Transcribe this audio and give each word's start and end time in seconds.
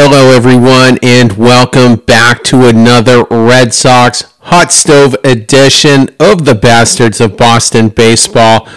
Hello, 0.00 0.30
everyone, 0.30 0.96
and 1.02 1.32
welcome 1.32 1.96
back 1.96 2.44
to 2.44 2.68
another 2.68 3.24
Red 3.24 3.74
Sox 3.74 4.32
Hot 4.42 4.70
Stove 4.70 5.16
edition 5.24 6.14
of 6.20 6.44
the 6.44 6.54
Bastards 6.54 7.20
of 7.20 7.36
Boston 7.36 7.88
Baseball. 7.88 8.68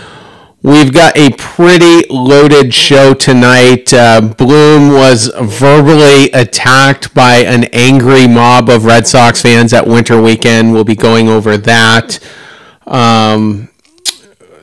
We've 0.63 0.91
got 0.91 1.15
a 1.15 1.29
pretty 1.37 2.07
loaded 2.09 2.73
show 2.73 3.13
tonight. 3.13 3.93
Uh, 3.93 4.33
Bloom 4.35 4.93
was 4.93 5.31
verbally 5.39 6.31
attacked 6.31 7.13
by 7.13 7.35
an 7.35 7.65
angry 7.65 8.27
mob 8.27 8.67
of 8.67 8.85
Red 8.85 9.05
Sox 9.05 9.43
fans 9.43 9.73
at 9.73 9.85
Winter 9.85 10.19
Weekend. 10.19 10.73
We'll 10.73 10.83
be 10.85 10.95
going 10.95 11.29
over 11.29 11.55
that. 11.55 12.17
Um, 12.87 13.69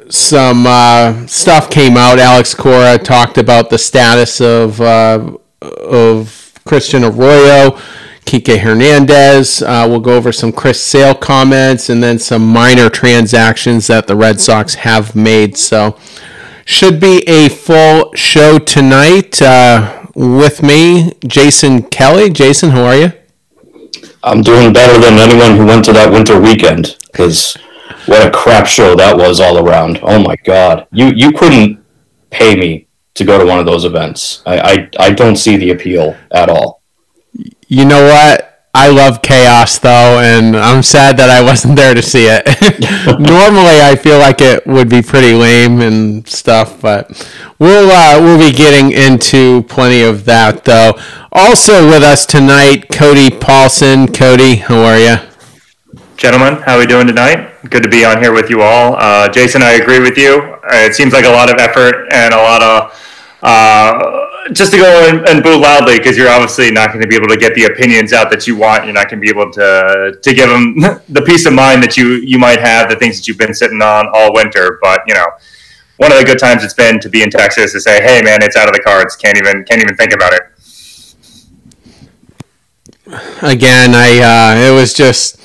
some 0.09 0.67
uh, 0.67 1.25
stuff 1.29 1.71
came 1.71 1.97
out. 1.97 2.19
Alex 2.19 2.53
Cora 2.53 2.99
talked 2.99 3.39
about 3.39 3.71
the 3.71 3.79
status 3.79 4.41
of 4.41 4.81
uh, 4.81 5.37
of 5.63 6.48
Christian 6.69 7.03
Arroyo, 7.03 7.71
Kike 8.27 8.59
Hernandez. 8.59 9.63
Uh, 9.63 9.87
we'll 9.89 10.01
go 10.01 10.17
over 10.17 10.33
some 10.33 10.53
Chris 10.53 10.81
Sale 10.81 11.15
comments 11.15 11.89
and 11.89 12.03
then 12.03 12.19
some 12.19 12.47
minor 12.47 12.91
transactions 12.91 13.87
that 13.87 14.07
the 14.07 14.15
Red 14.15 14.39
Sox 14.39 14.75
have 14.75 15.17
made. 15.17 15.57
So, 15.57 15.99
should 16.67 17.01
be 17.01 17.27
a 17.27 17.49
full 17.49 18.13
show 18.15 18.59
tonight. 18.59 19.41
Uh, 19.41 20.05
with 20.15 20.63
me, 20.63 21.15
Jason 21.27 21.83
Kelly. 21.85 22.29
Jason, 22.29 22.71
how 22.71 22.85
are 22.85 22.97
you? 22.97 23.13
I'm 24.23 24.43
doing 24.43 24.73
better 24.73 25.01
than 25.01 25.15
anyone 25.15 25.57
who 25.57 25.65
went 25.65 25.85
to 25.87 25.93
that 25.93 26.13
winter 26.13 26.39
weekend 26.39 26.97
because 27.07 27.57
what 28.07 28.27
a 28.27 28.31
crap 28.31 28.67
show 28.67 28.95
that 28.97 29.17
was 29.17 29.41
all 29.41 29.65
around. 29.65 30.01
Oh 30.03 30.19
my 30.19 30.37
god, 30.45 30.87
you 30.91 31.13
you 31.15 31.33
couldn't 31.33 31.83
pay 32.31 32.57
me 32.57 32.88
to 33.19 33.25
go 33.25 33.39
to 33.39 33.45
one 33.45 33.59
of 33.59 33.67
those 33.67 33.85
events. 33.85 34.43
I, 34.47 34.59
I, 34.59 34.91
I 34.99 35.11
don't 35.11 35.37
see 35.37 35.57
the 35.57 35.71
appeal 35.71 36.17
at 36.31 36.49
all. 36.49 36.83
You 37.69 37.85
know 37.85 38.03
what? 38.05 38.49
I 38.75 38.89
love 38.89 39.23
chaos 39.23 39.79
though, 39.79 40.21
and 40.21 40.57
I'm 40.57 40.83
sad 40.83 41.17
that 41.17 41.31
I 41.31 41.43
wasn't 41.43 41.77
there 41.77 41.95
to 41.95 42.03
see 42.03 42.27
it. 42.29 42.47
Normally, 43.19 43.81
I 43.81 43.97
feel 43.97 44.19
like 44.19 44.41
it 44.41 44.67
would 44.67 44.89
be 44.89 45.03
pretty 45.03 45.33
lame 45.33 45.81
and 45.81 46.27
stuff, 46.29 46.81
but 46.81 47.11
we'll 47.59 47.91
uh, 47.91 48.21
we'll 48.21 48.39
be 48.39 48.57
getting 48.57 48.93
into 48.93 49.63
plenty 49.65 50.03
of 50.03 50.25
that 50.27 50.65
though. 50.65 50.93
Also 51.33 51.89
with 51.89 52.03
us 52.03 52.25
tonight, 52.25 52.89
Cody 52.91 53.31
Paulson. 53.31 54.13
Cody, 54.13 54.57
how 54.57 54.79
are 54.85 54.99
you? 54.99 55.17
Gentlemen, 56.17 56.63
how 56.63 56.77
are 56.77 56.79
we 56.79 56.87
doing 56.87 57.07
tonight? 57.07 57.55
Good 57.71 57.83
to 57.83 57.89
be 57.89 58.05
on 58.05 58.23
here 58.23 58.33
with 58.33 58.51
you 58.51 58.63
all. 58.63 58.95
Uh, 58.97 59.29
Jason, 59.29 59.63
I 59.63 59.73
agree 59.73 59.99
with 59.99 60.17
you. 60.17 60.57
It 60.71 60.95
seems 60.95 61.13
like 61.13 61.25
a 61.25 61.31
lot 61.31 61.51
of 61.51 61.59
effort 61.59 62.09
and 62.13 62.35
a 62.35 62.37
lot 62.37 62.63
of 62.63 63.08
uh, 63.43 64.51
just 64.53 64.73
to 64.73 64.79
go 64.79 65.09
and, 65.09 65.29
and 65.29 65.43
boo 65.43 65.57
loudly 65.59 65.99
because 65.99 66.17
you're 66.17 66.29
obviously 66.29 66.71
not 66.71 66.89
going 66.89 67.01
to 67.01 67.07
be 67.07 67.15
able 67.15 67.29
to 67.29 67.37
get 67.37 67.55
the 67.55 67.65
opinions 67.65 68.13
out 68.13 68.31
that 68.31 68.47
you 68.47 68.57
want. 68.57 68.85
You're 68.85 68.95
not 68.95 69.09
going 69.09 69.21
to 69.21 69.25
be 69.25 69.31
able 69.31 69.53
to 69.53 70.19
to 70.21 70.35
give 70.35 70.49
them 70.49 70.75
the 71.09 71.23
peace 71.23 71.47
of 71.47 71.53
mind 71.53 71.83
that 71.83 71.97
you 71.97 72.15
you 72.15 72.39
might 72.39 72.61
have, 72.61 72.89
the 72.89 72.97
things 72.97 73.17
that 73.19 73.29
you've 73.29 73.39
been 73.39 73.55
sitting 73.55 73.81
on 73.81 74.09
all 74.13 74.35
winter. 74.35 74.79
But 74.83 75.03
you 75.07 75.15
know, 75.15 75.27
one 75.99 76.13
of 76.13 76.19
the 76.19 76.25
good 76.25 76.39
times 76.39 76.65
it's 76.65 76.75
been 76.75 76.99
to 77.01 77.09
be 77.09 77.23
in 77.23 77.31
Texas 77.31 77.73
to 77.73 77.81
say, 77.81 78.03
"Hey, 78.03 78.23
man, 78.23 78.43
it's 78.43 78.57
out 78.57 78.69
of 78.69 78.75
the 78.75 78.81
cards. 78.81 79.15
Can't 79.17 79.37
even 79.37 79.65
can't 79.65 79.81
even 79.81 79.97
think 79.97 80.13
about 80.13 80.33
it." 80.33 80.43
Again, 83.43 83.95
I 83.95 84.19
uh, 84.19 84.71
it 84.71 84.75
was 84.75 84.93
just 84.93 85.41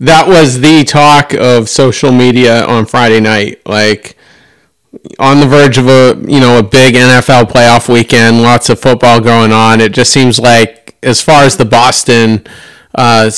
that 0.00 0.26
was 0.26 0.60
the 0.60 0.82
talk 0.82 1.32
of 1.32 1.68
social 1.68 2.10
media 2.10 2.66
on 2.66 2.86
Friday 2.86 3.20
night, 3.20 3.62
like 3.64 4.16
on 5.18 5.40
the 5.40 5.46
verge 5.46 5.78
of 5.78 5.88
a 5.88 6.16
you 6.30 6.40
know 6.40 6.58
a 6.58 6.62
big 6.62 6.94
NFL 6.94 7.44
playoff 7.44 7.92
weekend, 7.92 8.42
lots 8.42 8.70
of 8.70 8.80
football 8.80 9.20
going 9.20 9.52
on. 9.52 9.80
It 9.80 9.92
just 9.92 10.12
seems 10.12 10.38
like 10.38 10.96
as 11.02 11.20
far 11.20 11.42
as 11.42 11.56
the 11.56 11.64
Boston, 11.64 12.46
uh, 12.94 13.30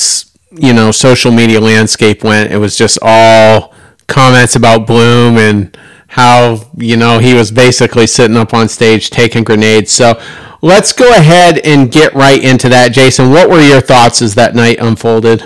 you 0.51 0.73
know, 0.73 0.91
social 0.91 1.31
media 1.31 1.59
landscape 1.59 2.23
went, 2.23 2.51
it 2.51 2.57
was 2.57 2.77
just 2.77 2.99
all 3.01 3.73
comments 4.07 4.55
about 4.55 4.85
Bloom 4.85 5.37
and 5.37 5.75
how 6.07 6.59
you 6.77 6.95
know 6.95 7.19
he 7.19 7.33
was 7.33 7.51
basically 7.51 8.07
sitting 8.07 8.37
up 8.37 8.53
on 8.53 8.69
stage 8.69 9.09
taking 9.09 9.43
grenades. 9.43 9.91
So 9.91 10.21
let's 10.61 10.93
go 10.93 11.09
ahead 11.11 11.59
and 11.59 11.91
get 11.91 12.13
right 12.13 12.41
into 12.41 12.69
that, 12.69 12.91
Jason. 12.91 13.31
What 13.31 13.49
were 13.49 13.61
your 13.61 13.81
thoughts 13.81 14.21
as 14.21 14.35
that 14.35 14.55
night 14.55 14.79
unfolded? 14.79 15.41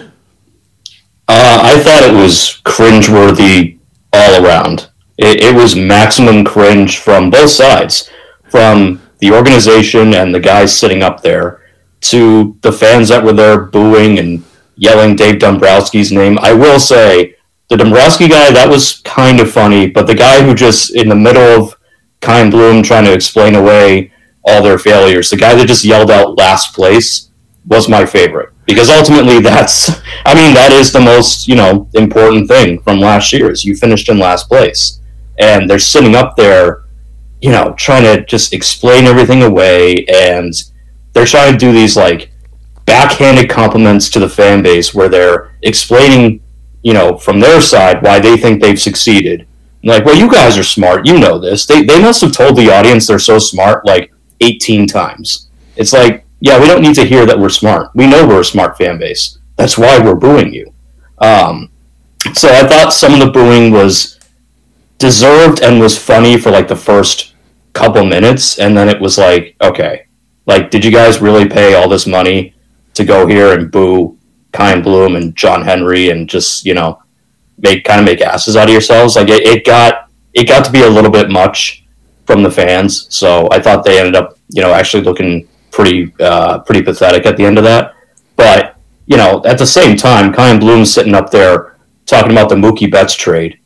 Uh, 1.28 1.62
I 1.64 1.80
thought 1.80 2.04
it 2.04 2.14
was 2.14 2.60
cringeworthy 2.66 3.78
all 4.12 4.44
around. 4.44 4.89
It, 5.20 5.42
it 5.44 5.54
was 5.54 5.76
maximum 5.76 6.46
cringe 6.46 7.00
from 7.00 7.30
both 7.30 7.50
sides, 7.50 8.10
from 8.50 9.02
the 9.20 9.32
organization 9.32 10.14
and 10.14 10.34
the 10.34 10.40
guys 10.40 10.76
sitting 10.76 11.04
up 11.04 11.22
there 11.22 11.62
to 12.02 12.58
the 12.62 12.72
fans 12.72 13.10
that 13.10 13.24
were 13.24 13.34
there 13.34 13.60
booing 13.60 14.18
and 14.18 14.46
yelling 14.78 15.18
Dave 15.18 15.40
Dombrowski's 15.40 16.14
name. 16.14 16.40
I 16.40 16.54
will 16.54 16.80
say, 16.80 17.36
the 17.68 17.76
Dombrowski 17.76 18.30
guy, 18.30 18.50
that 18.52 18.70
was 18.70 19.00
kind 19.00 19.42
of 19.42 19.52
funny, 19.52 19.88
but 19.88 20.08
the 20.08 20.16
guy 20.16 20.42
who 20.42 20.56
just, 20.56 20.96
in 20.96 21.10
the 21.10 21.16
middle 21.16 21.42
of 21.42 21.76
Chaim 22.24 22.50
Bloom 22.50 22.82
trying 22.82 23.04
to 23.04 23.14
explain 23.14 23.56
away 23.56 24.14
all 24.46 24.64
their 24.64 24.80
failures, 24.80 25.30
the 25.30 25.38
guy 25.38 25.54
that 25.54 25.68
just 25.68 25.84
yelled 25.84 26.10
out 26.10 26.38
last 26.38 26.74
place 26.74 27.30
was 27.68 27.90
my 27.90 28.06
favorite. 28.06 28.54
Because 28.66 28.90
ultimately, 28.90 29.40
that's, 29.42 29.90
I 30.26 30.34
mean, 30.34 30.54
that 30.54 30.72
is 30.72 30.94
the 30.94 31.02
most, 31.02 31.46
you 31.46 31.56
know, 31.56 31.90
important 31.94 32.48
thing 32.48 32.80
from 32.80 33.02
last 33.02 33.34
year 33.34 33.52
is 33.52 33.66
you 33.66 33.76
finished 33.76 34.08
in 34.08 34.18
last 34.18 34.48
place 34.48 34.99
and 35.40 35.70
they're 35.70 35.80
sitting 35.80 36.16
up 36.16 36.36
there, 36.36 36.84
you 37.42 37.52
know, 37.52 37.74
trying 37.78 38.04
to 38.04 38.26
just 38.26 38.54
explain 38.54 39.06
everything 39.06 39.44
away, 39.44 40.06
and 40.06 40.54
they're 41.14 41.26
trying 41.26 41.54
to 41.54 41.58
do 41.58 41.72
these 41.72 41.98
like 41.98 42.32
backhanded 42.86 43.50
compliments 43.50 44.10
to 44.10 44.20
the 44.20 44.30
fan 44.30 44.64
base 44.64 44.94
where 44.94 45.10
they're 45.10 45.56
explaining, 45.62 46.42
you 46.84 46.94
know, 46.94 47.18
from 47.18 47.40
their 47.40 47.62
side 47.62 48.02
why 48.04 48.20
they 48.20 48.36
think 48.36 48.62
they've 48.62 48.82
succeeded. 48.82 49.48
like, 49.84 50.06
well, 50.06 50.18
you 50.18 50.30
guys 50.30 50.58
are 50.58 50.64
smart. 50.64 51.06
You 51.06 51.20
know 51.20 51.40
this. 51.40 51.66
They, 51.66 51.84
they 51.84 52.02
must 52.02 52.22
have 52.22 52.34
told 52.34 52.56
the 52.56 52.72
audience 52.72 53.08
they're 53.08 53.20
so 53.20 53.40
smart 53.40 53.86
like 53.86 54.12
18 54.42 54.88
times. 54.88 55.50
It's 55.76 55.94
like, 55.94 56.26
yeah, 56.42 56.60
we 56.60 56.68
don't 56.68 56.82
need 56.82 56.96
to 56.96 57.06
hear 57.06 57.26
that 57.26 57.40
we're 57.40 57.50
smart. 57.50 57.90
We 57.96 58.08
know 58.08 58.28
we're 58.28 58.42
a 58.42 58.46
smart 58.46 58.78
fan 58.78 58.98
base. 58.98 59.38
That's 59.56 59.78
why 59.78 60.00
we're 60.00 60.16
booing 60.16 60.54
you. 60.54 60.74
Um, 61.20 61.72
so 62.34 62.50
I 62.50 62.68
thought 62.68 62.94
some 62.94 63.14
of 63.14 63.20
the 63.20 63.32
booing 63.32 63.72
was 63.72 64.19
deserved 65.00 65.64
and 65.64 65.80
was 65.80 65.98
funny 65.98 66.38
for 66.38 66.52
like 66.52 66.68
the 66.68 66.76
first 66.76 67.34
couple 67.74 68.06
minutes, 68.06 68.60
and 68.60 68.78
then 68.78 68.90
it 68.90 69.02
was 69.02 69.18
like, 69.18 69.56
okay, 69.62 70.08
like, 70.46 70.70
did 70.70 70.86
you 70.86 70.92
guys 70.92 71.22
really 71.22 71.48
pay 71.48 71.74
all 71.74 71.90
this 71.90 72.06
money 72.06 72.54
to 72.94 73.06
go 73.06 73.26
here 73.26 73.54
and 73.54 73.72
boo 73.72 74.18
Chaim 74.54 74.82
Bloom 74.82 75.16
and 75.16 75.36
John 75.36 75.64
Henry 75.64 76.10
and 76.10 76.30
just 76.30 76.66
you 76.66 76.74
know 76.74 77.02
make 77.58 77.84
kind 77.84 78.00
of 78.00 78.06
make 78.06 78.22
asses 78.22 78.56
out 78.56 78.68
of 78.68 78.72
yourselves? 78.72 79.16
Like, 79.16 79.30
it, 79.30 79.44
it 79.48 79.66
got 79.66 80.10
it 80.34 80.48
got 80.48 80.66
to 80.66 80.72
be 80.72 80.84
a 80.84 80.90
little 80.90 81.12
bit 81.12 81.32
much 81.32 81.86
from 82.28 82.44
the 82.44 82.52
fans, 82.52 83.08
so 83.16 83.48
I 83.52 83.60
thought 83.60 83.84
they 83.84 84.00
ended 84.00 84.16
up 84.16 84.38
you 84.50 84.62
know 84.62 84.74
actually 84.74 85.04
looking 85.04 85.48
pretty 85.72 86.14
uh, 86.20 86.60
pretty 86.60 86.84
pathetic 86.84 87.26
at 87.26 87.38
the 87.38 87.46
end 87.46 87.58
of 87.58 87.64
that, 87.64 87.96
but. 88.36 88.76
You 89.12 89.18
know, 89.18 89.42
at 89.44 89.58
the 89.58 89.66
same 89.66 89.98
time, 89.98 90.32
Chaim 90.34 90.60
Bloom's 90.60 90.94
sitting 90.94 91.16
up 91.16 91.32
there 91.32 91.80
talking 92.06 92.32
about 92.32 92.48
the 92.48 92.54
Mookie 92.54 92.92
Betts 92.92 93.16
trade, 93.16 93.59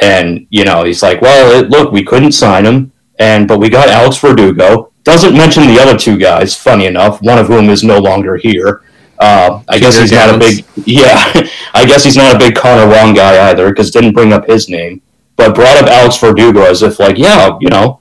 and 0.00 0.46
you 0.50 0.64
know, 0.64 0.84
he's 0.84 1.02
like, 1.02 1.20
"Well, 1.20 1.60
it, 1.60 1.70
look, 1.70 1.92
we 1.92 2.04
couldn't 2.04 2.32
sign 2.32 2.64
him, 2.64 2.92
and 3.18 3.46
but 3.46 3.58
we 3.58 3.68
got 3.68 3.88
Alex 3.88 4.18
Verdugo." 4.18 4.92
Doesn't 5.02 5.34
mention 5.36 5.66
the 5.66 5.80
other 5.80 5.96
two 5.96 6.18
guys. 6.18 6.56
Funny 6.56 6.86
enough, 6.86 7.22
one 7.22 7.38
of 7.38 7.46
whom 7.46 7.70
is 7.70 7.82
no 7.82 7.98
longer 7.98 8.36
here. 8.36 8.82
Uh, 9.18 9.62
I 9.68 9.78
guess 9.78 9.98
he's 9.98 10.12
not 10.12 10.34
a 10.34 10.38
big 10.38 10.64
yeah. 10.86 11.32
I 11.74 11.84
guess 11.84 12.04
he's 12.04 12.16
not 12.16 12.34
a 12.34 12.38
big 12.38 12.54
Connor 12.54 12.88
Wong 12.88 13.14
guy 13.14 13.50
either 13.50 13.68
because 13.70 13.90
didn't 13.90 14.14
bring 14.14 14.32
up 14.32 14.46
his 14.46 14.68
name, 14.68 15.02
but 15.36 15.54
brought 15.54 15.76
up 15.76 15.88
Alex 15.88 16.18
Verdugo 16.18 16.62
as 16.62 16.82
if 16.82 16.98
like 16.98 17.18
yeah, 17.18 17.56
you 17.60 17.68
know, 17.68 18.00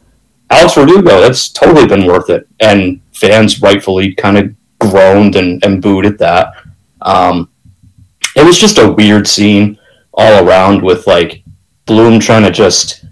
Alex 0.50 0.76
Verdugo. 0.76 1.22
That's 1.22 1.50
totally 1.50 1.88
been 1.88 2.06
worth 2.06 2.30
it, 2.30 2.48
and 2.60 3.02
fans 3.14 3.62
rightfully 3.62 4.14
kind 4.14 4.38
of 4.38 4.56
groaned 4.80 5.36
and, 5.36 5.64
and 5.66 5.82
booed 5.82 6.06
at 6.06 6.18
that. 6.20 6.54
Um, 7.02 7.50
it 8.36 8.46
was 8.46 8.58
just 8.58 8.78
a 8.78 8.92
weird 8.92 9.28
scene 9.28 9.78
all 10.14 10.46
around 10.46 10.82
with 10.82 11.08
like 11.08 11.44
Bloom 11.90 12.20
trying 12.20 12.44
to 12.44 12.52
just 12.52 13.04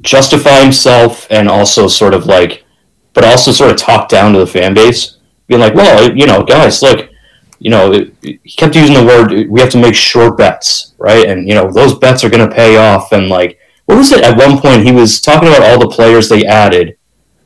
justify 0.00 0.62
himself 0.62 1.26
and 1.30 1.48
also 1.48 1.86
sort 1.86 2.14
of 2.14 2.26
like, 2.26 2.64
but 3.12 3.24
also 3.24 3.52
sort 3.52 3.70
of 3.70 3.76
talk 3.76 4.08
down 4.08 4.32
to 4.32 4.38
the 4.38 4.46
fan 4.46 4.74
base, 4.74 5.18
being 5.46 5.60
like, 5.60 5.74
well, 5.74 6.10
you 6.16 6.26
know, 6.26 6.42
guys, 6.42 6.82
look, 6.82 7.10
you 7.58 7.70
know, 7.70 7.92
he 8.22 8.38
kept 8.56 8.74
using 8.74 8.94
the 8.94 9.04
word, 9.04 9.48
we 9.50 9.60
have 9.60 9.70
to 9.70 9.80
make 9.80 9.94
short 9.94 10.36
bets, 10.36 10.94
right? 10.98 11.28
And, 11.28 11.48
you 11.48 11.54
know, 11.54 11.70
those 11.70 11.98
bets 11.98 12.24
are 12.24 12.30
going 12.30 12.48
to 12.48 12.54
pay 12.54 12.76
off. 12.76 13.12
And 13.12 13.28
like, 13.28 13.58
what 13.86 13.98
was 13.98 14.12
it? 14.12 14.24
At 14.24 14.36
one 14.36 14.58
point, 14.58 14.84
he 14.84 14.92
was 14.92 15.20
talking 15.20 15.48
about 15.48 15.62
all 15.62 15.78
the 15.78 15.94
players 15.94 16.28
they 16.28 16.44
added 16.44 16.96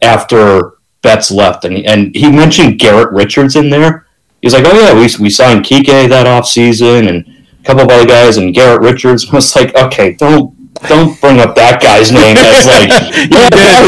after 0.01 0.79
Betts 1.03 1.31
left. 1.31 1.65
And, 1.65 1.87
and 1.87 2.15
he 2.15 2.31
mentioned 2.31 2.79
Garrett 2.79 3.13
Richards 3.13 3.57
in 3.57 3.71
there. 3.71 4.07
He's 4.43 4.55
like, 4.55 4.65
oh, 4.67 4.81
yeah, 4.81 4.95
we, 4.95 5.09
we 5.23 5.31
signed 5.31 5.65
Kike 5.65 6.09
that 6.09 6.27
off 6.27 6.47
season 6.47 7.09
and 7.09 7.47
a 7.61 7.65
couple 7.65 7.83
of 7.83 7.91
other 7.91 8.07
guys 8.07 8.37
and 8.37 8.55
Garrett 8.55 8.83
Richards. 8.83 9.29
I 9.33 9.37
was 9.37 9.55
like, 9.55 9.75
okay, 9.75 10.15
don't 10.15 10.58
don't 10.87 11.21
bring 11.21 11.41
up 11.41 11.55
that 11.57 11.83
guy's 11.83 12.13
name 12.13 12.37
as 12.37 12.67
like, 12.73 12.91
yeah, 13.31 13.83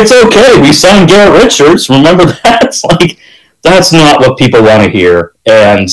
it's 0.00 0.12
okay. 0.12 0.60
We 0.60 0.72
signed 0.72 1.08
Garrett 1.08 1.42
Richards. 1.42 1.88
Remember 1.88 2.24
that? 2.44 2.64
It's 2.64 2.84
like, 2.84 3.18
that's 3.62 3.92
not 3.92 4.20
what 4.20 4.38
people 4.38 4.62
want 4.62 4.82
to 4.84 4.90
hear. 4.90 5.34
And 5.46 5.88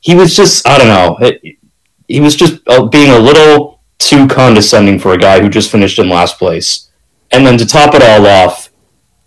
he 0.00 0.14
was 0.14 0.36
just, 0.36 0.66
I 0.66 0.78
don't 0.78 0.88
know, 0.88 1.16
it, 1.26 1.58
he 2.06 2.20
was 2.20 2.36
just 2.36 2.60
uh, 2.68 2.86
being 2.86 3.10
a 3.10 3.18
little 3.18 3.80
too 3.98 4.26
condescending 4.28 4.98
for 4.98 5.12
a 5.12 5.18
guy 5.18 5.40
who 5.40 5.48
just 5.48 5.70
finished 5.70 5.98
in 5.98 6.08
last 6.08 6.38
place. 6.38 6.90
And 7.30 7.46
then 7.46 7.58
to 7.58 7.66
top 7.66 7.94
it 7.94 8.02
all 8.02 8.26
off, 8.26 8.70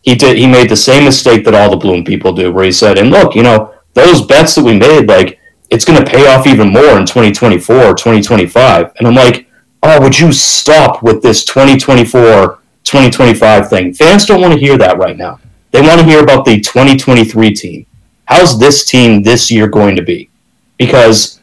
he 0.01 0.15
did 0.15 0.37
he 0.37 0.47
made 0.47 0.69
the 0.69 0.75
same 0.75 1.03
mistake 1.03 1.45
that 1.45 1.53
all 1.53 1.69
the 1.69 1.77
Bloom 1.77 2.03
people 2.03 2.33
do, 2.33 2.51
where 2.51 2.65
he 2.65 2.71
said, 2.71 2.97
"And 2.97 3.11
look, 3.11 3.35
you 3.35 3.43
know, 3.43 3.73
those 3.93 4.25
bets 4.25 4.55
that 4.55 4.63
we 4.63 4.75
made, 4.75 5.07
like 5.07 5.39
it's 5.69 5.85
going 5.85 6.03
to 6.03 6.09
pay 6.09 6.27
off 6.27 6.47
even 6.47 6.69
more 6.69 6.97
in 6.97 7.05
2024 7.05 7.93
2025." 7.93 8.93
And 8.97 9.07
I'm 9.07 9.13
like, 9.13 9.47
"Oh, 9.83 10.01
would 10.01 10.17
you 10.17 10.31
stop 10.31 11.03
with 11.03 11.21
this 11.21 11.43
2024 11.45 12.59
2025 12.83 13.69
thing?" 13.69 13.93
Fans 13.93 14.25
don't 14.25 14.41
want 14.41 14.53
to 14.53 14.59
hear 14.59 14.77
that 14.77 14.97
right 14.97 15.17
now. 15.17 15.39
They 15.71 15.81
want 15.81 15.99
to 15.99 16.05
hear 16.05 16.21
about 16.21 16.45
the 16.45 16.59
2023 16.59 17.53
team. 17.53 17.85
How's 18.25 18.59
this 18.59 18.85
team 18.85 19.23
this 19.23 19.49
year 19.49 19.67
going 19.67 19.95
to 19.95 20.01
be? 20.01 20.29
Because 20.77 21.41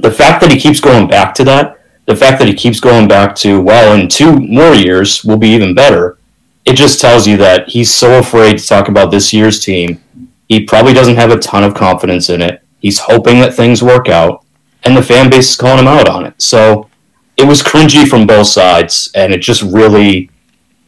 the 0.00 0.10
fact 0.10 0.40
that 0.40 0.50
he 0.50 0.58
keeps 0.58 0.80
going 0.80 1.06
back 1.06 1.34
to 1.34 1.44
that, 1.44 1.80
the 2.06 2.16
fact 2.16 2.38
that 2.38 2.48
he 2.48 2.54
keeps 2.54 2.80
going 2.80 3.08
back 3.08 3.34
to, 3.36 3.60
well, 3.60 3.98
in 3.98 4.08
two 4.08 4.38
more 4.38 4.74
years 4.74 5.24
we'll 5.24 5.38
be 5.38 5.48
even 5.48 5.74
better, 5.74 6.18
it 6.64 6.76
just 6.76 7.00
tells 7.00 7.26
you 7.26 7.36
that 7.38 7.68
he's 7.68 7.94
so 7.94 8.18
afraid 8.18 8.58
to 8.58 8.66
talk 8.66 8.88
about 8.88 9.10
this 9.10 9.32
year's 9.32 9.64
team. 9.64 10.02
He 10.48 10.64
probably 10.64 10.92
doesn't 10.92 11.16
have 11.16 11.30
a 11.30 11.38
ton 11.38 11.64
of 11.64 11.74
confidence 11.74 12.28
in 12.28 12.40
it. 12.40 12.62
He's 12.80 12.98
hoping 12.98 13.38
that 13.40 13.54
things 13.54 13.82
work 13.82 14.08
out, 14.08 14.44
and 14.82 14.96
the 14.96 15.02
fan 15.02 15.30
base 15.30 15.50
is 15.50 15.56
calling 15.56 15.80
him 15.80 15.88
out 15.88 16.08
on 16.08 16.26
it. 16.26 16.40
So 16.40 16.88
it 17.36 17.46
was 17.46 17.62
cringy 17.62 18.06
from 18.06 18.26
both 18.26 18.46
sides, 18.46 19.10
and 19.14 19.32
it 19.32 19.38
just 19.38 19.62
really 19.62 20.30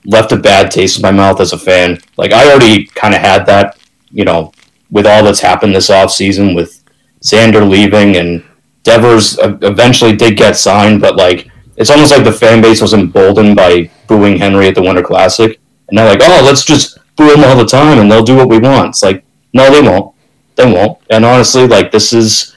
left 0.05 0.33
a 0.33 0.37
bad 0.37 0.71
taste 0.71 0.97
in 0.97 1.03
my 1.03 1.11
mouth 1.11 1.41
as 1.41 1.53
a 1.53 1.59
fan. 1.59 1.99
Like 2.17 2.33
I 2.33 2.51
already 2.51 2.87
kind 2.87 3.15
of 3.15 3.21
had 3.21 3.47
that, 3.47 3.79
you 4.11 4.25
know, 4.25 4.53
with 4.91 5.07
all 5.07 5.25
that's 5.25 5.41
happened 5.41 5.75
this 5.75 5.91
offseason 5.91 6.55
with 6.55 6.83
Xander 7.23 7.69
leaving 7.69 8.17
and 8.17 8.45
Devers 8.85 9.37
eventually 9.43 10.15
did 10.15 10.37
get 10.37 10.57
signed, 10.57 11.01
but 11.01 11.17
like 11.17 11.51
it's 11.77 11.91
almost 11.91 12.13
like 12.13 12.25
the 12.25 12.33
fan 12.33 12.63
base 12.63 12.81
was 12.81 12.95
emboldened 12.95 13.57
by 13.57 13.91
booing 14.07 14.37
Henry 14.37 14.69
at 14.69 14.75
the 14.77 14.83
Winter 14.83 15.03
Classic, 15.03 15.59
and 15.89 15.99
they're 15.99 16.09
like, 16.09 16.21
"Oh, 16.23 16.43
let's 16.45 16.65
just 16.65 16.99
boo 17.17 17.35
him 17.35 17.43
all 17.43 17.57
the 17.57 17.67
time, 17.67 17.99
and 17.99 18.11
they'll 18.11 18.23
do 18.23 18.37
what 18.37 18.49
we 18.49 18.59
want." 18.59 18.91
It's 18.91 19.03
like, 19.03 19.25
no, 19.53 19.71
they 19.71 19.81
won't. 19.81 20.15
They 20.55 20.71
won't. 20.71 20.99
And 21.11 21.25
honestly, 21.25 21.67
like 21.67 21.91
this 21.91 22.13
is, 22.13 22.55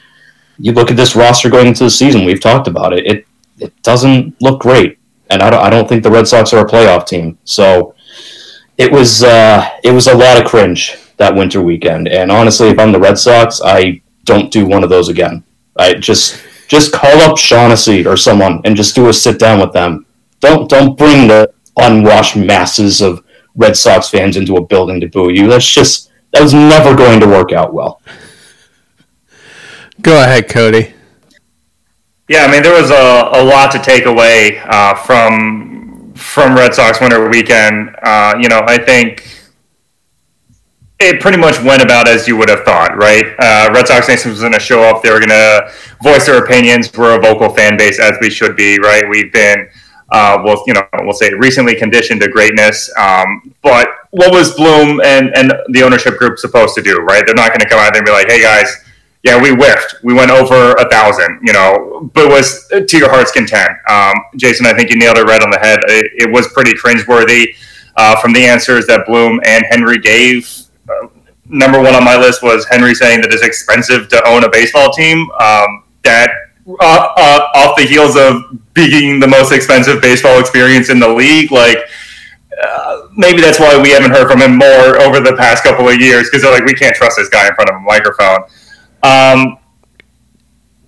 you 0.57 0.71
look 0.73 0.91
at 0.91 0.97
this 0.97 1.15
roster 1.15 1.49
going 1.49 1.67
into 1.67 1.85
the 1.85 1.89
season. 1.89 2.25
We've 2.25 2.41
talked 2.41 2.67
about 2.67 2.93
it. 2.93 3.07
It 3.07 3.25
it 3.59 3.81
doesn't 3.83 4.41
look 4.41 4.61
great, 4.61 4.97
and 5.29 5.41
I 5.41 5.49
don't, 5.49 5.63
I 5.63 5.69
don't 5.69 5.87
think 5.87 6.03
the 6.03 6.11
Red 6.11 6.27
Sox 6.27 6.53
are 6.53 6.65
a 6.65 6.69
playoff 6.69 7.07
team. 7.07 7.37
So 7.43 7.95
it 8.77 8.91
was 8.91 9.23
uh, 9.23 9.69
it 9.83 9.91
was 9.91 10.07
a 10.07 10.15
lot 10.15 10.41
of 10.41 10.49
cringe 10.49 10.97
that 11.17 11.35
winter 11.35 11.61
weekend. 11.61 12.07
And 12.07 12.31
honestly, 12.31 12.69
if 12.69 12.79
I'm 12.79 12.91
the 12.91 12.99
Red 12.99 13.17
Sox, 13.17 13.61
I 13.63 14.01
don't 14.23 14.51
do 14.51 14.65
one 14.65 14.83
of 14.83 14.89
those 14.89 15.09
again. 15.09 15.43
I 15.77 15.93
just 15.95 16.41
just 16.67 16.93
call 16.93 17.19
up 17.21 17.37
Shaughnessy 17.37 18.05
or 18.05 18.15
someone 18.15 18.61
and 18.63 18.75
just 18.75 18.95
do 18.95 19.09
a 19.09 19.13
sit 19.13 19.39
down 19.39 19.59
with 19.59 19.73
them. 19.73 20.05
Don't 20.39 20.69
don't 20.69 20.97
bring 20.97 21.27
the 21.27 21.53
unwashed 21.77 22.35
masses 22.35 23.01
of 23.01 23.23
Red 23.55 23.75
Sox 23.75 24.09
fans 24.09 24.37
into 24.37 24.55
a 24.55 24.65
building 24.65 25.01
to 25.01 25.07
boo 25.07 25.29
you. 25.29 25.47
That's 25.47 25.67
just 25.67 26.11
that 26.31 26.41
was 26.41 26.53
never 26.53 26.95
going 26.95 27.19
to 27.19 27.27
work 27.27 27.51
out 27.51 27.73
well. 27.73 28.01
Go 30.01 30.21
ahead, 30.21 30.47
Cody. 30.47 30.93
Yeah, 32.29 32.45
I 32.45 32.51
mean 32.51 32.61
there 32.61 32.79
was 32.79 32.91
a, 32.91 33.29
a 33.33 33.43
lot 33.43 33.71
to 33.71 33.79
take 33.79 34.05
away 34.05 34.59
uh, 34.59 34.93
from 34.93 36.13
from 36.13 36.55
Red 36.55 36.75
Sox 36.75 37.01
winter 37.01 37.27
weekend. 37.27 37.95
Uh, 38.03 38.37
you 38.39 38.47
know, 38.47 38.61
I 38.67 38.77
think 38.77 39.27
it 40.99 41.19
pretty 41.21 41.39
much 41.39 41.59
went 41.63 41.81
about 41.81 42.07
as 42.07 42.27
you 42.27 42.37
would 42.37 42.49
have 42.49 42.63
thought, 42.63 42.95
right? 42.97 43.25
Uh, 43.39 43.71
Red 43.73 43.87
Sox 43.87 44.07
Nation 44.07 44.29
was 44.31 44.41
going 44.41 44.53
to 44.53 44.59
show 44.59 44.83
up. 44.83 45.01
They 45.01 45.09
were 45.11 45.19
going 45.19 45.29
to 45.29 45.71
voice 46.03 46.27
their 46.27 46.43
opinions. 46.43 46.95
We're 46.95 47.17
a 47.17 47.21
vocal 47.21 47.49
fan 47.49 47.77
base, 47.77 47.99
as 47.99 48.17
we 48.21 48.29
should 48.29 48.57
be, 48.57 48.77
right? 48.79 49.09
We've 49.09 49.31
been, 49.31 49.69
uh, 50.11 50.41
well, 50.43 50.61
you 50.67 50.73
know, 50.73 50.85
we'll 50.99 51.13
say 51.13 51.33
recently 51.33 51.73
conditioned 51.73 52.19
to 52.21 52.27
greatness. 52.27 52.91
Um, 52.97 53.55
but 53.61 53.87
what 54.11 54.33
was 54.33 54.53
Bloom 54.55 54.99
and, 55.01 55.35
and 55.37 55.53
the 55.69 55.83
ownership 55.83 56.17
group 56.17 56.37
supposed 56.37 56.75
to 56.75 56.81
do, 56.81 56.97
right? 56.97 57.25
They're 57.25 57.33
not 57.33 57.49
going 57.49 57.61
to 57.61 57.69
come 57.69 57.79
out 57.79 57.93
there 57.93 58.01
and 58.01 58.05
be 58.05 58.11
like, 58.11 58.29
hey, 58.29 58.41
guys, 58.41 58.75
yeah, 59.23 59.41
we 59.41 59.49
whiffed. 59.49 59.95
We 60.03 60.13
went 60.13 60.31
over 60.31 60.73
a 60.73 60.89
thousand, 60.89 61.39
you 61.43 61.53
know, 61.53 62.09
but 62.13 62.29
was 62.29 62.67
to 62.69 62.97
your 62.97 63.09
heart's 63.09 63.31
content. 63.31 63.71
Um, 63.89 64.13
Jason, 64.37 64.65
I 64.65 64.73
think 64.73 64.89
you 64.89 64.97
nailed 64.97 65.17
it 65.17 65.23
right 65.23 65.41
on 65.41 65.51
the 65.51 65.59
head. 65.59 65.79
It, 65.87 66.11
it 66.15 66.31
was 66.31 66.47
pretty 66.53 66.73
cringeworthy 66.73 67.55
uh, 67.97 68.19
from 68.21 68.33
the 68.33 68.45
answers 68.45 68.87
that 68.87 69.05
Bloom 69.05 69.41
and 69.45 69.65
Henry 69.69 69.97
gave 69.97 70.47
number 71.49 71.81
one 71.81 71.95
on 71.95 72.03
my 72.03 72.17
list 72.17 72.43
was 72.43 72.65
Henry 72.67 72.93
saying 72.93 73.21
that 73.21 73.33
it's 73.33 73.43
expensive 73.43 74.07
to 74.09 74.27
own 74.27 74.43
a 74.43 74.49
baseball 74.49 74.91
team. 74.91 75.29
Um, 75.39 75.83
that 76.03 76.31
uh, 76.67 77.13
uh, 77.17 77.49
off 77.55 77.75
the 77.75 77.83
heels 77.83 78.15
of 78.15 78.43
being 78.73 79.19
the 79.19 79.27
most 79.27 79.51
expensive 79.51 80.01
baseball 80.01 80.39
experience 80.39 80.89
in 80.89 80.99
the 80.99 81.07
league, 81.07 81.51
like 81.51 81.77
uh, 82.63 83.07
maybe 83.17 83.41
that's 83.41 83.59
why 83.59 83.79
we 83.81 83.89
haven't 83.89 84.11
heard 84.11 84.29
from 84.29 84.41
him 84.41 84.55
more 84.57 85.01
over 85.01 85.19
the 85.19 85.35
past 85.37 85.63
couple 85.63 85.89
of 85.89 85.99
years 85.99 86.29
because 86.29 86.43
they're 86.43 86.51
like 86.51 86.65
we 86.65 86.73
can't 86.73 86.95
trust 86.95 87.17
this 87.17 87.29
guy 87.29 87.47
in 87.47 87.55
front 87.55 87.69
of 87.69 87.75
a 87.75 87.79
microphone. 87.79 88.39
Um, 89.03 89.57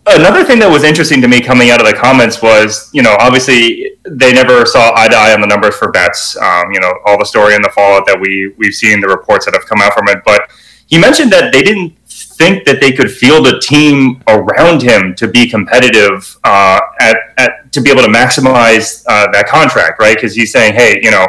another 0.07 0.43
thing 0.43 0.59
that 0.59 0.69
was 0.69 0.83
interesting 0.83 1.21
to 1.21 1.27
me 1.27 1.41
coming 1.41 1.69
out 1.69 1.79
of 1.79 1.87
the 1.87 1.93
comments 1.93 2.41
was, 2.41 2.89
you 2.93 3.01
know, 3.01 3.15
obviously 3.19 3.97
they 4.03 4.33
never 4.33 4.65
saw 4.65 4.93
eye 4.95 5.07
to 5.07 5.15
eye 5.15 5.33
on 5.33 5.41
the 5.41 5.47
numbers 5.47 5.75
for 5.75 5.91
Betts. 5.91 6.37
Um, 6.37 6.71
you 6.71 6.79
know, 6.79 6.93
all 7.05 7.17
the 7.17 7.25
story 7.25 7.55
and 7.55 7.63
the 7.63 7.69
fallout 7.69 8.05
that 8.07 8.19
we 8.19 8.53
we've 8.57 8.73
seen, 8.73 8.99
the 8.99 9.07
reports 9.07 9.45
that 9.45 9.53
have 9.53 9.65
come 9.65 9.81
out 9.81 9.93
from 9.93 10.07
it. 10.07 10.19
But 10.25 10.49
he 10.87 10.97
mentioned 10.97 11.31
that 11.31 11.53
they 11.53 11.63
didn't 11.63 11.97
think 12.07 12.65
that 12.65 12.81
they 12.81 12.91
could 12.91 13.09
field 13.09 13.47
a 13.47 13.59
team 13.59 14.21
around 14.27 14.81
him 14.81 15.15
to 15.15 15.27
be 15.27 15.47
competitive 15.47 16.37
uh, 16.43 16.79
at, 16.99 17.17
at 17.37 17.71
to 17.71 17.81
be 17.81 17.89
able 17.89 18.01
to 18.01 18.09
maximize 18.09 19.03
uh, 19.07 19.31
that 19.31 19.47
contract, 19.47 19.99
right? 19.99 20.15
Because 20.15 20.35
he's 20.35 20.51
saying, 20.51 20.73
hey, 20.73 20.99
you 21.01 21.11
know 21.11 21.27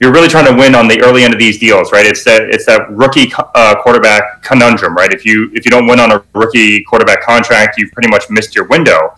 you're 0.00 0.12
really 0.12 0.28
trying 0.28 0.46
to 0.46 0.58
win 0.58 0.74
on 0.74 0.88
the 0.88 1.00
early 1.02 1.24
end 1.24 1.34
of 1.34 1.38
these 1.38 1.58
deals, 1.58 1.92
right? 1.92 2.06
It's 2.06 2.24
that 2.24 2.42
it's 2.44 2.64
that 2.66 2.90
rookie 2.90 3.30
uh, 3.54 3.76
quarterback 3.82 4.42
conundrum, 4.42 4.94
right? 4.94 5.12
If 5.12 5.26
you 5.26 5.50
if 5.52 5.66
you 5.66 5.70
don't 5.70 5.86
win 5.86 6.00
on 6.00 6.10
a 6.10 6.24
rookie 6.34 6.82
quarterback 6.82 7.22
contract, 7.22 7.76
you've 7.76 7.92
pretty 7.92 8.08
much 8.08 8.24
missed 8.30 8.54
your 8.54 8.66
window. 8.68 9.14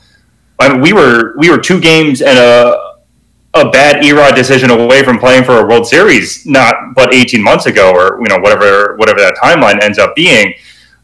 I 0.59 0.73
mean, 0.73 0.81
we 0.81 0.93
were 0.93 1.35
we 1.39 1.51
were 1.51 1.59
two 1.59 1.81
games 1.81 2.21
and 2.21 2.37
a 2.37 2.93
a 3.55 3.71
bad 3.71 4.03
E-Rod 4.03 4.35
decision 4.35 4.71
away 4.71 5.05
from 5.05 5.19
playing 5.19 5.45
for 5.45 5.59
a 5.59 5.67
World 5.67 5.87
Series, 5.87 6.47
not 6.47 6.95
but 6.95 7.13
18 7.13 7.43
months 7.43 7.67
ago, 7.67 7.93
or 7.93 8.21
you 8.21 8.29
know 8.29 8.39
whatever 8.39 8.97
whatever 8.97 9.21
that 9.21 9.37
timeline 9.37 9.81
ends 9.81 9.99
up 9.99 10.17
being. 10.17 10.53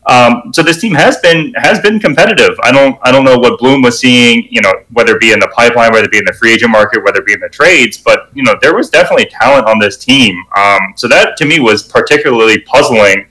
Um, 0.08 0.52
so 0.55 0.62
this 0.62 0.81
team 0.81 0.94
has 0.94 1.19
been 1.19 1.53
has 1.55 1.81
been 1.81 2.00
competitive. 2.00 2.58
I 2.62 2.72
don't 2.72 2.98
I 3.03 3.12
don't 3.12 3.24
know 3.24 3.38
what 3.38 3.58
Bloom 3.58 3.82
was 3.82 4.00
seeing, 4.00 4.48
you 4.50 4.62
know, 4.62 4.72
whether 4.93 5.15
it 5.15 5.20
be 5.20 5.32
in 5.32 5.38
the 5.38 5.48
pipeline, 5.48 5.93
whether 5.93 6.06
it 6.06 6.10
be 6.10 6.17
in 6.17 6.24
the 6.24 6.32
free 6.32 6.55
agent 6.55 6.70
market, 6.70 7.05
whether 7.05 7.20
it 7.20 7.27
be 7.27 7.34
in 7.34 7.41
the 7.41 7.48
trades, 7.50 7.98
but 7.98 8.31
you 8.34 8.43
know 8.43 8.55
there 8.62 8.74
was 8.74 8.88
definitely 8.88 9.27
talent 9.27 9.67
on 9.67 9.79
this 9.79 9.98
team. 9.98 10.43
Um, 10.56 10.94
so 10.96 11.08
that 11.08 11.36
to 11.36 11.44
me 11.44 11.60
was 11.60 11.82
particularly 11.82 12.60
puzzling, 12.60 13.27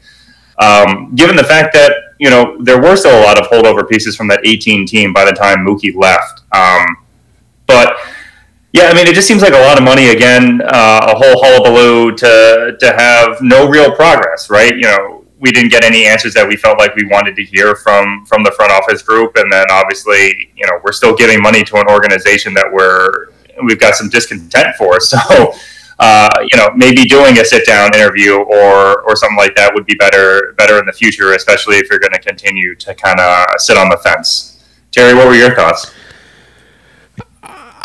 um, 0.60 1.16
given 1.16 1.36
the 1.36 1.44
fact 1.44 1.74
that 1.74 1.94
you 2.20 2.30
know 2.30 2.58
there 2.60 2.80
were 2.80 2.96
still 2.96 3.20
a 3.20 3.24
lot 3.24 3.40
of 3.40 3.48
holdover 3.48 3.88
pieces 3.90 4.16
from 4.16 4.28
that 4.28 4.46
18 4.46 4.86
team 4.86 5.14
by 5.14 5.26
the 5.26 5.32
time 5.32 5.66
Mookie 5.66 5.96
left. 5.96 6.44
Um, 6.52 6.86
but 7.66 7.98
yeah, 8.72 8.90
I 8.90 8.94
mean, 8.94 9.08
it 9.08 9.16
just 9.16 9.28
seems 9.28 9.42
like 9.42 9.54
a 9.54 9.60
lot 9.60 9.80
of 9.80 9.84
money 9.84 10.10
again, 10.10 10.62
uh, 10.62 11.14
a 11.14 11.16
whole 11.16 11.42
hullabaloo 11.44 12.16
to 12.18 12.78
to 12.80 12.94
have 12.94 13.42
no 13.42 13.68
real 13.68 13.96
progress, 13.96 14.52
right? 14.52 14.76
You 14.76 14.84
know, 14.84 15.17
we 15.40 15.52
didn't 15.52 15.70
get 15.70 15.84
any 15.84 16.06
answers 16.06 16.34
that 16.34 16.48
we 16.48 16.56
felt 16.56 16.80
like 16.80 16.96
we 16.96 17.06
wanted 17.06 17.36
to 17.36 17.44
hear 17.44 17.76
from 17.76 18.26
from 18.26 18.44
the 18.44 18.52
front 18.52 18.72
office 18.72 19.02
group. 19.02 19.36
And 19.36 19.52
then 19.52 19.66
obviously 19.72 20.52
you 20.56 20.66
know 20.66 20.80
we're 20.84 20.92
still 20.92 21.16
giving 21.16 21.42
money 21.42 21.64
to 21.64 21.78
an 21.78 21.88
organization 21.90 22.54
that 22.56 22.72
we're 22.72 23.30
we've 23.64 23.80
got 23.80 23.96
some 23.96 24.10
discontent 24.10 24.76
for. 24.78 25.00
So 25.08 25.54
uh, 26.00 26.46
you 26.52 26.56
know 26.58 26.70
maybe 26.76 27.06
doing 27.06 27.40
a 27.40 27.46
sit 27.46 27.66
down 27.66 27.94
interview 27.96 28.36
or 28.36 29.02
or 29.02 29.16
something 29.16 29.38
like 29.38 29.56
that 29.56 29.72
would 29.74 29.86
be 29.86 29.96
better 29.96 30.54
better 30.56 30.78
in 30.78 30.86
the 30.86 30.94
future 30.94 31.34
especially 31.34 31.78
if 31.78 31.90
you're 31.90 31.98
going 31.98 32.14
to 32.14 32.20
continue 32.20 32.76
to 32.76 32.94
kind 32.94 33.20
of 33.20 33.60
sit 33.60 33.78
on 33.78 33.90
the 33.90 33.98
fence. 33.98 34.64
Terry 34.92 35.14
what 35.16 35.28
were 35.28 35.36
your 35.36 35.56
thoughts? 35.56 35.92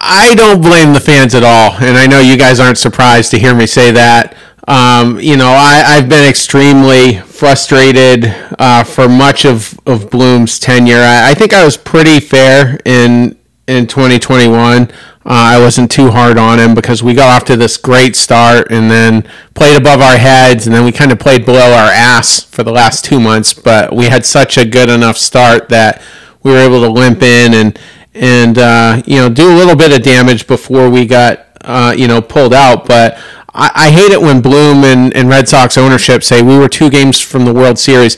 I 0.05 0.35
don't 0.35 0.61
blame 0.61 0.93
the 0.93 1.01
fans 1.01 1.33
at 1.35 1.45
all, 1.45 1.73
and 1.75 1.97
I 1.97 2.09
know 2.09 2.19
you 2.19 2.37
guys 2.37 2.59
aren't 2.59 2.77
surprised 2.77 3.31
to 3.31 3.39
hear 3.39 3.55
me 3.55 3.67
say 3.67 3.93
that. 3.93 4.37
Um, 4.69 5.19
you 5.19 5.37
know, 5.37 5.49
I, 5.49 5.83
I've 5.87 6.09
been 6.09 6.29
extremely 6.29 7.17
frustrated 7.17 8.27
uh, 8.59 8.85
for 8.85 9.09
much 9.09 9.45
of, 9.45 9.79
of 9.87 10.09
Bloom's 10.09 10.61
tenure. 10.61 11.01
I, 11.01 11.31
I, 11.31 11.35
think 11.35 11.53
I 11.53 11.65
was 11.65 11.77
pretty 11.77 12.21
fair 12.21 12.79
in 12.85 13.37
in 13.67 13.87
2021. 13.87 14.83
Uh, 14.83 14.89
I 15.25 15.59
wasn't 15.61 15.91
too 15.91 16.11
hard 16.11 16.37
on 16.37 16.59
him 16.59 16.75
because 16.75 17.03
we 17.03 17.15
got 17.15 17.43
off 17.43 17.45
to 17.47 17.57
this 17.57 17.77
great 17.77 18.17
start 18.17 18.71
and 18.71 18.91
then 18.91 19.29
played 19.55 19.77
above 19.77 20.01
our 20.01 20.17
heads 20.17 20.67
and 20.67 20.75
then 20.75 20.85
we 20.85 20.91
kind 20.91 21.13
of 21.13 21.21
played 21.21 21.45
below 21.45 21.73
our 21.73 21.91
ass 21.91 22.43
for 22.43 22.63
the 22.65 22.73
last 22.73 23.05
two 23.05 23.21
months. 23.21 23.55
But 23.55 23.95
we 23.95 24.07
had 24.07 24.25
such 24.27 24.59
a 24.59 24.65
good 24.65 24.89
enough 24.89 25.17
start 25.17 25.69
that 25.71 26.03
we 26.43 26.53
were 26.53 26.59
able 26.59 26.81
to 26.81 26.89
limp 26.89 27.23
in 27.23 27.55
and 27.55 27.79
and 28.15 28.59
uh, 28.59 29.03
you 29.07 29.17
know 29.17 29.29
do 29.29 29.53
a 29.53 29.57
little 29.57 29.77
bit 29.77 29.93
of 29.93 30.03
damage 30.03 30.47
before 30.47 30.91
we 30.91 31.07
got 31.07 31.47
uh, 31.63 31.95
you 31.97 32.07
know 32.09 32.21
pulled 32.21 32.55
out. 32.55 32.87
But 32.87 33.21
I, 33.55 33.71
I 33.75 33.91
hate 33.91 34.13
it 34.13 34.21
when 34.21 34.41
Bloom 34.41 34.85
and, 34.85 35.15
and 35.15 35.29
Red 35.29 35.49
Sox 35.49 35.77
ownership 35.77 36.23
say 36.23 36.43
we 36.43 36.59
were 36.59 36.69
two 36.69 36.91
games 36.91 37.21
from 37.21 37.45
the 37.45 37.53
World 37.53 37.79
Series. 37.79 38.17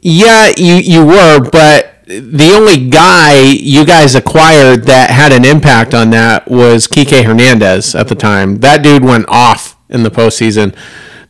Yeah, 0.00 0.52
you, 0.56 0.74
you 0.74 1.06
were, 1.06 1.40
but 1.40 1.92
the 2.06 2.52
only 2.54 2.88
guy 2.88 3.40
you 3.40 3.84
guys 3.84 4.14
acquired 4.14 4.84
that 4.84 5.10
had 5.10 5.32
an 5.32 5.44
impact 5.44 5.94
on 5.94 6.10
that 6.10 6.50
was 6.50 6.86
Kike 6.86 7.24
Hernandez 7.24 7.94
at 7.94 8.08
the 8.08 8.14
time. 8.14 8.56
That 8.56 8.82
dude 8.82 9.04
went 9.04 9.26
off 9.28 9.76
in 9.88 10.02
the 10.02 10.10
postseason. 10.10 10.76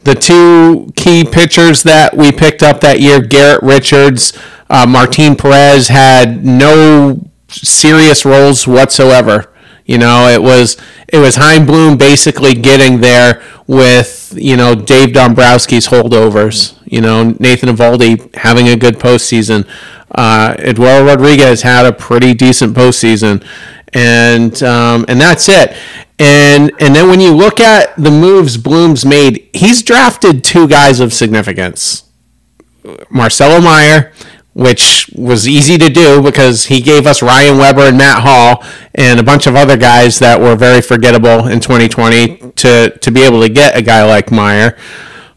The 0.05 0.15
two 0.15 0.91
key 0.97 1.25
pitchers 1.25 1.83
that 1.85 2.17
we 2.17 2.33
picked 2.33 2.63
up 2.63 2.81
that 2.81 3.01
year, 3.01 3.21
Garrett 3.21 3.63
Richards, 3.63 4.33
uh, 4.69 4.87
Martin 4.87 5.37
Perez, 5.37 5.89
had 5.89 6.45
no 6.45 7.31
serious 7.49 8.25
roles 8.25 8.67
whatsoever. 8.67 9.52
You 9.85 9.99
know, 9.99 10.29
it 10.29 10.43
was 10.43 10.77
it 11.09 11.19
was 11.19 11.37
Chaim 11.37 11.67
Bloom 11.67 11.97
basically 11.97 12.55
getting 12.55 13.01
there 13.01 13.43
with 13.67 14.35
you 14.37 14.57
know 14.57 14.75
Dave 14.75 15.11
Dombrowski's 15.11 15.89
holdovers. 15.89 16.79
You 16.85 17.01
know, 17.01 17.35
Nathan 17.39 17.69
Eovaldi 17.69 18.35
having 18.35 18.69
a 18.69 18.77
good 18.77 18.97
postseason. 18.97 19.69
Uh, 20.11 20.55
Eduardo 20.59 21.07
Rodriguez 21.07 21.63
had 21.63 21.87
a 21.87 21.93
pretty 21.93 22.35
decent 22.35 22.77
postseason, 22.77 23.45
and 23.93 24.63
um, 24.63 25.05
and 25.09 25.21
that's 25.21 25.49
it. 25.49 25.75
And 26.19 26.71
and 26.79 26.95
then 26.95 27.09
when 27.09 27.21
you 27.21 27.35
look 27.35 27.61
at 27.61 27.97
the 27.97 28.11
moves 28.11 28.57
Bloom's 28.57 29.05
made, 29.05 29.49
he's 29.53 29.83
drafted 29.83 30.45
two 30.45 30.69
guys 30.69 31.01
of 31.01 31.13
significance: 31.13 32.05
Marcelo 33.11 33.61
Mayer, 33.61 34.13
which 34.55 35.11
was 35.15 35.49
easy 35.49 35.79
to 35.79 35.89
do 35.89 36.23
because 36.23 36.67
he 36.67 36.81
gave 36.81 37.07
us 37.07 37.23
Ryan 37.23 37.59
Weber 37.59 37.83
and 37.83 37.99
Matt 37.99 38.23
Hall 38.23 38.65
and 38.95 39.19
a 39.19 39.23
bunch 39.23 39.47
of 39.47 39.57
other 39.57 39.77
guys 39.77 40.19
that 40.19 40.41
were 40.41 40.57
very 40.57 40.83
forgettable 40.83 41.47
in 41.47 41.61
2020 41.61 42.53
to 42.53 42.91
to 42.91 43.11
be 43.11 43.23
able 43.23 43.41
to 43.41 43.49
get 43.49 43.77
a 43.77 43.83
guy 43.83 44.05
like 44.05 44.31
Mayer. 44.31 44.77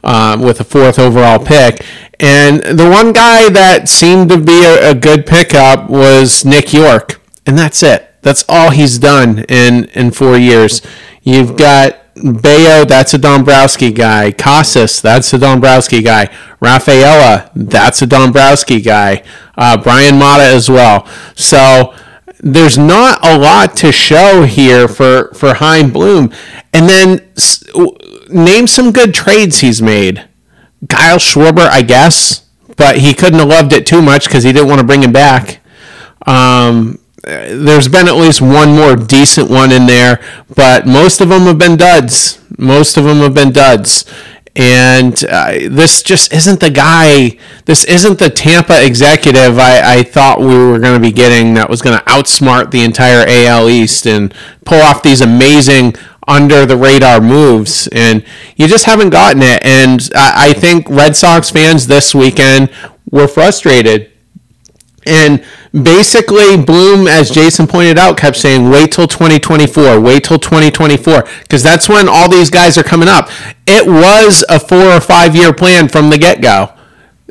Um, 0.03 0.41
with 0.41 0.59
a 0.61 0.63
fourth 0.63 0.99
overall 0.99 1.43
pick. 1.43 1.83
And 2.19 2.61
the 2.61 2.87
one 2.87 3.11
guy 3.11 3.49
that 3.49 3.89
seemed 3.89 4.29
to 4.29 4.37
be 4.37 4.63
a, 4.63 4.91
a, 4.91 4.93
good 4.93 5.25
pickup 5.25 5.89
was 5.89 6.45
Nick 6.45 6.73
Yorke, 6.73 7.19
And 7.47 7.57
that's 7.57 7.81
it. 7.81 8.13
That's 8.21 8.45
all 8.47 8.69
he's 8.69 8.99
done 8.99 9.45
in, 9.49 9.85
in 9.95 10.11
four 10.11 10.37
years. 10.37 10.83
You've 11.25 11.57
got 11.57 11.99
Bello, 12.15 12.85
that's 12.85 13.13
a 13.13 13.17
Dombrowski 13.17 13.91
guy. 13.91 14.31
Casas, 14.31 15.01
that's 15.01 15.33
a 15.33 15.37
Dombrowski 15.37 16.01
guy. 16.01 16.33
Rafaela, 16.61 17.51
that's 17.53 18.01
a 18.01 18.07
Dombrowski 18.07 18.79
guy. 18.79 19.23
Uh, 19.57 19.75
Bryan 19.75 20.17
Mata 20.17 20.43
as 20.43 20.69
well. 20.69 21.05
So 21.35 21.93
there's 22.39 22.77
not 22.77 23.25
a 23.25 23.37
lot 23.37 23.75
to 23.77 23.91
show 23.91 24.43
here 24.43 24.87
for, 24.87 25.33
for 25.33 25.55
Chaim 25.55 25.91
Bloom. 25.91 26.31
And 26.73 26.87
then 26.87 27.27
name 28.29 28.67
some 28.67 28.91
good 28.91 29.13
trades 29.13 29.59
he's 29.59 29.81
made. 29.81 30.25
Kyle 30.87 31.17
Schwarber, 31.17 31.67
I 31.67 31.81
guess, 31.81 32.47
but 32.77 32.99
he 32.99 33.13
couldn't 33.13 33.39
have 33.39 33.49
loved 33.49 33.73
it 33.73 33.85
too 33.87 34.01
much 34.01 34.25
because 34.25 34.43
he 34.43 34.53
didn't 34.53 34.69
want 34.69 34.79
to 34.79 34.87
bring 34.87 35.03
him 35.03 35.11
back. 35.11 35.59
Um, 36.25 36.99
there's 37.25 37.87
been 37.87 38.07
at 38.07 38.15
least 38.15 38.41
one 38.41 38.75
more 38.75 38.95
decent 38.95 39.49
one 39.49 39.71
in 39.71 39.85
there, 39.87 40.23
but 40.55 40.85
most 40.85 41.21
of 41.21 41.29
them 41.29 41.43
have 41.43 41.57
been 41.57 41.77
duds. 41.77 42.39
Most 42.57 42.97
of 42.97 43.03
them 43.03 43.17
have 43.17 43.33
been 43.33 43.51
duds. 43.51 44.05
And 44.55 45.25
uh, 45.25 45.67
this 45.69 46.01
just 46.01 46.31
isn't 46.31 46.61
the 46.61 46.69
guy, 46.69 47.37
this 47.65 47.83
isn't 47.83 48.19
the 48.19 48.29
Tampa 48.29 48.85
executive 48.85 49.59
I, 49.59 49.97
I 49.97 50.03
thought 50.03 50.39
we 50.39 50.47
were 50.47 50.79
going 50.79 50.93
to 50.93 50.99
be 50.99 51.11
getting 51.11 51.55
that 51.55 51.69
was 51.69 51.81
going 51.81 51.97
to 51.97 52.05
outsmart 52.05 52.71
the 52.71 52.83
entire 52.83 53.25
AL 53.27 53.69
East 53.69 54.05
and 54.05 54.33
pull 54.63 54.79
off 54.79 55.03
these 55.03 55.19
amazing 55.19 55.95
under 56.27 56.65
the 56.65 56.77
radar 56.77 57.21
moves, 57.21 57.87
and 57.91 58.23
you 58.55 58.67
just 58.67 58.85
haven't 58.85 59.09
gotten 59.09 59.41
it. 59.43 59.63
And 59.63 60.09
I, 60.15 60.49
I 60.49 60.53
think 60.53 60.89
Red 60.89 61.15
Sox 61.15 61.49
fans 61.49 61.87
this 61.87 62.15
weekend 62.15 62.71
were 63.11 63.27
frustrated. 63.27 64.11
And 65.05 65.45
basically, 65.83 66.57
Bloom, 66.57 67.07
as 67.07 67.29
Jason 67.29 67.67
pointed 67.67 67.97
out, 67.97 68.17
kept 68.17 68.37
saying, 68.37 68.69
wait 68.69 68.91
till 68.91 69.07
2024, 69.07 69.99
wait 69.99 70.23
till 70.23 70.39
2024, 70.39 71.23
because 71.41 71.63
that's 71.63 71.89
when 71.89 72.07
all 72.07 72.29
these 72.29 72.49
guys 72.49 72.77
are 72.77 72.83
coming 72.83 73.09
up. 73.09 73.29
It 73.67 73.85
was 73.85 74.43
a 74.49 74.59
four 74.59 74.91
or 74.91 75.01
five 75.01 75.35
year 75.35 75.53
plan 75.53 75.89
from 75.89 76.09
the 76.09 76.17
get 76.17 76.41
go. 76.41 76.71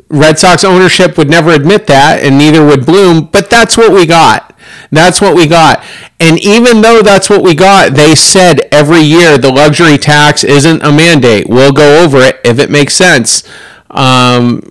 Red 0.09 0.37
Sox 0.37 0.63
ownership 0.63 1.17
would 1.17 1.29
never 1.29 1.51
admit 1.51 1.87
that, 1.87 2.21
and 2.21 2.37
neither 2.37 2.63
would 2.63 2.85
Bloom, 2.85 3.25
but 3.25 3.49
that's 3.49 3.75
what 3.75 3.91
we 3.91 4.05
got. 4.05 4.55
That's 4.91 5.19
what 5.19 5.35
we 5.35 5.47
got. 5.47 5.83
And 6.19 6.39
even 6.39 6.81
though 6.81 7.01
that's 7.01 7.29
what 7.29 7.43
we 7.43 7.55
got, 7.55 7.93
they 7.95 8.13
said 8.13 8.61
every 8.71 9.01
year 9.01 9.37
the 9.37 9.51
luxury 9.51 9.97
tax 9.97 10.43
isn't 10.43 10.83
a 10.83 10.91
mandate. 10.91 11.49
We'll 11.49 11.71
go 11.71 12.03
over 12.03 12.19
it 12.19 12.39
if 12.43 12.59
it 12.59 12.69
makes 12.69 12.93
sense. 12.93 13.43
Um, 13.89 14.61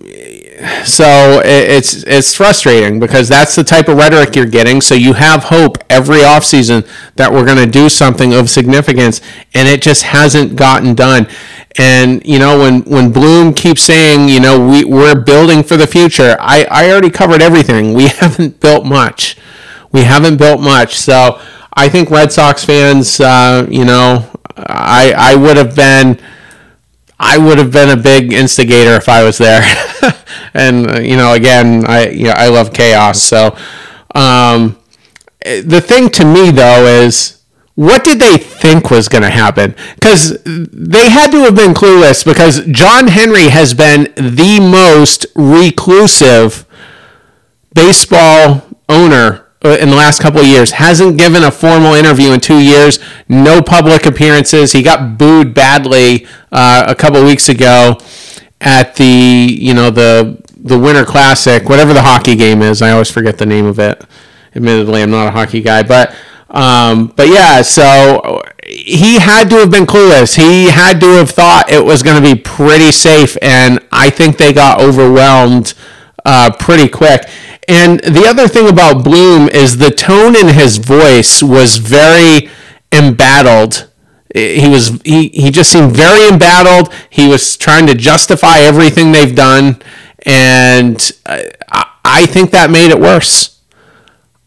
so 0.85 1.41
it's 1.43 2.03
it's 2.03 2.33
frustrating 2.35 2.99
because 2.99 3.27
that's 3.27 3.55
the 3.55 3.63
type 3.63 3.87
of 3.87 3.97
rhetoric 3.97 4.35
you're 4.35 4.45
getting. 4.45 4.81
So 4.81 4.95
you 4.95 5.13
have 5.13 5.45
hope 5.45 5.77
every 5.89 6.19
offseason 6.19 6.87
that 7.15 7.31
we're 7.31 7.45
going 7.45 7.57
to 7.57 7.69
do 7.69 7.89
something 7.89 8.33
of 8.33 8.49
significance, 8.49 9.21
and 9.53 9.67
it 9.67 9.81
just 9.81 10.03
hasn't 10.03 10.55
gotten 10.55 10.95
done. 10.95 11.27
And 11.77 12.25
you 12.25 12.39
know 12.39 12.59
when 12.59 12.81
when 12.83 13.11
Bloom 13.11 13.53
keeps 13.53 13.81
saying, 13.81 14.29
you 14.29 14.39
know, 14.39 14.65
we 14.65 14.85
we're 14.85 15.19
building 15.19 15.63
for 15.63 15.77
the 15.77 15.87
future. 15.87 16.37
I 16.39 16.65
I 16.71 16.91
already 16.91 17.09
covered 17.09 17.41
everything. 17.41 17.93
We 17.93 18.07
haven't 18.19 18.59
built 18.59 18.85
much 18.85 19.37
we 19.95 20.03
haven't 20.03 20.35
built 20.35 20.59
much. 20.59 20.97
So 20.97 21.39
I 21.73 21.87
think 21.87 22.11
Red 22.11 22.31
Sox 22.31 22.65
fans, 22.65 23.19
uh, 23.21 23.65
you 23.71 23.85
know, 23.85 24.29
I 24.57 25.13
I 25.15 25.35
would 25.35 25.57
have 25.57 25.75
been. 25.75 26.19
I 27.19 27.37
would 27.37 27.57
have 27.57 27.71
been 27.71 27.97
a 27.97 28.01
big 28.01 28.33
instigator 28.33 28.95
if 28.95 29.07
I 29.07 29.23
was 29.23 29.37
there, 29.37 29.61
and 30.53 30.97
uh, 30.97 30.99
you 30.99 31.15
know, 31.15 31.33
again, 31.33 31.85
I 31.85 32.09
you 32.09 32.25
know, 32.25 32.33
I 32.35 32.49
love 32.49 32.73
chaos. 32.73 33.21
So, 33.21 33.55
um, 34.13 34.77
the 35.43 35.81
thing 35.81 36.09
to 36.09 36.25
me 36.25 36.51
though 36.51 36.85
is, 36.85 37.41
what 37.75 38.03
did 38.03 38.19
they 38.19 38.37
think 38.37 38.89
was 38.89 39.07
going 39.07 39.21
to 39.21 39.29
happen? 39.29 39.75
Because 39.95 40.41
they 40.43 41.09
had 41.09 41.31
to 41.31 41.43
have 41.43 41.55
been 41.55 41.73
clueless. 41.73 42.25
Because 42.25 42.65
John 42.65 43.07
Henry 43.07 43.49
has 43.49 43.73
been 43.73 44.13
the 44.15 44.59
most 44.59 45.25
reclusive 45.35 46.65
baseball 47.73 48.63
owner 48.87 49.44
in 49.73 49.89
the 49.89 49.95
last 49.95 50.21
couple 50.21 50.39
of 50.41 50.45
years. 50.47 50.71
Hasn't 50.71 51.17
given 51.17 51.43
a 51.43 51.51
formal 51.51 51.93
interview 51.93 52.31
in 52.31 52.39
two 52.39 52.59
years. 52.59 52.99
No 53.27 53.61
public 53.61 54.05
appearances. 54.05 54.71
He 54.71 54.81
got 54.81 55.17
booed 55.17 55.53
badly 55.53 56.27
uh, 56.51 56.85
a 56.87 56.95
couple 56.95 57.23
weeks 57.23 57.49
ago 57.49 57.97
at 58.61 58.95
the 58.95 59.05
you 59.05 59.73
know 59.73 59.89
the 59.89 60.41
the 60.57 60.77
Winter 60.77 61.05
Classic, 61.05 61.67
whatever 61.69 61.93
the 61.93 62.01
hockey 62.01 62.35
game 62.35 62.61
is. 62.61 62.81
I 62.81 62.91
always 62.91 63.11
forget 63.11 63.37
the 63.37 63.45
name 63.45 63.65
of 63.65 63.79
it. 63.79 64.03
Admittedly, 64.55 65.03
I'm 65.03 65.11
not 65.11 65.27
a 65.27 65.31
hockey 65.31 65.61
guy, 65.61 65.83
but 65.83 66.15
um, 66.49 67.07
but 67.15 67.27
yeah. 67.27 67.61
So 67.61 68.41
he 68.65 69.19
had 69.19 69.49
to 69.49 69.57
have 69.57 69.71
been 69.71 69.85
clueless. 69.85 70.35
He 70.35 70.65
had 70.69 70.99
to 71.01 71.07
have 71.17 71.29
thought 71.29 71.69
it 71.69 71.83
was 71.83 72.01
going 72.01 72.21
to 72.21 72.35
be 72.35 72.39
pretty 72.39 72.91
safe, 72.91 73.37
and 73.41 73.79
I 73.91 74.09
think 74.09 74.37
they 74.37 74.53
got 74.53 74.81
overwhelmed 74.81 75.73
uh, 76.25 76.51
pretty 76.57 76.87
quick. 76.87 77.29
And 77.67 77.99
the 78.01 78.25
other 78.27 78.47
thing 78.47 78.69
about 78.69 79.03
Bloom 79.03 79.49
is 79.49 79.77
the 79.77 79.89
tone 79.89 80.35
in 80.35 80.49
his 80.49 80.77
voice 80.77 81.41
was 81.41 81.77
very 81.77 82.49
embattled. 82.91 83.89
He 84.33 84.67
was 84.69 84.99
he, 85.03 85.29
he 85.29 85.49
just 85.49 85.71
seemed 85.71 85.93
very 85.93 86.27
embattled. 86.27 86.93
He 87.09 87.27
was 87.27 87.57
trying 87.57 87.87
to 87.87 87.95
justify 87.95 88.59
everything 88.59 89.11
they've 89.11 89.35
done, 89.35 89.81
and 90.25 91.11
I, 91.25 91.89
I 92.03 92.25
think 92.25 92.51
that 92.51 92.69
made 92.69 92.91
it 92.91 92.99
worse. 92.99 93.61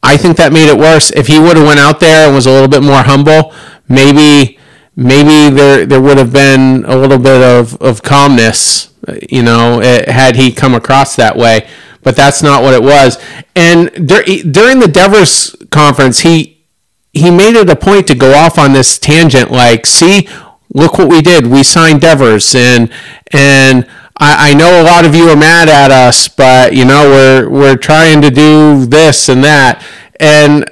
I 0.02 0.16
think 0.16 0.36
that 0.36 0.52
made 0.52 0.68
it 0.68 0.78
worse. 0.78 1.10
If 1.10 1.26
he 1.26 1.40
would 1.40 1.56
have 1.56 1.66
went 1.66 1.80
out 1.80 2.00
there 2.00 2.26
and 2.26 2.34
was 2.34 2.46
a 2.46 2.52
little 2.52 2.68
bit 2.68 2.82
more 2.82 3.02
humble, 3.02 3.52
maybe 3.88 4.58
maybe 4.94 5.52
there 5.54 5.86
there 5.86 6.00
would 6.00 6.18
have 6.18 6.32
been 6.32 6.84
a 6.84 6.94
little 6.94 7.18
bit 7.18 7.42
of, 7.42 7.80
of 7.80 8.02
calmness, 8.02 8.92
you 9.28 9.42
know, 9.42 9.80
eh, 9.80 10.10
had 10.12 10.36
he 10.36 10.52
come 10.52 10.74
across 10.74 11.16
that 11.16 11.36
way 11.36 11.66
but 12.08 12.16
that's 12.16 12.42
not 12.42 12.62
what 12.62 12.72
it 12.72 12.82
was. 12.82 13.18
And 13.54 14.08
dur- 14.08 14.24
during 14.50 14.78
the 14.78 14.88
Devers 14.88 15.54
conference, 15.70 16.20
he 16.20 16.64
he 17.12 17.30
made 17.30 17.54
it 17.54 17.68
a 17.68 17.76
point 17.76 18.06
to 18.06 18.14
go 18.14 18.32
off 18.32 18.58
on 18.58 18.72
this 18.72 18.98
tangent, 18.98 19.50
like, 19.50 19.84
see, 19.84 20.26
look 20.72 20.96
what 20.96 21.10
we 21.10 21.20
did. 21.20 21.48
We 21.48 21.62
signed 21.62 22.00
Devers, 22.00 22.54
and 22.54 22.90
and 23.30 23.86
I, 24.16 24.52
I 24.52 24.54
know 24.54 24.80
a 24.80 24.84
lot 24.84 25.04
of 25.04 25.14
you 25.14 25.28
are 25.28 25.36
mad 25.36 25.68
at 25.68 25.90
us, 25.90 26.28
but 26.28 26.72
you 26.74 26.86
know 26.86 27.02
we're 27.10 27.46
we're 27.50 27.76
trying 27.76 28.22
to 28.22 28.30
do 28.30 28.86
this 28.86 29.28
and 29.28 29.44
that. 29.44 29.84
And 30.18 30.64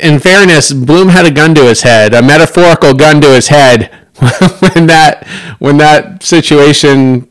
in 0.00 0.18
fairness, 0.18 0.72
Bloom 0.72 1.10
had 1.10 1.24
a 1.24 1.30
gun 1.30 1.54
to 1.54 1.66
his 1.66 1.82
head, 1.82 2.14
a 2.14 2.20
metaphorical 2.20 2.94
gun 2.94 3.20
to 3.20 3.28
his 3.28 3.46
head 3.46 3.94
when 4.18 4.88
that 4.88 5.24
when 5.60 5.76
that 5.76 6.24
situation 6.24 7.30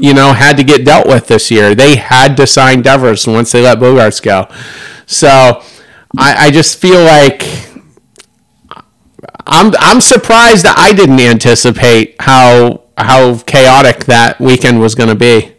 you 0.00 0.14
know, 0.14 0.32
had 0.32 0.56
to 0.56 0.64
get 0.64 0.84
dealt 0.84 1.06
with 1.06 1.26
this 1.28 1.50
year. 1.50 1.74
They 1.74 1.96
had 1.96 2.36
to 2.38 2.46
sign 2.46 2.82
Devers 2.82 3.26
once 3.26 3.52
they 3.52 3.62
let 3.62 3.78
Bogaerts 3.78 4.22
go. 4.22 4.48
So 5.06 5.62
I, 6.18 6.46
I 6.46 6.50
just 6.50 6.80
feel 6.80 7.02
like 7.02 7.44
I'm 9.46 9.72
I'm 9.78 10.00
surprised 10.00 10.64
that 10.64 10.76
I 10.78 10.92
didn't 10.92 11.20
anticipate 11.20 12.16
how 12.20 12.82
how 12.96 13.38
chaotic 13.38 14.04
that 14.06 14.40
weekend 14.40 14.80
was 14.80 14.94
going 14.94 15.08
to 15.08 15.14
be. 15.14 15.54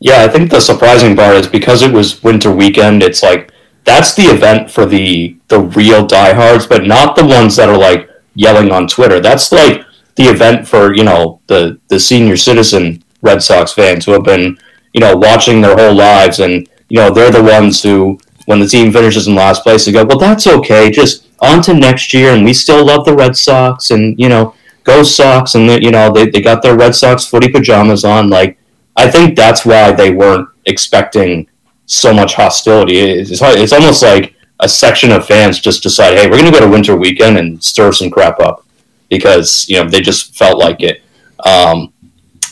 Yeah, 0.00 0.22
I 0.22 0.28
think 0.28 0.50
the 0.50 0.60
surprising 0.60 1.16
part 1.16 1.36
is 1.36 1.46
because 1.46 1.82
it 1.82 1.92
was 1.92 2.22
winter 2.22 2.52
weekend. 2.52 3.02
It's 3.02 3.22
like 3.22 3.52
that's 3.84 4.14
the 4.14 4.24
event 4.24 4.70
for 4.70 4.86
the 4.86 5.36
the 5.48 5.60
real 5.60 6.06
diehards, 6.06 6.66
but 6.66 6.86
not 6.86 7.16
the 7.16 7.24
ones 7.24 7.56
that 7.56 7.68
are 7.68 7.78
like 7.78 8.08
yelling 8.34 8.70
on 8.70 8.86
Twitter. 8.86 9.20
That's 9.20 9.52
like 9.52 9.83
the 10.16 10.24
event 10.24 10.66
for 10.66 10.94
you 10.94 11.04
know 11.04 11.40
the 11.46 11.78
the 11.88 11.98
senior 11.98 12.36
citizen 12.36 13.02
Red 13.22 13.42
Sox 13.42 13.72
fans 13.72 14.04
who 14.04 14.12
have 14.12 14.24
been 14.24 14.58
you 14.92 15.00
know 15.00 15.16
watching 15.16 15.60
their 15.60 15.76
whole 15.76 15.94
lives, 15.94 16.40
and 16.40 16.68
you 16.88 16.98
know 16.98 17.10
they're 17.10 17.30
the 17.30 17.42
ones 17.42 17.82
who 17.82 18.18
when 18.46 18.60
the 18.60 18.66
team 18.66 18.92
finishes 18.92 19.26
in 19.26 19.34
last 19.34 19.62
place, 19.62 19.86
they 19.86 19.92
go, 19.92 20.04
well, 20.04 20.18
that's 20.18 20.46
okay, 20.46 20.90
just 20.90 21.28
on 21.40 21.62
to 21.62 21.72
next 21.72 22.12
year, 22.12 22.34
and 22.34 22.44
we 22.44 22.52
still 22.52 22.84
love 22.84 23.06
the 23.06 23.16
Red 23.16 23.36
Sox, 23.36 23.90
and 23.90 24.18
you 24.18 24.28
know 24.28 24.54
go 24.84 25.02
Sox, 25.02 25.54
and 25.54 25.82
you 25.82 25.90
know 25.90 26.12
they 26.12 26.28
they 26.28 26.40
got 26.40 26.62
their 26.62 26.76
Red 26.76 26.94
Sox 26.94 27.26
footy 27.26 27.50
pajamas 27.50 28.04
on. 28.04 28.30
Like 28.30 28.58
I 28.96 29.10
think 29.10 29.36
that's 29.36 29.64
why 29.64 29.92
they 29.92 30.10
weren't 30.10 30.48
expecting 30.66 31.48
so 31.86 32.14
much 32.14 32.34
hostility. 32.34 32.98
It's, 32.98 33.30
it's 33.42 33.72
almost 33.72 34.02
like 34.02 34.34
a 34.60 34.68
section 34.68 35.10
of 35.10 35.26
fans 35.26 35.58
just 35.58 35.82
decide, 35.82 36.16
hey, 36.16 36.26
we're 36.26 36.38
going 36.38 36.50
to 36.50 36.58
go 36.58 36.64
to 36.64 36.70
winter 36.70 36.96
weekend 36.96 37.36
and 37.36 37.62
stir 37.62 37.92
some 37.92 38.08
crap 38.08 38.38
up 38.40 38.63
because 39.08 39.68
you 39.68 39.76
know 39.76 39.88
they 39.88 40.00
just 40.00 40.36
felt 40.36 40.58
like 40.58 40.82
it. 40.82 41.02
Um, 41.44 41.92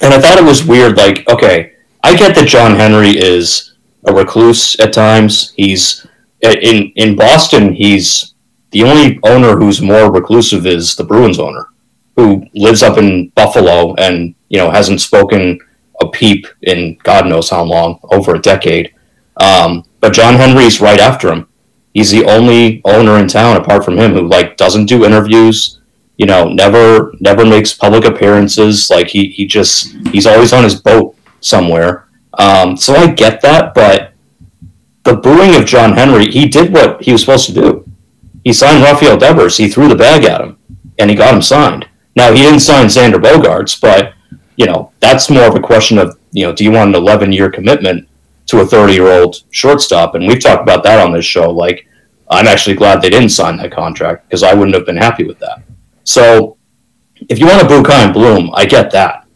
and 0.02 0.12
I 0.12 0.20
thought 0.20 0.38
it 0.38 0.44
was 0.44 0.64
weird. 0.64 0.96
Like, 0.96 1.28
okay, 1.28 1.74
I 2.02 2.16
get 2.16 2.34
that 2.34 2.48
John 2.48 2.76
Henry 2.76 3.10
is 3.10 3.74
a 4.04 4.12
recluse 4.12 4.78
at 4.80 4.92
times. 4.92 5.52
He's 5.56 6.06
in 6.42 6.92
in 6.96 7.16
Boston. 7.16 7.72
He's 7.74 8.34
the 8.70 8.82
only 8.82 9.20
owner 9.22 9.56
who's 9.56 9.80
more 9.80 10.10
reclusive 10.10 10.66
is 10.66 10.96
the 10.96 11.04
Bruins 11.04 11.38
owner, 11.38 11.68
who 12.16 12.46
lives 12.54 12.82
up 12.82 12.98
in 12.98 13.28
Buffalo 13.30 13.94
and 13.94 14.34
you 14.48 14.58
know 14.58 14.70
hasn't 14.70 15.00
spoken 15.00 15.58
a 16.00 16.08
peep 16.08 16.46
in 16.62 16.98
God 17.02 17.26
knows 17.26 17.48
how 17.48 17.62
long, 17.62 17.98
over 18.10 18.34
a 18.34 18.40
decade. 18.40 18.94
Um, 19.36 19.84
but 20.00 20.12
John 20.12 20.34
Henry's 20.34 20.80
right 20.80 21.00
after 21.00 21.32
him. 21.32 21.48
He's 21.94 22.10
the 22.10 22.24
only 22.24 22.80
owner 22.84 23.18
in 23.18 23.28
town 23.28 23.56
apart 23.56 23.84
from 23.84 23.98
him 23.98 24.12
who 24.14 24.26
like 24.26 24.56
doesn't 24.56 24.86
do 24.86 25.04
interviews, 25.04 25.80
you 26.16 26.26
know, 26.26 26.48
never 26.48 27.12
never 27.20 27.44
makes 27.44 27.74
public 27.74 28.04
appearances. 28.04 28.90
Like 28.90 29.08
he 29.08 29.28
he 29.28 29.46
just 29.46 29.94
he's 30.08 30.26
always 30.26 30.52
on 30.52 30.64
his 30.64 30.80
boat 30.80 31.16
somewhere. 31.40 32.08
Um, 32.34 32.76
so 32.76 32.94
I 32.94 33.10
get 33.10 33.40
that, 33.42 33.74
but 33.74 34.12
the 35.04 35.16
booing 35.16 35.54
of 35.54 35.66
John 35.66 35.92
Henry, 35.92 36.30
he 36.30 36.46
did 36.48 36.72
what 36.72 37.02
he 37.02 37.12
was 37.12 37.20
supposed 37.20 37.46
to 37.46 37.52
do. 37.52 37.84
He 38.44 38.52
signed 38.52 38.82
Rafael 38.82 39.18
Devers. 39.18 39.56
He 39.56 39.68
threw 39.68 39.88
the 39.88 39.96
bag 39.96 40.24
at 40.24 40.40
him, 40.40 40.58
and 40.98 41.10
he 41.10 41.16
got 41.16 41.34
him 41.34 41.42
signed. 41.42 41.88
Now 42.16 42.32
he 42.32 42.42
didn't 42.42 42.60
sign 42.60 42.86
Xander 42.86 43.20
Bogaerts, 43.20 43.80
but 43.80 44.14
you 44.56 44.66
know 44.66 44.92
that's 45.00 45.30
more 45.30 45.44
of 45.46 45.54
a 45.54 45.60
question 45.60 45.98
of 45.98 46.18
you 46.32 46.46
know 46.46 46.52
do 46.52 46.64
you 46.64 46.70
want 46.70 46.94
an 46.94 47.02
11 47.02 47.32
year 47.32 47.50
commitment 47.50 48.08
to 48.46 48.60
a 48.60 48.66
30 48.66 48.92
year 48.92 49.06
old 49.06 49.42
shortstop? 49.50 50.14
And 50.14 50.26
we've 50.26 50.42
talked 50.42 50.62
about 50.62 50.82
that 50.84 51.04
on 51.04 51.12
this 51.12 51.24
show. 51.24 51.50
Like 51.50 51.86
I'm 52.30 52.46
actually 52.46 52.76
glad 52.76 53.00
they 53.00 53.10
didn't 53.10 53.30
sign 53.30 53.56
that 53.58 53.72
contract 53.72 54.28
because 54.28 54.42
I 54.42 54.54
wouldn't 54.54 54.76
have 54.76 54.86
been 54.86 54.96
happy 54.96 55.24
with 55.24 55.38
that. 55.40 55.62
So 56.04 56.56
if 57.28 57.38
you 57.38 57.46
want 57.46 57.60
to 57.60 57.68
boo 57.68 57.82
Chaim 57.86 58.12
Bloom, 58.12 58.50
I 58.54 58.66
get 58.66 58.90
that 58.92 59.26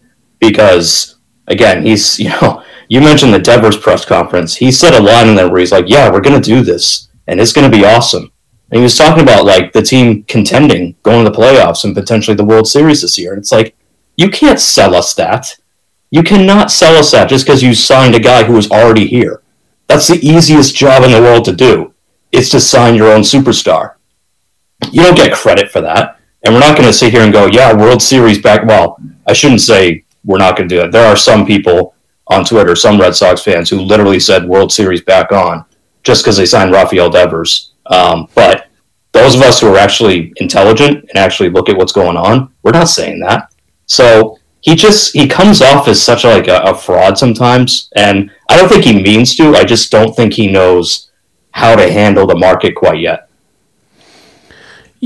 because 0.41 1.17
again, 1.47 1.85
he's 1.85 2.19
you 2.21 2.31
know 2.31 2.63
you 2.89 3.01
mentioned 3.01 3.35
the 3.35 3.39
Devers 3.39 3.77
press 3.77 4.05
conference. 4.05 4.57
He 4.57 4.71
said 4.71 4.95
a 4.95 5.03
line 5.03 5.29
in 5.29 5.35
there 5.35 5.51
where 5.51 5.61
he's 5.61 5.73
like, 5.73 5.89
"Yeah, 5.89 6.11
we're 6.11 6.21
going 6.21 6.41
to 6.41 6.55
do 6.55 6.63
this, 6.63 7.09
and 7.27 7.41
it's 7.41 7.53
going 7.53 7.71
to 7.71 7.77
be 7.77 7.85
awesome." 7.85 8.31
And 8.71 8.79
he 8.79 8.83
was 8.83 8.97
talking 8.97 9.23
about 9.23 9.45
like 9.45 9.73
the 9.73 9.83
team 9.83 10.25
contending, 10.25 10.97
going 11.03 11.25
to 11.25 11.31
the 11.31 11.37
playoffs, 11.37 11.85
and 11.85 11.95
potentially 11.95 12.37
the 12.37 12.45
World 12.45 12.67
Series 12.67 13.03
this 13.03 13.17
year. 13.17 13.33
And 13.33 13.39
it's 13.39 13.53
like, 13.53 13.77
you 14.17 14.29
can't 14.29 14.59
sell 14.59 14.95
us 14.95 15.15
that. 15.15 15.57
You 16.11 16.23
cannot 16.23 16.71
sell 16.71 16.97
us 16.97 17.13
that 17.13 17.29
just 17.29 17.47
because 17.47 17.63
you 17.63 17.75
signed 17.75 18.15
a 18.15 18.21
guy 18.21 18.45
who 18.45 18.55
was 18.55 18.71
already 18.71 19.07
here. 19.07 19.43
That's 19.87 20.09
the 20.09 20.25
easiest 20.27 20.75
job 20.75 21.05
in 21.05 21.13
the 21.13 21.21
world 21.21 21.45
to 21.45 21.53
do. 21.53 21.95
It's 22.33 22.51
to 22.51 22.61
sign 22.61 22.97
your 22.97 23.13
own 23.13 23.21
superstar. 23.21 23.95
You 24.91 25.03
don't 25.03 25.17
get 25.17 25.37
credit 25.37 25.71
for 25.71 25.81
that. 25.83 26.16
And 26.45 26.55
we're 26.55 26.61
not 26.61 26.77
going 26.77 26.89
to 26.89 26.93
sit 26.93 27.13
here 27.13 27.23
and 27.23 27.33
go, 27.33 27.47
yeah, 27.47 27.75
World 27.75 28.01
Series 28.01 28.41
back. 28.41 28.65
Well, 28.65 29.01
I 29.27 29.33
shouldn't 29.33 29.61
say 29.61 30.05
we're 30.25 30.39
not 30.39 30.57
going 30.57 30.69
to 30.69 30.75
do 30.75 30.81
that. 30.83 30.93
There 30.93 31.07
are 31.07 31.17
some 31.17 31.47
people 31.47 31.95
on 32.29 32.45
Twitter, 32.45 32.77
some 32.77 33.01
Red 33.01 33.15
Sox 33.15 33.43
fans 33.43 33.71
who 33.71 33.81
literally 33.81 34.21
said 34.21 34.45
World 34.45 34.73
Series 34.73 35.03
back 35.03 35.33
on 35.33 35.65
just 36.03 36.23
because 36.23 36.37
they 36.37 36.47
signed 36.47 36.73
Rafael 36.73 37.11
Devers. 37.11 37.73
Um, 37.87 38.29
but 38.35 38.69
those 39.13 39.35
of 39.35 39.43
us 39.43 39.61
who 39.61 39.73
are 39.75 39.79
actually 39.79 40.33
intelligent 40.37 40.99
and 41.09 41.17
actually 41.17 41.51
look 41.51 41.69
at 41.69 41.77
what's 41.77 41.93
going 41.93 42.17
on, 42.17 42.53
we're 42.63 42.73
not 42.73 42.89
saying 42.89 43.21
that. 43.21 43.53
So 43.87 44.39
he 44.61 44.75
just 44.75 45.15
he 45.15 45.29
comes 45.29 45.63
off 45.63 45.89
as 45.89 46.03
such 46.03 46.25
like 46.25 46.49
a, 46.49 46.59
a 46.59 46.75
fraud 46.75 47.17
sometimes, 47.17 47.89
and 47.97 48.31
I 48.49 48.57
don't 48.57 48.69
think 48.69 48.85
he 48.85 49.01
means 49.03 49.37
to. 49.37 49.55
I 49.55 49.65
just 49.65 49.91
don't 49.91 50.15
think 50.15 50.33
he 50.33 50.51
knows 50.51 51.11
how 51.53 51.77
to 51.77 51.91
handle 51.91 52.27
the 52.27 52.37
market 52.37 52.75
quite 52.75 53.01
yet. 53.01 53.26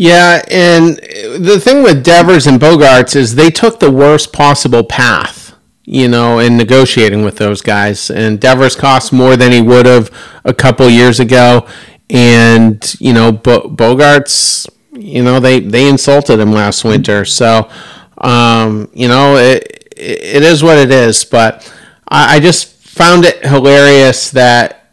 Yeah, 0.01 0.43
and 0.51 0.97
the 1.45 1.61
thing 1.63 1.83
with 1.83 2.03
Devers 2.03 2.47
and 2.47 2.59
Bogaerts 2.59 3.15
is 3.15 3.35
they 3.35 3.51
took 3.51 3.81
the 3.81 3.91
worst 3.91 4.33
possible 4.33 4.83
path, 4.83 5.55
you 5.85 6.09
know, 6.09 6.39
in 6.39 6.57
negotiating 6.57 7.23
with 7.23 7.37
those 7.37 7.61
guys. 7.61 8.11
And 8.11 8.41
Devers 8.41 8.75
cost 8.75 9.13
more 9.13 9.37
than 9.37 9.53
he 9.53 9.61
would 9.61 9.85
have 9.85 10.11
a 10.43 10.55
couple 10.55 10.89
years 10.89 11.21
ago, 11.21 11.67
and 12.09 12.83
you 12.99 13.13
know, 13.13 13.31
Bo- 13.31 13.69
Bogaerts, 13.69 14.71
you 14.93 15.23
know, 15.23 15.39
they 15.39 15.61
they 15.61 15.87
insulted 15.87 16.41
him 16.41 16.53
last 16.53 16.83
winter, 16.83 17.27
so. 17.27 17.69
Um, 18.17 18.91
you 18.95 19.09
know, 19.09 19.37
it, 19.37 19.89
it 19.97 20.43
is 20.43 20.63
what 20.63 20.77
it 20.79 20.91
is. 20.91 21.25
But 21.27 21.71
I, 22.09 22.37
I 22.37 22.41
just 22.41 22.75
found 22.75 23.25
it 23.27 23.45
hilarious 23.45 24.31
that 24.33 24.93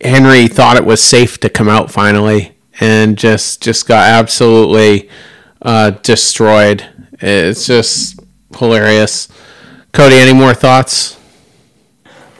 Henry 0.00 0.46
thought 0.48 0.76
it 0.76 0.84
was 0.84 1.00
safe 1.00 1.38
to 1.40 1.48
come 1.48 1.68
out 1.68 1.90
finally 1.90 2.57
and 2.80 3.18
just 3.18 3.62
just 3.62 3.86
got 3.86 4.08
absolutely 4.08 5.08
uh, 5.62 5.90
destroyed. 5.90 6.86
It's 7.20 7.66
just 7.66 8.20
hilarious. 8.56 9.28
Cody, 9.92 10.16
any 10.16 10.32
more 10.32 10.54
thoughts? 10.54 11.18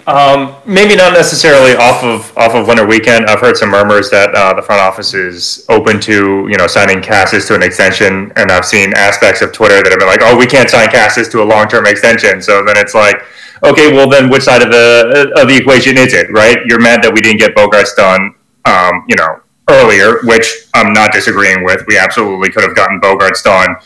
Um, 0.08 0.56
maybe 0.64 0.96
not 0.96 1.12
necessarily 1.12 1.76
off 1.76 2.02
of 2.02 2.34
off 2.38 2.54
of 2.54 2.66
winter 2.66 2.86
weekend. 2.86 3.26
I've 3.26 3.40
heard 3.40 3.58
some 3.58 3.68
murmurs 3.68 4.08
that 4.08 4.34
uh, 4.34 4.54
the 4.54 4.62
front 4.62 4.80
office 4.80 5.12
is 5.12 5.66
open 5.68 6.00
to 6.00 6.48
you 6.48 6.56
know 6.56 6.66
signing 6.66 7.02
Casas 7.02 7.46
to 7.48 7.54
an 7.54 7.62
extension, 7.62 8.32
and 8.36 8.50
I've 8.50 8.64
seen 8.64 8.94
aspects 8.94 9.42
of 9.42 9.52
Twitter 9.52 9.82
that 9.82 9.90
have 9.90 9.98
been 9.98 10.08
like, 10.08 10.22
"Oh, 10.22 10.34
we 10.34 10.46
can't 10.46 10.70
sign 10.70 10.88
Casas 10.88 11.28
to 11.28 11.42
a 11.42 11.44
long 11.44 11.68
term 11.68 11.84
extension." 11.86 12.40
So 12.40 12.64
then 12.64 12.78
it's 12.78 12.94
like, 12.94 13.22
okay, 13.62 13.92
well 13.92 14.08
then 14.08 14.30
which 14.30 14.44
side 14.44 14.62
of 14.62 14.70
the 14.70 15.30
of 15.36 15.46
the 15.46 15.56
equation 15.56 15.98
is 15.98 16.14
it? 16.14 16.30
Right? 16.32 16.56
You're 16.64 16.80
mad 16.80 17.02
that 17.02 17.12
we 17.12 17.20
didn't 17.20 17.40
get 17.40 17.54
Bogaerts 17.54 17.94
done, 17.94 18.34
um, 18.64 19.04
you 19.08 19.16
know, 19.16 19.42
earlier, 19.68 20.20
which 20.24 20.68
I'm 20.74 20.92
not 20.92 21.12
disagreeing 21.12 21.64
with. 21.64 21.84
We 21.86 21.98
absolutely 21.98 22.50
could 22.50 22.62
have 22.62 22.74
gotten 22.74 23.00
Bogaerts 23.00 23.42
done 23.42 23.76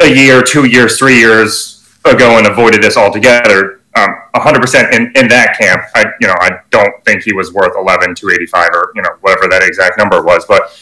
a 0.00 0.08
year, 0.08 0.42
two 0.42 0.66
years, 0.66 0.98
three 0.98 1.18
years 1.18 1.84
ago, 2.04 2.38
and 2.38 2.46
avoided 2.46 2.82
this 2.82 2.96
altogether 2.96 3.76
um, 3.96 4.14
100% 4.34 4.92
in, 4.92 5.12
in 5.16 5.28
that 5.28 5.56
camp. 5.58 5.82
I, 5.94 6.12
you 6.20 6.26
know, 6.26 6.34
I 6.38 6.60
don't 6.70 7.04
think 7.04 7.22
he 7.22 7.32
was 7.32 7.52
worth 7.52 7.72
11, 7.76 8.14
285 8.14 8.68
or, 8.72 8.92
you 8.94 9.02
know, 9.02 9.10
whatever 9.22 9.48
that 9.48 9.62
exact 9.62 9.98
number 9.98 10.22
was, 10.22 10.44
but 10.46 10.78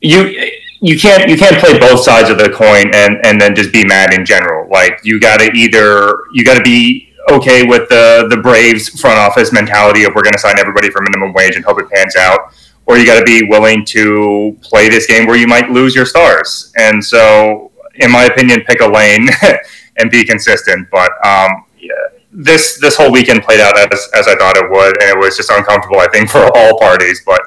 you, 0.00 0.50
you 0.80 0.98
can't, 0.98 1.28
you 1.28 1.36
can't 1.36 1.58
play 1.58 1.78
both 1.78 2.00
sides 2.00 2.30
of 2.30 2.38
the 2.38 2.50
coin 2.50 2.94
and, 2.94 3.18
and 3.24 3.40
then 3.40 3.54
just 3.54 3.72
be 3.72 3.84
mad 3.84 4.12
in 4.12 4.24
general. 4.24 4.68
Like 4.70 5.00
you 5.02 5.18
got 5.18 5.38
to 5.40 5.50
either, 5.52 6.24
you 6.32 6.44
got 6.44 6.58
to 6.58 6.62
be 6.62 7.12
okay 7.30 7.66
with 7.66 7.88
the, 7.88 8.26
the 8.30 8.36
Braves 8.36 8.88
front 9.00 9.18
office 9.18 9.52
mentality 9.52 10.04
of 10.04 10.14
we're 10.14 10.22
going 10.22 10.34
to 10.34 10.38
sign 10.38 10.58
everybody 10.58 10.90
for 10.90 11.02
minimum 11.02 11.32
wage 11.32 11.56
and 11.56 11.64
hope 11.64 11.80
it 11.80 11.88
pans 11.90 12.16
out. 12.16 12.54
Or 12.90 12.98
you 12.98 13.06
got 13.06 13.20
to 13.20 13.24
be 13.24 13.46
willing 13.48 13.84
to 13.86 14.58
play 14.62 14.88
this 14.88 15.06
game 15.06 15.28
where 15.28 15.36
you 15.36 15.46
might 15.46 15.70
lose 15.70 15.94
your 15.94 16.04
stars. 16.04 16.72
And 16.76 17.04
so, 17.04 17.70
in 17.94 18.10
my 18.10 18.24
opinion, 18.24 18.62
pick 18.62 18.80
a 18.80 18.86
lane 18.86 19.28
and 19.98 20.10
be 20.10 20.24
consistent. 20.24 20.88
But 20.90 21.12
um, 21.24 21.66
this 22.32 22.80
this 22.80 22.96
whole 22.96 23.12
weekend 23.12 23.44
played 23.44 23.60
out 23.60 23.78
as, 23.78 24.08
as 24.12 24.26
I 24.26 24.36
thought 24.36 24.56
it 24.56 24.68
would, 24.68 25.00
and 25.02 25.10
it 25.10 25.16
was 25.16 25.36
just 25.36 25.50
uncomfortable, 25.50 26.00
I 26.00 26.08
think, 26.08 26.30
for 26.34 26.50
all 26.56 26.80
parties. 26.80 27.22
But 27.24 27.40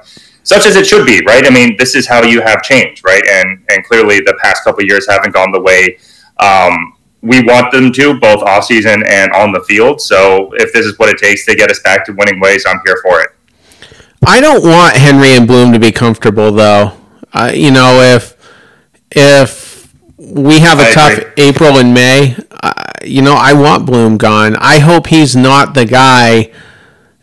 such 0.44 0.66
as 0.66 0.78
it 0.78 0.88
should 0.88 1.06
be, 1.06 1.22
right? 1.26 1.46
I 1.46 1.50
mean, 1.50 1.76
this 1.78 1.94
is 1.94 2.08
how 2.08 2.24
you 2.24 2.40
have 2.40 2.62
change, 2.64 3.04
right? 3.04 3.24
And 3.28 3.66
and 3.70 3.84
clearly, 3.84 4.22
the 4.22 4.38
past 4.42 4.64
couple 4.64 4.86
years 4.86 5.10
haven't 5.10 5.34
gone 5.34 5.52
the 5.52 5.62
way 5.62 5.98
um, 6.40 6.98
we 7.22 7.42
want 7.44 7.72
them 7.72 7.92
to, 7.94 8.20
both 8.20 8.44
off 8.44 8.64
season 8.64 9.04
and 9.08 9.32
on 9.34 9.52
the 9.52 9.62
field. 9.62 10.00
So, 10.00 10.52
if 10.54 10.72
this 10.72 10.86
is 10.86 10.98
what 11.00 11.10
it 11.10 11.18
takes 11.18 11.46
to 11.48 11.56
get 11.56 11.70
us 11.70 11.80
back 11.82 12.06
to 12.06 12.14
winning 12.14 12.40
ways, 12.40 12.66
I'm 12.66 12.80
here 12.86 13.00
for 13.04 13.22
it. 13.22 13.30
I 14.26 14.40
don't 14.42 14.64
want 14.64 14.96
Henry 14.96 15.30
and 15.36 15.48
Bloom 15.48 15.74
to 15.74 15.80
be 15.80 15.92
comfortable, 15.92 16.52
though. 16.52 16.94
Uh, 17.34 17.52
you 17.54 17.72
know, 17.72 18.00
if 18.02 18.36
if 19.12 19.94
we 20.18 20.60
have 20.60 20.80
a 20.80 20.84
I 20.84 20.92
tough 20.92 21.18
agree. 21.18 21.32
April 21.38 21.78
and 21.78 21.94
May, 21.94 22.36
you 23.04 23.22
know, 23.22 23.36
I 23.36 23.54
want 23.54 23.86
Bloom 23.86 24.18
gone. 24.18 24.56
I 24.58 24.80
hope 24.80 25.08
he's 25.08 25.36
not 25.36 25.74
the 25.74 25.86
guy 25.86 26.52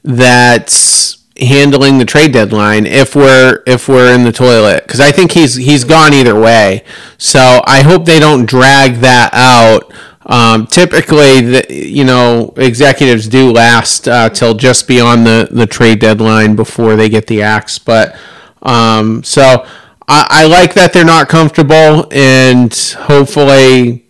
that's 0.02 1.24
handling 1.40 1.96
the 1.98 2.04
trade 2.04 2.32
deadline 2.32 2.84
if 2.86 3.16
we're 3.16 3.62
if 3.66 3.88
we're 3.88 4.12
in 4.14 4.24
the 4.24 4.32
toilet 4.32 4.82
because 4.82 5.00
I 5.00 5.10
think 5.10 5.32
he's 5.32 5.54
he's 5.54 5.84
gone 5.84 6.12
either 6.12 6.38
way. 6.38 6.84
So 7.16 7.62
I 7.66 7.82
hope 7.82 8.04
they 8.04 8.20
don't 8.20 8.44
drag 8.46 8.96
that 8.96 9.30
out. 9.32 9.92
Um, 10.30 10.68
typically, 10.68 11.40
the, 11.40 11.66
you 11.68 12.04
know, 12.04 12.54
executives 12.56 13.26
do 13.26 13.50
last 13.50 14.06
uh, 14.06 14.30
till 14.30 14.54
just 14.54 14.86
beyond 14.86 15.26
the, 15.26 15.48
the 15.50 15.66
trade 15.66 15.98
deadline 15.98 16.54
before 16.54 16.94
they 16.94 17.08
get 17.08 17.26
the 17.26 17.42
axe. 17.42 17.80
But 17.80 18.16
um, 18.62 19.24
so 19.24 19.66
I, 20.06 20.26
I 20.30 20.46
like 20.46 20.74
that 20.74 20.92
they're 20.92 21.04
not 21.04 21.28
comfortable, 21.28 22.06
and 22.12 22.72
hopefully, 23.00 24.06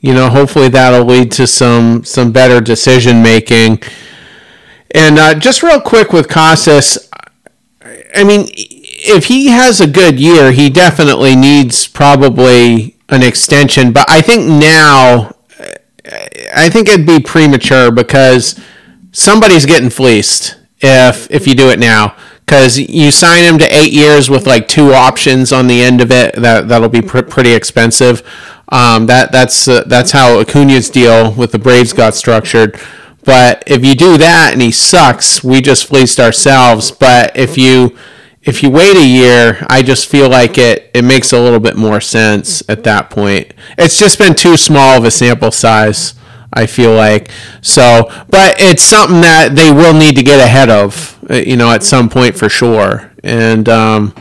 you 0.00 0.12
know, 0.12 0.28
hopefully 0.28 0.68
that'll 0.68 1.06
lead 1.06 1.32
to 1.32 1.46
some 1.46 2.04
some 2.04 2.30
better 2.30 2.60
decision 2.60 3.22
making. 3.22 3.82
And 4.90 5.18
uh, 5.18 5.34
just 5.34 5.62
real 5.62 5.80
quick 5.80 6.12
with 6.12 6.28
Casas, 6.28 7.08
I 8.14 8.22
mean, 8.22 8.48
if 8.52 9.26
he 9.26 9.48
has 9.48 9.80
a 9.80 9.86
good 9.86 10.20
year, 10.20 10.52
he 10.52 10.68
definitely 10.68 11.34
needs 11.36 11.88
probably 11.88 12.96
an 13.08 13.22
extension. 13.22 13.92
But 13.92 14.10
I 14.10 14.20
think 14.20 14.46
now, 14.46 15.34
I 16.54 16.68
think 16.70 16.88
it'd 16.88 17.06
be 17.06 17.20
premature 17.20 17.90
because 17.90 18.58
somebody's 19.12 19.66
getting 19.66 19.90
fleeced 19.90 20.56
if 20.80 21.30
if 21.30 21.46
you 21.46 21.54
do 21.54 21.70
it 21.70 21.78
now. 21.78 22.16
Because 22.44 22.78
you 22.78 23.10
sign 23.10 23.44
him 23.44 23.58
to 23.58 23.66
eight 23.76 23.92
years 23.92 24.30
with 24.30 24.46
like 24.46 24.68
two 24.68 24.94
options 24.94 25.52
on 25.52 25.66
the 25.66 25.82
end 25.82 26.00
of 26.00 26.10
it, 26.10 26.34
that 26.36 26.68
that'll 26.68 26.88
be 26.88 27.02
pr- 27.02 27.20
pretty 27.20 27.52
expensive. 27.52 28.22
Um, 28.70 29.06
that 29.06 29.32
that's 29.32 29.68
uh, 29.68 29.84
that's 29.86 30.12
how 30.12 30.40
Acuna's 30.40 30.88
deal 30.88 31.32
with 31.32 31.52
the 31.52 31.58
Braves 31.58 31.92
got 31.92 32.14
structured. 32.14 32.80
But 33.24 33.64
if 33.66 33.84
you 33.84 33.94
do 33.94 34.16
that 34.16 34.50
and 34.54 34.62
he 34.62 34.72
sucks, 34.72 35.44
we 35.44 35.60
just 35.60 35.84
fleeced 35.86 36.18
ourselves. 36.18 36.90
But 36.90 37.36
if 37.36 37.58
you 37.58 37.94
if 38.42 38.62
you 38.62 38.70
wait 38.70 38.96
a 38.96 39.04
year, 39.04 39.64
I 39.68 39.82
just 39.82 40.08
feel 40.08 40.28
like 40.28 40.58
it 40.58 40.90
it 40.94 41.02
makes 41.04 41.32
a 41.32 41.40
little 41.40 41.60
bit 41.60 41.76
more 41.76 42.00
sense 42.00 42.62
at 42.68 42.84
that 42.84 43.10
point. 43.10 43.52
It's 43.76 43.98
just 43.98 44.18
been 44.18 44.34
too 44.34 44.56
small 44.56 44.98
of 44.98 45.04
a 45.04 45.10
sample 45.10 45.50
size. 45.50 46.14
I 46.52 46.66
feel 46.66 46.94
like 46.94 47.30
so, 47.60 48.10
but 48.30 48.56
it's 48.58 48.82
something 48.82 49.20
that 49.20 49.54
they 49.54 49.70
will 49.70 49.92
need 49.92 50.16
to 50.16 50.22
get 50.22 50.40
ahead 50.40 50.70
of, 50.70 51.18
uh, 51.30 51.34
you 51.34 51.56
know, 51.56 51.70
at 51.70 51.82
some 51.82 52.08
point 52.08 52.36
for 52.36 52.48
sure. 52.48 53.12
And 53.22 53.68
um, 53.68 54.14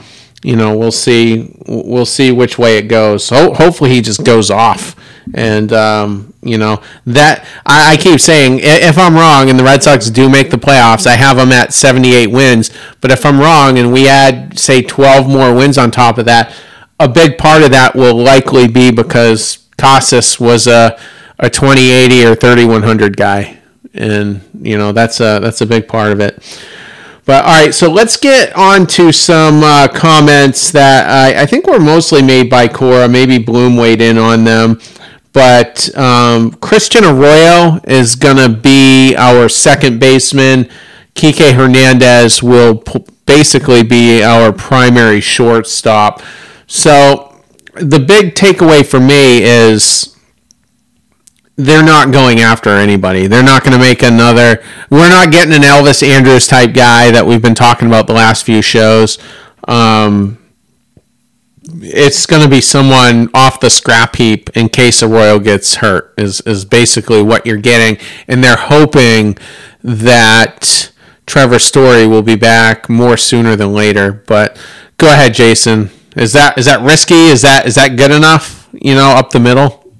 you 0.44 0.56
know, 0.56 0.78
we'll 0.78 0.92
see. 0.92 1.56
We'll 1.68 2.06
see 2.06 2.32
which 2.32 2.58
way 2.58 2.78
it 2.78 2.84
goes. 2.84 3.26
So 3.26 3.54
hopefully, 3.54 3.92
he 3.92 4.02
just 4.02 4.24
goes 4.24 4.52
off 4.52 4.96
and 5.34 5.72
um, 5.74 6.34
you 6.48 6.58
know 6.58 6.82
that 7.06 7.46
I, 7.66 7.94
I, 7.94 7.98
keep 7.98 8.20
saying 8.20 8.60
if 8.62 8.98
I'm 8.98 9.16
wrong 9.16 9.50
and 9.50 9.60
the 9.60 9.64
Red 9.64 9.84
Sox 9.84 10.10
do 10.10 10.30
make 10.30 10.50
the 10.50 10.58
playoffs, 10.58 11.06
I 11.06 11.16
have 11.16 11.38
them 11.38 11.52
at 11.52 11.74
78 11.74 12.28
wins. 12.28 12.72
But 13.02 13.12
if 13.12 13.26
I'm 13.26 13.40
wrong 13.40 13.78
and 13.78 13.92
we 13.92 14.08
add 14.08 14.58
say 14.58 14.82
12 14.82 15.28
more 15.28 15.54
wins 15.54 15.78
on 15.78 15.92
top 15.92 16.18
of 16.18 16.26
that, 16.26 16.56
a 17.00 17.08
big 17.08 17.38
part 17.38 17.64
of 17.64 17.72
that 17.72 17.96
will 17.96 18.16
likely 18.16 18.68
be 18.68 18.92
because 18.92 19.68
Casas 19.78 20.40
was 20.40 20.68
a 20.68 20.98
a 21.40 21.50
2080 21.50 22.26
or 22.26 22.36
3100 22.36 23.16
guy, 23.16 23.60
and 23.94 24.42
you 24.62 24.78
know 24.78 24.92
that's 24.92 25.20
a 25.20 25.40
that's 25.40 25.62
a 25.62 25.66
big 25.66 25.88
part 25.88 26.12
of 26.12 26.20
it. 26.20 26.42
But 27.28 27.44
all 27.44 27.52
right, 27.52 27.74
so 27.74 27.92
let's 27.92 28.16
get 28.16 28.56
on 28.56 28.88
to 28.88 29.12
some 29.12 29.62
uh, 29.62 29.90
comments 29.90 30.72
that 30.72 31.10
I, 31.10 31.42
I, 31.42 31.46
think 31.46 31.68
were 31.68 31.78
mostly 31.78 32.22
made 32.22 32.50
by 32.50 32.70
Cora. 32.70 33.10
Maybe 33.10 33.38
Bloom 33.38 33.76
weighed 33.76 34.00
in 34.00 34.18
on 34.18 34.46
them. 34.46 34.80
But 35.38 35.96
um, 35.96 36.54
Christian 36.54 37.04
Arroyo 37.04 37.80
is 37.84 38.16
going 38.16 38.38
to 38.38 38.50
be 38.50 39.16
our 39.16 39.48
second 39.50 40.00
baseman. 40.00 40.68
Kike 41.14 41.54
Hernandez 41.54 42.42
will 42.42 42.80
p- 42.80 43.06
basically 43.28 43.84
be 43.84 44.24
our 44.24 44.52
primary 44.52 45.22
shortstop. 45.22 46.24
So 46.66 47.40
the 47.76 48.00
big 48.00 48.34
takeaway 48.34 48.84
for 48.84 49.00
me 49.00 49.44
is 49.44 50.18
they're 51.56 51.84
not 51.84 52.12
going 52.12 52.40
after 52.40 52.72
anybody. 52.72 53.28
They're 53.28 53.44
not 53.44 53.64
going 53.64 53.74
to 53.74 53.80
make 53.80 54.02
another. 54.02 54.64
We're 54.90 55.10
not 55.10 55.32
getting 55.32 55.54
an 55.54 55.62
Elvis 55.62 56.02
Andrus 56.02 56.48
type 56.48 56.74
guy 56.74 57.12
that 57.12 57.28
we've 57.28 57.44
been 57.44 57.54
talking 57.54 57.88
about 57.88 58.08
the 58.08 58.14
last 58.14 58.44
few 58.44 58.64
shows. 58.64 59.20
Um, 59.68 60.40
it's 61.70 62.26
going 62.26 62.42
to 62.42 62.50
be 62.50 62.62
someone 62.62 63.30
off 63.34 63.60
the 63.60 63.70
scrap 63.70 64.16
heap 64.16 64.50
in 64.56 64.70
case 64.70 65.04
Arroyo 65.04 65.40
gets 65.40 65.76
hurt 65.76 66.14
is 66.18 66.42
is 66.42 66.66
basically 66.66 67.22
what 67.22 67.46
you're 67.46 67.58
getting. 67.58 67.98
And 68.28 68.44
they're 68.44 68.56
hoping 68.56 69.38
that 69.84 70.92
Trevor 71.26 71.60
Story 71.60 72.08
will 72.08 72.22
be 72.22 72.36
back 72.36 72.90
more 72.90 73.18
sooner 73.18 73.56
than 73.56 73.74
later. 73.74 74.24
But 74.28 74.58
go 74.98 75.08
ahead 75.08 75.34
Jason. 75.34 75.90
Is 76.16 76.34
that 76.34 76.58
is 76.58 76.66
that 76.66 76.82
risky? 76.82 77.26
Is 77.26 77.42
that 77.42 77.66
is 77.68 77.76
that 77.76 77.98
good 77.98 78.12
enough 78.12 78.70
you 78.74 78.96
know 78.96 79.10
up 79.10 79.32
the 79.32 79.40
middle? 79.40 79.94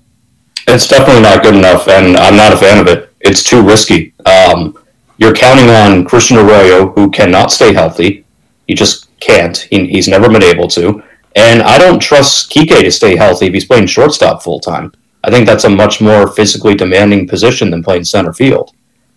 It's 0.68 0.88
definitely 0.88 1.24
not 1.24 1.44
good 1.44 1.56
enough 1.56 1.88
and 1.88 2.18
I'm 2.18 2.36
not 2.36 2.54
a 2.54 2.58
fan 2.58 2.80
of 2.80 2.88
it. 2.88 3.14
It's 3.22 3.44
too 3.44 3.62
risky. 3.62 4.14
Um, 4.26 4.78
you're 5.18 5.34
counting 5.34 5.70
on 5.70 6.06
Christian 6.06 6.38
Arroyo 6.38 6.92
who 6.92 7.10
cannot 7.10 7.52
stay 7.52 7.74
healthy. 7.74 8.26
He 8.68 8.76
just 8.76 9.08
can't. 9.20 9.58
He, 9.58 9.88
he's 9.88 10.08
never 10.08 10.30
been 10.30 10.44
able 10.44 10.68
to 10.70 11.04
and 11.38 11.62
I 11.62 11.78
don't 11.78 12.02
trust 12.02 12.52
Kike 12.52 12.82
to 12.82 12.92
stay 12.92 13.16
healthy 13.16 13.46
if 13.46 13.54
he's 13.54 13.66
playing 13.66 13.86
shortstop 13.86 14.42
full 14.42 14.60
time. 14.60 14.92
I 15.24 15.30
think 15.30 15.46
that's 15.46 15.66
a 15.66 15.70
much 15.70 16.02
more 16.02 16.28
physically 16.32 16.74
demanding 16.74 17.28
position 17.28 17.70
than 17.70 17.84
playing 17.84 18.06
center 18.06 18.34
field. 18.34 18.72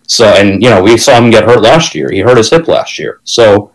So, 0.07 0.27
and 0.27 0.61
you 0.61 0.69
know, 0.69 0.83
we 0.83 0.97
saw 0.97 1.17
him 1.17 1.31
get 1.31 1.45
hurt 1.45 1.61
last 1.61 1.95
year. 1.95 2.11
He 2.11 2.19
hurt 2.19 2.37
his 2.37 2.51
hip 2.51 2.67
last 2.67 2.99
year. 2.99 3.21
So, 3.23 3.71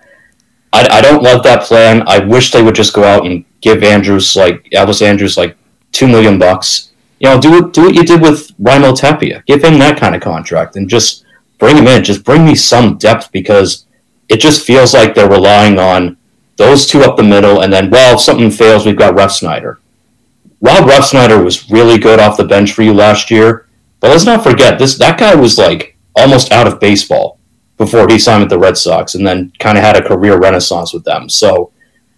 I, 0.72 0.86
I 0.98 1.00
don't 1.00 1.24
love 1.24 1.42
that 1.42 1.62
plan. 1.62 2.04
I 2.06 2.20
wish 2.20 2.52
they 2.52 2.62
would 2.62 2.74
just 2.74 2.94
go 2.94 3.02
out 3.02 3.26
and 3.26 3.44
give 3.62 3.82
Andrus 3.82 4.36
like 4.36 4.62
Elvis 4.72 5.02
Andrus 5.02 5.36
like 5.36 5.56
two 5.90 6.06
million 6.06 6.38
bucks. 6.38 6.92
You 7.18 7.30
know, 7.30 7.40
do 7.40 7.70
do 7.72 7.82
what 7.82 7.94
you 7.94 8.04
did 8.04 8.22
with 8.22 8.56
Raimel 8.58 8.96
Tapia. 8.96 9.42
Give 9.46 9.64
him 9.64 9.78
that 9.80 9.98
kind 9.98 10.14
of 10.14 10.22
contract 10.22 10.76
and 10.76 10.88
just 10.88 11.24
bring 11.58 11.76
him 11.76 11.88
in. 11.88 12.04
Just 12.04 12.24
bring 12.24 12.44
me 12.44 12.54
some 12.54 12.96
depth 12.96 13.32
because 13.32 13.86
it 14.28 14.38
just 14.38 14.64
feels 14.64 14.94
like 14.94 15.14
they're 15.14 15.28
relying 15.28 15.78
on 15.78 16.16
those 16.56 16.86
two 16.86 17.02
up 17.02 17.16
the 17.16 17.22
middle, 17.22 17.60
and 17.60 17.72
then, 17.72 17.90
well, 17.90 18.14
if 18.14 18.20
something 18.20 18.50
fails, 18.50 18.86
we've 18.86 18.96
got 18.96 19.14
Refsnyder. 19.14 19.78
Rob 20.60 20.88
Refsnyder 20.88 21.42
was 21.44 21.70
really 21.70 21.98
good 21.98 22.18
off 22.18 22.36
the 22.36 22.44
bench 22.44 22.72
for 22.72 22.82
you 22.82 22.94
last 22.94 23.30
year, 23.30 23.68
but 24.00 24.10
let's 24.10 24.24
not 24.24 24.42
forget 24.42 24.78
this. 24.78 24.96
That 24.96 25.18
guy 25.18 25.34
was 25.34 25.58
like 25.58 25.96
almost 26.14 26.50
out 26.50 26.66
of 26.66 26.80
baseball 26.80 27.38
before 27.76 28.08
he 28.08 28.18
signed 28.18 28.42
with 28.42 28.50
the 28.50 28.58
Red 28.58 28.76
Sox, 28.76 29.14
and 29.14 29.26
then 29.26 29.52
kind 29.58 29.76
of 29.76 29.84
had 29.84 29.96
a 29.96 30.06
career 30.06 30.38
renaissance 30.38 30.94
with 30.94 31.04
them. 31.04 31.28
So 31.28 31.72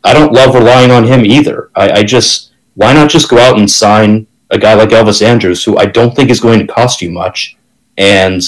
I 0.05 0.15
don't 0.15 0.33
love 0.33 0.55
relying 0.55 0.91
on 0.91 1.05
him 1.05 1.25
either. 1.25 1.71
I, 1.75 1.91
I 1.91 2.03
just 2.05 2.53
why 2.75 2.93
not 2.93 3.11
just 3.11 3.29
go 3.29 3.39
out 3.39 3.59
and 3.59 3.69
sign 3.69 4.29
a 4.51 4.59
guy 4.59 4.75
like 4.75 4.91
Elvis 4.91 5.21
Andrus, 5.21 5.65
who 5.65 5.77
I 5.77 5.87
don't 5.87 6.15
think 6.15 6.31
is 6.31 6.41
going 6.41 6.61
to 6.61 6.73
cost 6.73 7.03
you 7.03 7.11
much, 7.11 7.57
and 7.97 8.41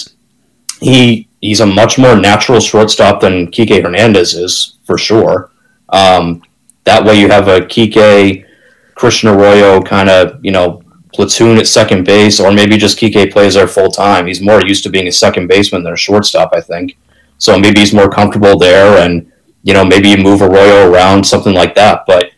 he 0.81 1.29
he's 1.41 1.61
a 1.61 1.67
much 1.67 1.99
more 1.99 2.17
natural 2.17 2.61
shortstop 2.61 3.21
than 3.21 3.51
Kike 3.51 3.83
Hernandez 3.83 4.35
is 4.35 4.79
for 4.85 4.97
sure. 4.97 5.50
Um, 5.93 6.43
that 6.85 7.05
way 7.05 7.21
you 7.21 7.29
have 7.29 7.49
a 7.49 7.61
Kike, 7.61 8.47
Christian 8.95 9.31
Arroyo 9.31 9.83
kind 9.83 10.09
of, 10.09 10.45
you 10.45 10.53
know, 10.53 10.83
platoon 11.13 11.59
at 11.59 11.67
second 11.67 12.05
base, 12.05 12.41
or 12.41 12.53
maybe 12.53 12.77
just 12.77 12.99
Kike 12.99 13.33
plays 13.33 13.55
there 13.55 13.67
full 13.67 13.91
time. 13.91 14.27
He's 14.27 14.41
more 14.41 14.65
used 14.65 14.83
to 14.85 14.91
being 14.91 15.09
a 15.09 15.13
second 15.13 15.49
baseman 15.49 15.83
than 15.83 15.93
a 15.93 15.97
shortstop, 15.97 16.53
I 16.53 16.61
think. 16.61 16.97
So 17.39 17.59
maybe 17.59 17.81
he's 17.81 17.95
more 17.95 18.09
comfortable 18.09 18.59
there, 18.59 18.99
and 19.03 19.31
you 19.63 19.75
know 19.75 19.85
maybe 19.85 20.11
you 20.11 20.19
move 20.19 20.43
Arroyo 20.43 20.91
around, 20.91 21.25
something 21.25 21.55
like 21.55 21.75
that. 21.75 22.05
But 22.07 22.33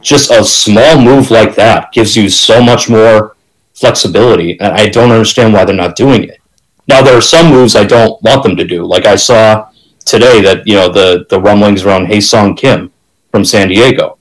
just 0.00 0.30
a 0.30 0.44
small 0.44 1.00
move 1.00 1.30
like 1.30 1.54
that 1.54 1.92
gives 1.92 2.16
you 2.16 2.28
so 2.28 2.62
much 2.62 2.88
more 2.88 3.36
flexibility, 3.74 4.58
and 4.60 4.72
I 4.72 4.88
don't 4.88 5.10
understand 5.10 5.52
why 5.52 5.64
they're 5.64 5.74
not 5.74 5.96
doing 5.96 6.24
it. 6.24 6.40
Now 6.86 7.02
there 7.02 7.16
are 7.16 7.22
some 7.22 7.50
moves 7.50 7.74
I 7.76 7.84
don't 7.84 8.22
want 8.22 8.42
them 8.42 8.56
to 8.56 8.64
do, 8.64 8.84
like 8.84 9.06
I 9.06 9.16
saw 9.16 9.70
today 10.04 10.40
that 10.42 10.66
you 10.66 10.74
know 10.74 10.88
the 10.88 11.26
the 11.30 11.40
rumblings 11.40 11.84
around 11.84 12.06
Ha-Seong 12.06 12.56
Kim 12.56 12.92
from 13.30 13.44
San 13.44 13.68
Diego, 13.68 14.18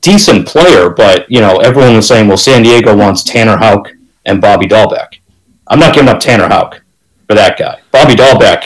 decent 0.00 0.46
player, 0.46 0.90
but 0.90 1.30
you 1.30 1.40
know 1.40 1.58
everyone 1.58 1.96
was 1.96 2.08
saying, 2.08 2.28
well, 2.28 2.36
San 2.36 2.62
Diego 2.62 2.96
wants 2.96 3.22
Tanner 3.22 3.56
Houck 3.56 3.92
and 4.26 4.40
Bobby 4.40 4.66
Dalbec. 4.66 5.18
I'm 5.66 5.78
not 5.78 5.94
giving 5.94 6.08
up 6.08 6.20
Tanner 6.20 6.48
Houck 6.48 6.82
for 7.26 7.34
that 7.34 7.58
guy. 7.58 7.80
Bobby 7.92 8.14
Dalbec, 8.14 8.64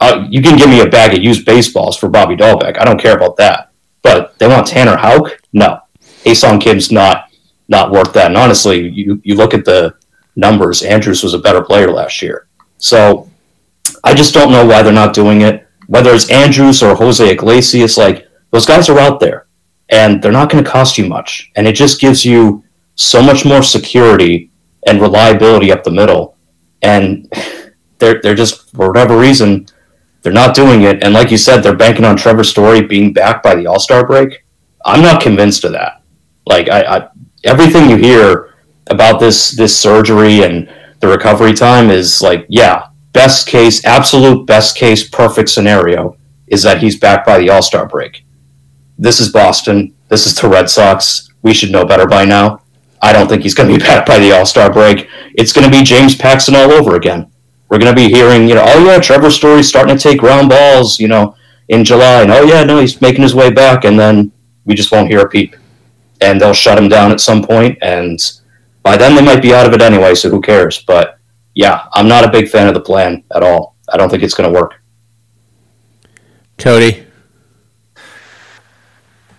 uh, 0.00 0.26
you 0.30 0.42
can 0.42 0.56
give 0.56 0.68
me 0.68 0.80
a 0.80 0.88
bag 0.88 1.14
of 1.14 1.22
used 1.22 1.44
baseballs 1.44 1.96
for 1.96 2.08
Bobby 2.08 2.36
Dalbec. 2.36 2.80
I 2.80 2.84
don't 2.84 3.00
care 3.00 3.16
about 3.16 3.36
that. 3.36 3.70
But 4.02 4.38
they 4.38 4.46
want 4.46 4.66
Tanner 4.66 4.96
Houck? 4.96 5.40
No. 5.52 5.80
Ha-Seong 6.24 6.60
Kim's 6.60 6.90
not 6.90 7.30
not 7.68 7.90
worth 7.90 8.12
that. 8.14 8.26
And 8.26 8.36
honestly, 8.36 8.88
you 8.88 9.20
you 9.24 9.34
look 9.34 9.54
at 9.54 9.64
the 9.64 9.94
numbers. 10.36 10.82
Andrus 10.82 11.22
was 11.22 11.34
a 11.34 11.38
better 11.38 11.62
player 11.62 11.90
last 11.90 12.22
year. 12.22 12.46
So 12.78 13.30
I 14.04 14.14
just 14.14 14.34
don't 14.34 14.52
know 14.52 14.64
why 14.64 14.82
they're 14.82 14.92
not 14.92 15.14
doing 15.14 15.42
it 15.42 15.59
whether 15.92 16.12
it's 16.14 16.30
Andrus 16.30 16.82
or 16.84 16.94
Jose 16.94 17.32
Iglesias, 17.34 17.98
like 17.98 18.18
those 18.52 18.66
guys 18.72 18.88
are 18.88 19.00
out 19.06 19.18
there 19.18 19.48
and 19.88 20.22
they're 20.22 20.38
not 20.40 20.48
going 20.50 20.62
to 20.64 20.70
cost 20.70 20.96
you 20.98 21.06
much. 21.16 21.50
And 21.56 21.66
it 21.66 21.74
just 21.74 22.00
gives 22.00 22.24
you 22.24 22.62
so 22.94 23.20
much 23.20 23.44
more 23.44 23.62
security 23.62 24.50
and 24.86 25.02
reliability 25.02 25.72
up 25.72 25.82
the 25.82 25.98
middle. 26.00 26.36
And 26.82 27.26
they're, 27.98 28.20
they're 28.22 28.40
just, 28.44 28.70
for 28.70 28.86
whatever 28.88 29.18
reason, 29.18 29.66
They're 30.22 30.32
not 30.32 30.54
doing 30.54 30.82
it, 30.82 31.02
and 31.02 31.14
like 31.14 31.30
you 31.30 31.38
said, 31.38 31.62
they're 31.62 31.74
banking 31.74 32.04
on 32.04 32.16
Trevor 32.16 32.44
Story 32.44 32.82
being 32.82 33.12
back 33.12 33.42
by 33.42 33.54
the 33.54 33.66
All 33.66 33.80
Star 33.80 34.06
break. 34.06 34.44
I'm 34.84 35.02
not 35.02 35.22
convinced 35.22 35.64
of 35.64 35.72
that. 35.72 36.02
Like 36.46 36.68
I, 36.68 36.80
I, 36.82 37.08
everything 37.44 37.88
you 37.88 37.96
hear 37.96 38.54
about 38.88 39.20
this 39.20 39.56
this 39.56 39.78
surgery 39.78 40.42
and 40.42 40.70
the 41.00 41.08
recovery 41.08 41.54
time 41.54 41.88
is 41.90 42.20
like, 42.20 42.44
yeah, 42.50 42.88
best 43.12 43.46
case, 43.46 43.84
absolute 43.84 44.46
best 44.46 44.76
case, 44.76 45.08
perfect 45.08 45.48
scenario 45.48 46.16
is 46.46 46.62
that 46.64 46.82
he's 46.82 46.98
back 46.98 47.24
by 47.24 47.38
the 47.38 47.48
All 47.48 47.62
Star 47.62 47.86
break. 47.86 48.24
This 48.98 49.20
is 49.20 49.32
Boston. 49.32 49.94
This 50.08 50.26
is 50.26 50.34
the 50.34 50.48
Red 50.48 50.68
Sox. 50.68 51.30
We 51.42 51.54
should 51.54 51.70
know 51.70 51.84
better 51.84 52.06
by 52.06 52.24
now. 52.24 52.62
I 53.00 53.12
don't 53.12 53.28
think 53.28 53.42
he's 53.42 53.54
going 53.54 53.70
to 53.70 53.78
be 53.78 53.84
back 53.84 54.06
by 54.06 54.18
the 54.18 54.32
All 54.32 54.44
Star 54.44 54.72
break. 54.72 55.08
It's 55.34 55.52
going 55.52 55.70
to 55.70 55.76
be 55.76 55.84
James 55.84 56.16
Paxton 56.16 56.54
all 56.54 56.72
over 56.72 56.96
again. 56.96 57.30
We're 57.68 57.78
going 57.78 57.94
to 57.94 57.96
be 57.96 58.12
hearing, 58.12 58.48
you 58.48 58.56
know, 58.56 58.64
oh 58.66 58.84
yeah, 58.84 58.98
Trevor 58.98 59.30
Story's 59.30 59.68
starting 59.68 59.96
to 59.96 60.02
take 60.02 60.18
ground 60.18 60.48
balls, 60.48 60.98
you 60.98 61.06
know, 61.06 61.36
in 61.68 61.84
July, 61.84 62.22
and 62.22 62.32
oh 62.32 62.42
yeah, 62.42 62.64
no, 62.64 62.80
he's 62.80 63.00
making 63.00 63.22
his 63.22 63.34
way 63.34 63.48
back, 63.48 63.84
and 63.84 63.98
then 63.98 64.32
we 64.64 64.74
just 64.74 64.90
won't 64.90 65.08
hear 65.08 65.20
a 65.20 65.28
peep, 65.28 65.54
and 66.20 66.40
they'll 66.40 66.52
shut 66.52 66.76
him 66.76 66.88
down 66.88 67.12
at 67.12 67.20
some 67.20 67.44
point, 67.44 67.78
and 67.80 68.18
by 68.82 68.96
then 68.96 69.14
they 69.14 69.22
might 69.22 69.40
be 69.40 69.54
out 69.54 69.66
of 69.66 69.72
it 69.72 69.82
anyway, 69.82 70.16
so 70.16 70.28
who 70.28 70.40
cares? 70.40 70.82
But 70.82 71.19
yeah, 71.54 71.86
I'm 71.92 72.08
not 72.08 72.24
a 72.24 72.30
big 72.30 72.48
fan 72.48 72.68
of 72.68 72.74
the 72.74 72.80
plan 72.80 73.24
at 73.34 73.42
all. 73.42 73.76
I 73.92 73.96
don't 73.96 74.08
think 74.08 74.22
it's 74.22 74.34
going 74.34 74.52
to 74.52 74.58
work. 74.58 74.82
Cody 76.58 77.06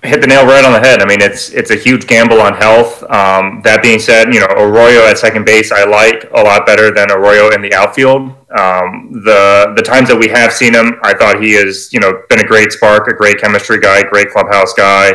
hit 0.03 0.19
the 0.19 0.27
nail 0.27 0.45
right 0.45 0.65
on 0.65 0.73
the 0.73 0.79
head. 0.79 1.01
I 1.01 1.05
mean, 1.05 1.21
it's 1.21 1.49
it's 1.49 1.69
a 1.69 1.75
huge 1.75 2.07
gamble 2.07 2.41
on 2.41 2.55
health. 2.55 3.03
Um, 3.03 3.61
that 3.63 3.81
being 3.83 3.99
said, 3.99 4.33
you 4.33 4.39
know, 4.39 4.47
Arroyo 4.47 5.05
at 5.05 5.17
second 5.17 5.45
base 5.45 5.71
I 5.71 5.83
like 5.83 6.29
a 6.33 6.41
lot 6.41 6.65
better 6.65 6.91
than 6.91 7.11
Arroyo 7.11 7.53
in 7.53 7.61
the 7.61 7.73
outfield. 7.73 8.21
Um, 8.57 9.21
the 9.23 9.73
the 9.75 9.83
times 9.83 10.09
that 10.09 10.17
we 10.17 10.27
have 10.29 10.51
seen 10.51 10.73
him, 10.73 10.99
I 11.03 11.13
thought 11.13 11.41
he 11.41 11.53
has 11.53 11.93
you 11.93 11.99
know 11.99 12.23
been 12.29 12.39
a 12.39 12.47
great 12.47 12.71
spark, 12.71 13.07
a 13.07 13.13
great 13.13 13.39
chemistry 13.39 13.79
guy, 13.79 14.03
great 14.03 14.31
clubhouse 14.31 14.73
guy. 14.73 15.13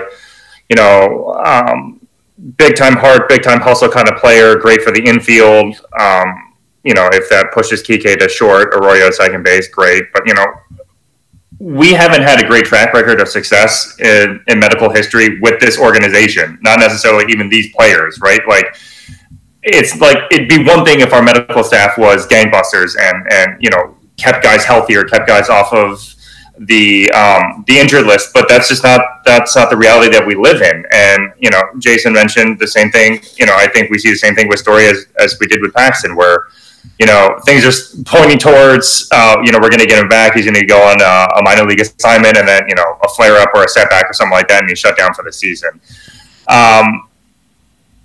You 0.69 0.77
know, 0.77 1.35
um, 1.45 2.07
big 2.57 2.77
time 2.77 2.97
heart, 2.97 3.29
big 3.29 3.43
time 3.43 3.61
hustle 3.61 3.89
kind 3.89 4.09
of 4.09 4.17
player, 4.19 4.57
great 4.57 4.83
for 4.83 4.93
the 4.93 5.03
infield. 5.03 5.75
Um, 5.99 6.46
you 6.87 6.95
know, 6.95 7.11
if 7.13 7.29
that 7.31 7.51
pushes 7.53 7.83
Kike 7.83 8.17
to 8.17 8.29
short, 8.29 8.73
Arroyo 8.73 9.11
second 9.11 9.43
base, 9.43 9.69
great. 9.69 10.05
But 10.13 10.23
you 10.25 10.35
know, 10.35 10.47
we 11.59 11.93
haven't 11.93 12.23
had 12.23 12.41
a 12.41 12.47
great 12.47 12.65
track 12.65 12.95
record 12.95 13.21
of 13.21 13.29
success 13.29 13.99
in, 13.99 14.41
in 14.47 14.61
medical 14.61 14.89
history 14.89 15.41
with 15.41 15.61
this 15.61 15.81
organization, 15.81 16.59
not 16.63 16.79
necessarily 16.79 17.25
even 17.33 17.49
these 17.49 17.75
players, 17.75 18.21
right? 18.21 18.41
Like, 18.47 18.77
it's 19.65 20.01
like 20.01 20.19
it'd 20.31 20.49
be 20.49 20.63
one 20.63 20.85
thing 20.85 21.01
if 21.01 21.13
our 21.13 21.23
medical 21.23 21.65
staff 21.65 21.99
was 21.99 22.25
gangbusters 22.29 22.95
and 22.97 23.27
and 23.33 23.57
you 23.61 23.69
know 23.69 23.97
kept 24.17 24.45
guys 24.45 24.65
healthier, 24.65 25.03
kept 25.03 25.27
guys 25.27 25.49
off 25.49 25.73
of 25.73 26.15
the 26.61 27.11
um, 27.11 27.65
the 27.67 27.79
injured 27.79 28.07
list, 28.07 28.33
but 28.33 28.49
that's 28.49 28.69
just 28.69 28.85
not 28.85 29.25
that's 29.25 29.57
not 29.57 29.71
the 29.71 29.77
reality 29.77 30.13
that 30.13 30.25
we 30.25 30.37
live 30.37 30.63
in. 30.63 30.85
And 30.93 31.33
you 31.41 31.51
know, 31.51 31.63
Jason 31.81 32.13
mentioned 32.13 32.61
the 32.61 32.69
same 32.69 32.93
thing. 32.93 33.21
You 33.37 33.47
know, 33.47 33.57
I 33.57 33.67
think 33.67 33.91
we 33.91 33.99
see 33.99 34.11
the 34.11 34.17
same 34.17 34.37
thing 34.37 34.47
with 34.47 34.61
Story 34.61 34.87
as 34.87 35.07
as 35.19 35.37
we 35.41 35.49
did 35.49 35.61
with 35.63 35.75
Paxton, 35.75 36.15
where 36.15 36.47
you 36.99 37.07
know, 37.07 37.39
things 37.45 37.65
are 37.65 38.03
pointing 38.05 38.39
towards, 38.39 39.09
uh, 39.13 39.37
you 39.45 39.53
know, 39.53 39.59
we're 39.61 39.69
going 39.69 39.81
to 39.81 39.87
get 39.87 40.03
him 40.03 40.09
back. 40.09 40.35
He's 40.35 40.47
going 40.47 40.55
to 40.55 40.65
go 40.65 40.81
on 40.81 41.01
a, 41.01 41.39
a, 41.39 41.43
minor 41.43 41.65
league 41.69 41.81
assignment 41.81 42.37
and 42.39 42.49
then, 42.49 42.63
you 42.69 42.75
know, 42.75 42.99
a 43.03 43.09
flare 43.09 43.37
up 43.37 43.51
or 43.55 43.65
a 43.65 43.69
setback 43.69 44.09
or 44.09 44.15
something 44.15 44.33
like 44.33 44.49
that, 44.49 44.61
and 44.61 44.69
he's 44.69 44.79
shut 44.79 44.97
down 44.97 45.13
for 45.13 45.23
the 45.23 45.33
season. 45.33 45.81
Um, 46.49 47.09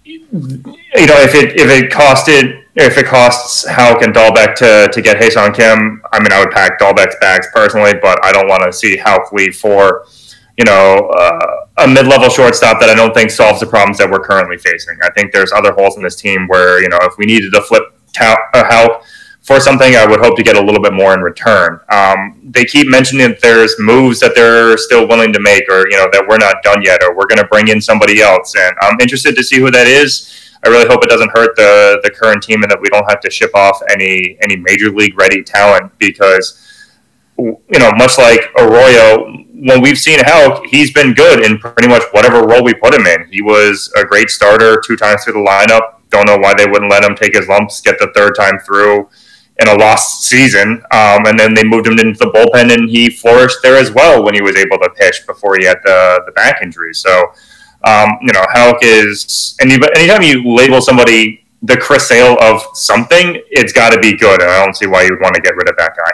you 0.03 1.07
know, 1.07 1.19
if 1.21 1.35
it 1.35 1.59
if 1.59 1.69
it 1.69 1.91
costed 1.91 2.63
if 2.75 2.97
it 2.97 3.05
costs 3.05 3.67
Houck 3.67 4.01
and 4.01 4.13
Dalbec 4.13 4.55
to 4.55 4.89
to 4.91 5.01
get 5.01 5.17
Ha-Seong 5.17 5.55
Kim, 5.55 6.01
I 6.11 6.19
mean, 6.19 6.31
I 6.31 6.39
would 6.39 6.51
pack 6.51 6.79
Dalbec's 6.79 7.15
bags 7.21 7.47
personally, 7.53 7.93
but 8.01 8.23
I 8.23 8.31
don't 8.31 8.47
want 8.47 8.63
to 8.63 8.73
see 8.73 8.97
Houck 8.97 9.31
leave 9.31 9.55
for, 9.55 10.05
you 10.57 10.65
know, 10.65 11.11
uh, 11.17 11.65
a 11.77 11.87
mid 11.87 12.07
level 12.07 12.29
shortstop 12.29 12.79
that 12.79 12.89
I 12.89 12.95
don't 12.95 13.13
think 13.13 13.31
solves 13.31 13.59
the 13.59 13.67
problems 13.67 13.97
that 13.99 14.09
we're 14.09 14.19
currently 14.19 14.57
facing. 14.57 14.97
I 15.03 15.09
think 15.11 15.31
there's 15.31 15.51
other 15.51 15.73
holes 15.73 15.97
in 15.97 16.03
this 16.03 16.15
team 16.15 16.47
where 16.47 16.81
you 16.81 16.89
know 16.89 16.99
if 17.01 17.17
we 17.17 17.25
needed 17.25 17.51
to 17.53 17.61
flip 17.61 17.83
Houck 18.15 19.03
for 19.41 19.59
something 19.59 19.95
I 19.95 20.05
would 20.05 20.19
hope 20.19 20.37
to 20.37 20.43
get 20.43 20.55
a 20.55 20.61
little 20.61 20.81
bit 20.81 20.93
more 20.93 21.13
in 21.13 21.21
return. 21.21 21.79
Um, 21.89 22.39
they 22.43 22.63
keep 22.63 22.87
mentioning 22.87 23.29
that 23.29 23.41
there's 23.41 23.77
moves 23.79 24.19
that 24.19 24.35
they're 24.35 24.77
still 24.77 25.07
willing 25.07 25.33
to 25.33 25.39
make, 25.39 25.67
or 25.67 25.89
you 25.89 25.97
know 25.97 26.07
that 26.11 26.25
we're 26.27 26.37
not 26.37 26.61
done 26.63 26.81
yet, 26.83 27.01
or 27.03 27.15
we're 27.15 27.25
going 27.25 27.41
to 27.41 27.47
bring 27.47 27.67
in 27.67 27.81
somebody 27.81 28.21
else. 28.21 28.55
And 28.55 28.75
I'm 28.81 28.99
interested 28.99 29.35
to 29.35 29.43
see 29.43 29.59
who 29.59 29.71
that 29.71 29.87
is. 29.87 30.31
I 30.63 30.69
really 30.69 30.87
hope 30.87 31.03
it 31.03 31.09
doesn't 31.09 31.31
hurt 31.31 31.55
the 31.55 31.99
the 32.03 32.11
current 32.11 32.43
team, 32.43 32.61
and 32.61 32.71
that 32.71 32.79
we 32.79 32.89
don't 32.89 33.09
have 33.09 33.19
to 33.21 33.31
ship 33.31 33.51
off 33.55 33.81
any 33.89 34.37
any 34.41 34.55
major 34.57 34.89
league 34.89 35.17
ready 35.17 35.43
talent 35.43 35.91
because 35.97 36.67
you 37.37 37.79
know, 37.79 37.91
much 37.93 38.19
like 38.19 38.51
Arroyo, 38.57 39.25
when 39.53 39.81
we've 39.81 39.97
seen 39.97 40.19
Houck, 40.23 40.67
he's 40.67 40.93
been 40.93 41.13
good 41.15 41.43
in 41.43 41.57
pretty 41.57 41.87
much 41.87 42.03
whatever 42.11 42.45
role 42.45 42.63
we 42.63 42.75
put 42.75 42.93
him 42.93 43.07
in. 43.07 43.27
He 43.31 43.41
was 43.41 43.91
a 43.97 44.05
great 44.05 44.29
starter 44.29 44.79
two 44.85 44.95
times 44.95 45.23
through 45.23 45.33
the 45.33 45.39
lineup 45.39 46.00
don't 46.11 46.27
know 46.27 46.37
why 46.37 46.53
they 46.53 46.67
wouldn't 46.67 46.91
let 46.91 47.03
him 47.03 47.15
take 47.15 47.35
his 47.35 47.47
lumps, 47.47 47.81
get 47.81 47.97
the 47.97 48.11
third 48.13 48.35
time 48.35 48.59
through 48.59 49.09
in 49.59 49.67
a 49.67 49.75
lost 49.75 50.23
season. 50.25 50.83
Um, 50.91 51.25
and 51.25 51.39
then 51.39 51.53
they 51.53 51.63
moved 51.63 51.87
him 51.87 51.97
into 51.97 52.19
the 52.19 52.31
bullpen, 52.31 52.73
and 52.73 52.89
he 52.89 53.09
flourished 53.09 53.59
there 53.63 53.77
as 53.77 53.91
well 53.91 54.23
when 54.23 54.33
he 54.33 54.41
was 54.41 54.55
able 54.55 54.77
to 54.79 54.89
pitch 54.89 55.25
before 55.25 55.57
he 55.57 55.65
had 55.65 55.77
the, 55.83 56.21
the 56.25 56.31
back 56.33 56.61
injury. 56.61 56.93
So, 56.93 57.31
um, 57.83 58.17
you 58.21 58.33
know, 58.33 58.45
Houck 58.51 58.77
is, 58.81 59.55
and 59.59 59.71
anytime 59.71 60.21
you 60.21 60.55
label 60.55 60.81
somebody 60.81 61.45
the 61.63 61.77
Chris 61.77 62.07
Sale 62.07 62.37
of 62.41 62.61
something, 62.73 63.41
it's 63.49 63.71
got 63.71 63.91
to 63.91 63.99
be 63.99 64.17
good. 64.17 64.41
And 64.41 64.49
I 64.49 64.65
don't 64.65 64.75
see 64.75 64.87
why 64.87 65.03
you 65.03 65.11
would 65.11 65.21
want 65.21 65.35
to 65.35 65.41
get 65.41 65.55
rid 65.55 65.69
of 65.69 65.77
that 65.77 65.95
guy. 65.95 66.11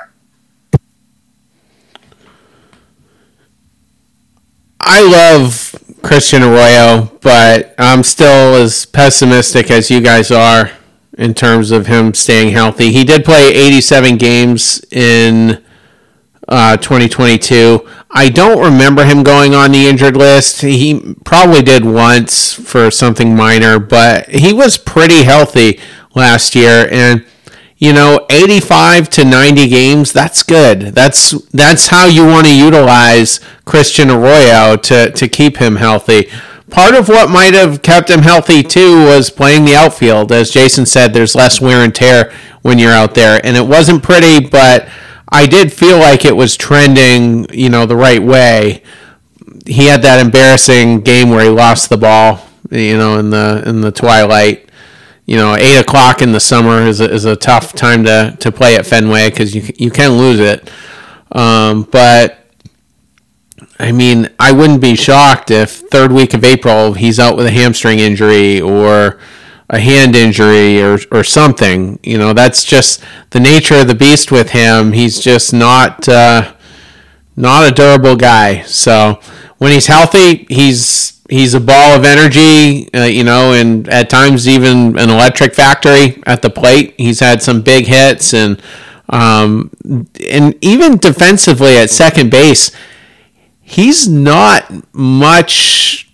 I 4.80 5.02
love 5.02 5.67
Christian 6.08 6.42
Arroyo, 6.42 7.12
but 7.22 7.76
I'm 7.78 8.02
still 8.02 8.56
as 8.56 8.86
pessimistic 8.86 9.70
as 9.70 9.92
you 9.92 10.00
guys 10.00 10.32
are 10.32 10.72
in 11.18 11.34
terms 11.34 11.70
of 11.70 11.88
him 11.88 12.14
staying 12.14 12.54
healthy. 12.54 12.94
He 12.94 13.04
did 13.04 13.26
play 13.26 13.50
87 13.50 14.16
games 14.16 14.82
in 14.90 15.62
uh, 16.48 16.78
2022. 16.78 17.86
I 18.10 18.30
don't 18.30 18.64
remember 18.64 19.04
him 19.04 19.22
going 19.22 19.54
on 19.54 19.74
the 19.74 19.86
injured 19.86 20.16
list. 20.16 20.62
He 20.62 21.16
probably 21.26 21.62
did 21.62 21.84
once 21.84 22.54
for 22.54 22.90
something 22.90 23.36
minor, 23.36 23.78
but 23.78 24.30
he 24.30 24.54
was 24.54 24.78
pretty 24.78 25.24
healthy 25.24 25.78
last 26.16 26.56
year 26.56 26.88
and 26.90 27.26
you 27.78 27.94
know 27.94 28.26
85 28.30 29.10
to 29.12 29.26
90 29.26 29.68
games 29.68 30.12
that's 30.12 30.44
good. 30.44 30.82
That's 30.96 31.32
that's 31.50 31.88
how 31.88 32.06
you 32.06 32.26
want 32.26 32.48
to 32.48 32.56
utilize 32.56 33.40
christian 33.66 34.10
arroyo 34.10 34.76
to 34.78 35.12
to 35.12 35.28
keep 35.28 35.58
him 35.58 35.76
healthy. 35.76 36.30
Part 36.70 36.96
of 36.96 37.08
what 37.08 37.30
might 37.30 37.54
have 37.54 37.82
kept 37.82 38.10
him 38.10 38.22
healthy 38.22 38.62
too 38.64 39.06
was 39.06 39.30
playing 39.30 39.66
the 39.66 39.76
outfield. 39.76 40.32
As 40.32 40.52
jason 40.52 40.86
said 40.86 41.14
there's 41.14 41.36
less 41.36 41.62
wear 41.62 41.84
and 41.84 41.94
tear 41.94 42.34
when 42.62 42.80
you're 42.80 42.92
out 42.92 43.16
there. 43.16 43.40
And 43.46 43.56
it 43.56 43.68
wasn't 43.68 44.04
pretty 44.04 44.48
but 44.48 44.90
i 45.30 45.46
did 45.46 45.74
feel 45.74 46.00
like 46.00 46.24
it 46.24 46.36
was 46.36 46.56
trending 46.56 47.48
you 47.54 47.70
know 47.70 47.86
the 47.86 47.96
right 47.96 48.24
way. 48.24 48.82
He 49.66 49.86
had 49.88 50.02
that 50.02 50.20
embarrassing 50.20 51.02
game 51.02 51.30
where 51.30 51.44
he 51.44 51.50
lost 51.50 51.90
the 51.90 51.98
ball 51.98 52.48
you 52.72 52.98
know 52.98 53.20
in 53.20 53.30
the 53.30 53.64
in 53.66 53.82
the 53.82 53.92
twilight 53.92 54.67
you 55.28 55.36
know, 55.36 55.56
eight 55.56 55.78
o'clock 55.78 56.22
in 56.22 56.32
the 56.32 56.40
summer 56.40 56.82
is 56.88 57.02
a, 57.02 57.12
is 57.12 57.26
a 57.26 57.36
tough 57.36 57.74
time 57.74 58.06
to, 58.06 58.36
to 58.40 58.52
play 58.52 58.76
at 58.76 58.86
Fenway 58.86 59.30
because 59.30 59.54
you 59.54 59.74
you 59.78 59.92
can 59.92 60.12
lose 60.12 60.40
it. 60.40 60.72
Um, 61.34 61.84
but 61.84 62.40
I 63.78 63.92
mean, 63.92 64.30
I 64.40 64.54
wouldn't 64.54 64.82
be 64.82 64.96
shocked 64.96 65.52
if 65.52 65.82
third 65.92 66.14
week 66.14 66.34
of 66.34 66.46
April 66.46 66.94
he's 66.94 67.20
out 67.20 67.36
with 67.36 67.46
a 67.46 67.52
hamstring 67.52 68.00
injury 68.00 68.62
or 68.62 69.20
a 69.70 69.80
hand 69.80 70.16
injury 70.16 70.82
or 70.82 70.98
or 71.12 71.26
something. 71.26 72.00
You 72.04 72.18
know, 72.18 72.32
that's 72.32 72.64
just 72.64 73.04
the 73.32 73.42
nature 73.42 73.76
of 73.76 73.88
the 73.88 73.96
beast 73.96 74.32
with 74.32 74.52
him. 74.52 74.94
He's 74.94 75.20
just 75.20 75.54
not 75.54 76.08
uh, 76.08 76.54
not 77.36 77.70
a 77.70 77.76
durable 77.76 78.16
guy. 78.16 78.62
So 78.62 79.20
when 79.58 79.74
he's 79.74 79.88
healthy, 79.88 80.46
he's 80.50 81.17
he's 81.30 81.54
a 81.54 81.60
ball 81.60 81.96
of 81.96 82.06
energy, 82.06 82.92
uh, 82.94 83.04
you 83.04 83.24
know, 83.24 83.54
and 83.54 83.88
at 83.90 84.10
times 84.10 84.48
even 84.48 84.98
an 84.98 85.10
electric 85.10 85.54
factory 85.54 86.22
at 86.26 86.42
the 86.42 86.50
plate. 86.50 86.96
He's 86.98 87.20
had 87.20 87.42
some 87.42 87.62
big 87.62 87.88
hits 87.88 88.34
and 88.34 88.62
um, 89.10 89.72
and 90.30 90.56
even 90.62 90.98
defensively 90.98 91.78
at 91.78 91.90
second 91.90 92.30
base, 92.30 92.72
he's 93.62 94.08
not 94.08 94.70
much 94.94 96.12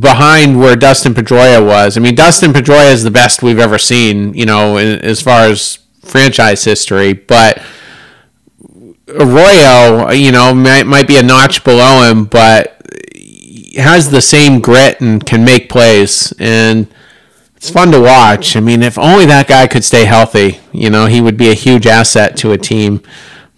behind 0.00 0.58
where 0.58 0.76
Dustin 0.76 1.14
Pedroia 1.14 1.64
was. 1.64 1.96
I 1.96 2.00
mean, 2.00 2.14
Dustin 2.14 2.52
Pedroia 2.52 2.92
is 2.92 3.04
the 3.04 3.10
best 3.10 3.42
we've 3.42 3.58
ever 3.58 3.78
seen, 3.78 4.34
you 4.34 4.46
know, 4.46 4.76
in, 4.76 5.00
as 5.00 5.20
far 5.20 5.42
as 5.42 5.78
franchise 6.00 6.64
history, 6.64 7.12
but 7.12 7.62
Arroyo, 9.08 10.10
you 10.10 10.32
know, 10.32 10.54
might, 10.54 10.86
might 10.86 11.06
be 11.06 11.16
a 11.16 11.22
notch 11.22 11.62
below 11.64 12.08
him, 12.08 12.24
but 12.24 12.81
has 13.76 14.10
the 14.10 14.20
same 14.20 14.60
grit 14.60 15.00
and 15.00 15.24
can 15.24 15.44
make 15.44 15.68
plays 15.68 16.32
and 16.38 16.86
it's 17.62 17.70
fun 17.70 17.92
to 17.92 18.00
watch. 18.00 18.56
I 18.56 18.60
mean, 18.60 18.82
if 18.82 18.98
only 18.98 19.24
that 19.26 19.46
guy 19.46 19.68
could 19.68 19.84
stay 19.84 20.04
healthy, 20.04 20.58
you 20.72 20.90
know, 20.90 21.06
he 21.06 21.20
would 21.20 21.36
be 21.36 21.48
a 21.48 21.54
huge 21.54 21.86
asset 21.86 22.36
to 22.38 22.50
a 22.50 22.58
team. 22.58 23.00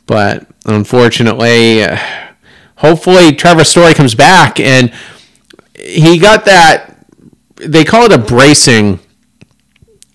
But 0.05 0.47
unfortunately, 0.67 1.87
hopefully 2.77 3.35
Trevor 3.35 3.65
Story 3.65 3.95
comes 3.95 4.15
back 4.15 4.61
and 4.61 4.93
he 5.75 6.19
got 6.19 6.45
that. 6.45 7.07
They 7.57 7.83
call 7.83 8.05
it 8.05 8.13
a 8.13 8.19
bracing 8.19 9.01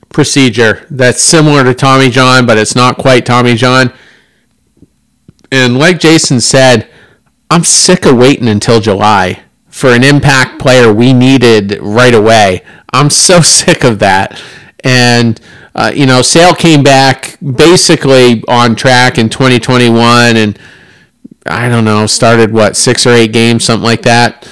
procedure 0.10 0.86
that's 0.92 1.24
similar 1.24 1.64
to 1.64 1.74
Tommy 1.74 2.12
John, 2.12 2.46
but 2.46 2.60
it's 2.60 2.76
not 2.76 2.98
quite 2.98 3.26
Tommy 3.26 3.56
John. 3.56 3.92
And 5.52 5.80
like 5.80 6.00
Jason 6.00 6.42
said, 6.42 6.88
I'm 7.50 7.64
sick 7.64 8.06
of 8.06 8.18
waiting 8.18 8.48
until 8.48 8.80
July 8.80 9.46
for 9.80 9.94
an 9.94 10.04
impact 10.04 10.60
player 10.60 10.92
we 10.92 11.14
needed 11.14 11.80
right 11.82 12.14
away. 12.14 12.62
I'm 12.92 13.10
so 13.10 13.40
sick 13.60 13.86
of 13.86 14.00
that. 14.00 14.42
And, 14.84 15.40
uh, 15.74 15.92
you 15.96 16.06
know, 16.06 16.22
Sale 16.22 16.54
came 16.56 16.84
back 16.84 17.38
basically 17.40 18.44
on 18.50 18.76
track 18.76 19.18
in 19.18 19.30
2021 19.30 20.36
and 20.36 20.60
I 21.46 21.70
don't 21.70 21.86
know, 21.86 22.06
started 22.08 22.52
what, 22.52 22.76
six 22.76 23.08
or 23.08 23.12
eight 23.12 23.32
games, 23.32 23.64
something 23.64 23.86
like 23.86 24.02
that. 24.02 24.48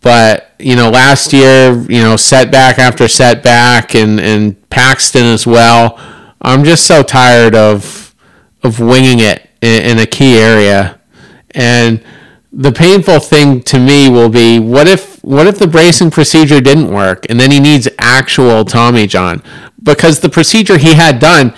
But, 0.00 0.54
you 0.58 0.76
know, 0.76 0.88
last 0.88 1.34
year, 1.34 1.74
you 1.88 2.00
know, 2.02 2.16
setback 2.16 2.78
after 2.78 3.06
setback 3.06 3.94
and, 3.94 4.18
and 4.18 4.70
Paxton 4.70 5.24
as 5.24 5.46
well. 5.46 5.98
I'm 6.40 6.64
just 6.64 6.86
so 6.86 7.02
tired 7.02 7.54
of 7.54 8.14
of 8.62 8.78
winging 8.80 9.20
it 9.20 9.48
in, 9.60 9.92
in 9.92 9.98
a 9.98 10.06
key 10.06 10.38
area. 10.38 11.00
And 11.52 12.02
the 12.52 12.72
painful 12.72 13.20
thing 13.20 13.62
to 13.62 13.78
me 13.78 14.08
will 14.08 14.28
be 14.28 14.58
what 14.58 14.88
if 14.88 15.22
what 15.22 15.46
if 15.46 15.58
the 15.58 15.68
bracing 15.68 16.10
procedure 16.10 16.60
didn't 16.60 16.92
work 16.92 17.26
and 17.28 17.38
then 17.38 17.50
he 17.50 17.60
needs 17.60 17.88
actual 17.98 18.64
Tommy 18.64 19.06
John? 19.06 19.42
Because 19.82 20.20
the 20.20 20.28
procedure 20.28 20.78
he 20.78 20.94
had 20.94 21.18
done 21.18 21.54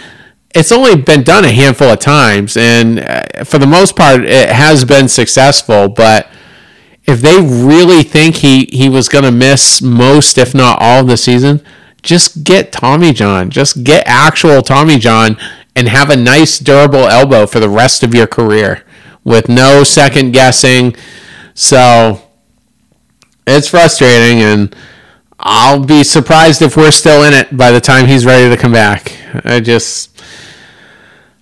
it's 0.55 0.71
only 0.71 0.97
been 0.97 1.23
done 1.23 1.47
a 1.47 1.51
handful 1.51 1.89
of 1.89 1.99
times 1.99 2.59
and 2.59 3.01
uh, 3.01 3.45
for 3.45 3.59
the 3.59 3.67
most 3.67 3.97
part 3.97 4.23
it 4.23 4.51
has 4.51 4.85
been 4.85 5.09
successful 5.09 5.89
but 5.89 6.29
if 7.05 7.23
they 7.23 7.41
really 7.41 8.03
think 8.03 8.37
he 8.37 8.67
he 8.71 8.89
was 8.89 9.09
going 9.09 9.25
to 9.25 9.33
miss 9.33 9.81
most 9.81 10.37
if 10.37 10.55
not 10.55 10.79
all 10.81 11.01
of 11.01 11.07
the 11.07 11.17
season 11.17 11.65
just 12.03 12.45
get 12.45 12.73
Tommy 12.73 13.13
John. 13.13 13.49
Just 13.51 13.85
get 13.85 14.05
actual 14.07 14.61
Tommy 14.63 14.99
John 14.99 15.37
and 15.75 15.89
have 15.89 16.11
a 16.11 16.17
nice 16.17 16.59
durable 16.59 17.09
elbow 17.09 17.47
for 17.47 17.61
the 17.61 17.69
rest 17.69 18.03
of 18.03 18.15
your 18.15 18.27
career 18.27 18.85
with 19.25 19.49
no 19.49 19.85
second 19.85 20.33
guessing. 20.33 20.97
So 21.55 22.21
it's 23.47 23.69
frustrating, 23.69 24.41
and 24.43 24.77
I'll 25.39 25.85
be 25.85 26.05
surprised 26.05 26.63
if 26.63 26.77
we're 26.77 26.91
still 26.91 27.25
in 27.25 27.33
it 27.33 27.57
by 27.57 27.71
the 27.71 27.81
time 27.81 28.07
he's 28.07 28.25
ready 28.25 28.49
to 28.49 28.61
come 28.61 28.73
back. 28.73 29.17
I 29.45 29.61
just. 29.61 30.11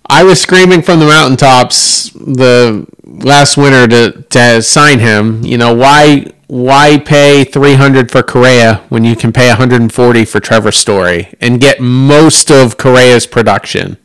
I 0.09 0.25
was 0.25 0.41
screaming 0.41 0.81
from 0.81 0.99
the 0.99 1.05
mountaintops 1.05 2.09
the 2.09 2.85
last 3.05 3.55
winter 3.55 3.87
to, 3.87 4.21
to 4.23 4.61
sign 4.61 4.99
him. 4.99 5.45
You 5.45 5.57
know, 5.57 5.73
why 5.73 6.25
why 6.47 6.97
pay 6.97 7.45
300 7.45 8.11
for 8.11 8.21
Correa 8.21 8.83
when 8.89 9.05
you 9.05 9.15
can 9.15 9.31
pay 9.31 9.47
140 9.47 10.25
for 10.25 10.41
Trevor 10.41 10.73
Story 10.73 11.33
and 11.39 11.61
get 11.61 11.79
most 11.79 12.51
of 12.51 12.75
Correa's 12.75 13.25
production? 13.25 13.95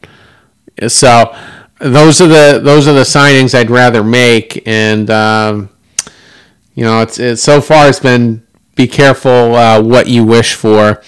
So 0.86 1.36
those 1.78 2.20
are 2.20 2.28
the 2.28 2.60
those 2.62 2.88
are 2.88 2.94
the 2.94 3.02
signings 3.02 3.54
I'd 3.54 3.70
rather 3.70 4.02
make, 4.02 4.62
and 4.66 5.10
um, 5.10 5.70
you 6.74 6.84
know, 6.84 7.00
it's, 7.02 7.18
it's 7.18 7.42
so 7.42 7.60
far 7.60 7.88
it's 7.88 8.00
been 8.00 8.46
be 8.74 8.86
careful 8.86 9.54
uh, 9.54 9.82
what 9.82 10.06
you 10.08 10.24
wish 10.24 10.54
for. 10.54 11.02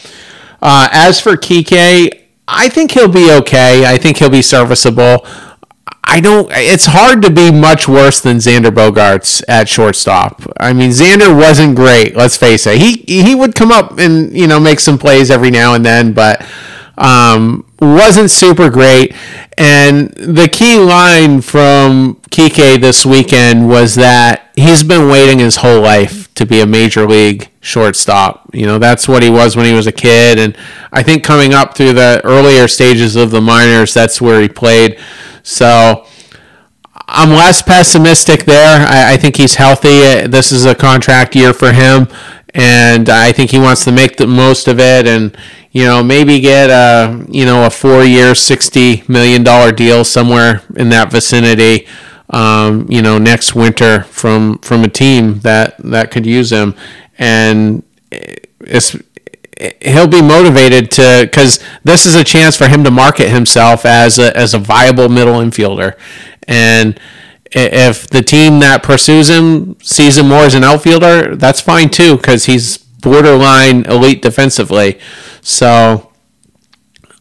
Uh, 0.61 0.89
as 0.91 1.21
for 1.21 1.37
Kike, 1.37 2.23
I 2.49 2.69
think 2.69 2.93
he'll 2.93 3.13
be 3.13 3.31
okay. 3.31 3.85
I 3.87 3.99
think 3.99 4.17
he'll 4.17 4.31
be 4.31 4.43
serviceable. 4.43 5.27
I 6.05 6.21
don't. 6.21 6.51
It's 6.53 6.87
hard 6.87 7.21
to 7.23 7.31
be 7.31 7.53
much 7.53 7.87
worse 7.87 8.21
than 8.21 8.39
Xander 8.39 8.71
Bogaerts 8.71 9.43
at 9.47 9.69
shortstop. 9.69 10.43
I 10.59 10.73
mean, 10.73 10.91
Xander 10.91 11.37
wasn't 11.37 11.77
great. 11.77 12.17
Let's 12.17 12.37
face 12.37 12.67
it. 12.67 12.79
He 12.79 13.05
he 13.07 13.35
would 13.35 13.55
come 13.55 13.71
up 13.71 13.99
and 13.99 14.37
you 14.37 14.47
know 14.47 14.59
make 14.59 14.81
some 14.81 14.97
plays 14.97 15.31
every 15.31 15.51
now 15.51 15.75
and 15.75 15.85
then, 15.85 16.15
but 16.15 16.45
um, 16.97 17.68
wasn't 17.81 18.31
super 18.31 18.71
great. 18.71 19.15
And 19.57 20.11
the 20.11 20.49
key 20.49 20.79
line 20.79 21.41
from 21.41 22.17
Kike 22.31 22.81
this 22.81 23.05
weekend 23.05 23.69
was 23.69 23.95
that 23.97 24.51
he's 24.55 24.83
been 24.83 25.09
waiting 25.09 25.39
his 25.39 25.57
whole 25.57 25.81
life 25.81 26.33
to 26.35 26.47
be 26.47 26.61
a 26.61 26.67
major 26.67 27.07
league 27.07 27.51
shortstop. 27.61 28.49
You 28.53 28.67
know, 28.67 28.79
that's 28.79 29.09
what 29.09 29.23
he 29.23 29.31
was 29.31 29.57
when 29.57 29.67
he 29.67 29.73
was 29.73 29.87
a 29.87 29.93
kid. 29.93 30.39
And 30.39 30.57
I 30.93 31.03
think 31.03 31.25
coming 31.25 31.55
up 31.55 31.77
through 31.77 31.95
the 31.95 32.21
earlier 32.25 32.69
stages 32.69 33.17
of 33.17 33.31
the 33.31 33.41
minors, 33.41 33.93
that's 33.95 34.21
where 34.21 34.41
he 34.41 34.49
played. 34.49 34.99
So 35.43 36.07
I'm 36.95 37.31
less 37.31 37.63
pessimistic 37.63 38.45
there. 38.45 38.87
I, 38.87 39.15
I 39.15 39.17
think 39.17 39.37
he's 39.37 39.57
healthy. 39.57 40.27
This 40.27 40.53
is 40.53 40.67
a 40.67 40.75
contract 40.75 41.35
year 41.35 41.53
for 41.53 41.73
him. 41.73 42.07
And 42.55 43.09
I 43.09 43.33
think 43.33 43.51
he 43.51 43.59
wants 43.59 43.85
to 43.85 43.93
make 43.93 44.17
the 44.17 44.27
most 44.27 44.69
of 44.69 44.81
it. 44.81 45.07
And, 45.07 45.37
you 45.71 45.85
know, 45.85 46.03
maybe 46.03 46.41
get 46.41 46.71
a 46.71 47.25
you 47.29 47.45
know 47.45 47.67
a 47.67 47.71
four-year, 47.71 48.35
sixty 48.35 49.05
million 49.07 49.45
dollar 49.45 49.71
deal 49.71 50.05
somewhere 50.05 50.63
in 50.77 50.89
that 50.91 51.11
vicinity. 51.11 51.87
Um, 52.31 52.87
you 52.91 53.01
know, 53.01 53.19
next 53.19 53.55
winter 53.55 54.03
from 54.05 54.59
from 54.59 54.85
a 54.85 54.89
team 54.89 55.41
that 55.41 55.77
that 55.79 56.11
could 56.11 56.27
use 56.27 56.51
him, 56.51 56.75
and 57.19 57.83
it's 58.61 58.97
he'll 59.81 60.09
be 60.09 60.23
motivated 60.23 60.91
to 60.93 61.23
because 61.25 61.59
this 61.85 62.07
is 62.07 62.15
a 62.15 62.25
chance 62.25 62.57
for 62.57 62.69
him 62.69 62.85
to 62.85 62.91
market 62.91 63.29
himself 63.29 63.85
as 63.85 64.19
a 64.19 64.37
as 64.37 64.55
a 64.55 64.59
viable 64.59 65.09
middle 65.09 65.35
infielder, 65.35 65.99
and 66.47 66.99
if 67.53 68.09
the 68.09 68.23
team 68.23 68.61
that 68.61 68.83
pursues 68.83 69.29
him 69.31 69.77
sees 69.81 70.19
him 70.19 70.29
more 70.29 70.45
as 70.45 70.55
an 70.55 70.65
outfielder, 70.65 71.37
that's 71.37 71.61
fine 71.61 71.91
too 71.91 72.17
because 72.17 72.47
he's 72.47 72.79
borderline 72.79 73.85
elite 73.87 74.23
defensively. 74.23 74.99
So 75.41 76.13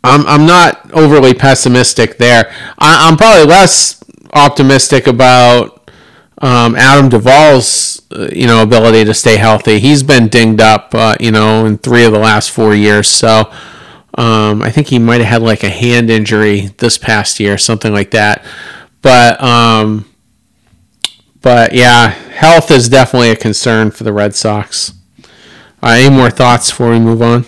I'm, 0.04 0.26
I'm 0.26 0.46
not 0.46 0.92
overly 0.92 1.34
pessimistic 1.34 2.18
there. 2.18 2.54
I, 2.78 3.08
am 3.08 3.18
probably 3.18 3.46
less 3.46 4.04
optimistic 4.34 5.08
about 5.08 5.92
um, 6.40 6.76
Adam 6.76 7.10
Duvall's 7.10 8.02
uh, 8.12 8.30
you 8.32 8.48
know 8.48 8.62
ability 8.62 9.06
to 9.06 9.14
stay 9.14 9.38
healthy. 9.38 9.80
He's 9.80 10.04
been 10.04 10.28
dinged 10.28 10.62
up 10.62 10.94
uh, 10.94 11.16
you 11.20 11.32
know 11.32 11.66
in 11.66 11.78
three 11.78 12.06
of 12.06 12.12
the 12.12 12.20
last 12.20 12.52
four 12.52 12.76
years. 12.76 13.08
So 13.08 13.52
um, 14.18 14.62
I 14.62 14.72
think 14.72 14.88
he 14.88 15.00
might 15.00 15.22
have 15.22 15.28
had 15.28 15.42
like 15.42 15.64
a 15.64 15.70
hand 15.70 16.10
injury 16.10 16.68
this 16.78 16.98
past 16.98 17.40
year, 17.40 17.58
something 17.58 17.92
like 17.92 18.12
that. 18.12 18.46
But 19.02 19.42
um, 19.42 20.06
but 21.42 21.74
yeah, 21.74 22.10
health 22.10 22.72
is 22.72 22.90
definitely 22.90 23.32
a 23.32 23.36
concern 23.36 23.92
for 23.92 24.04
the 24.04 24.14
Red 24.14 24.36
Sox. 24.36 24.94
Uh, 25.82 25.90
any 26.00 26.16
more 26.16 26.30
thoughts 26.30 26.70
before 26.70 26.90
we 26.90 27.00
move 27.00 27.22
on? 27.22 27.46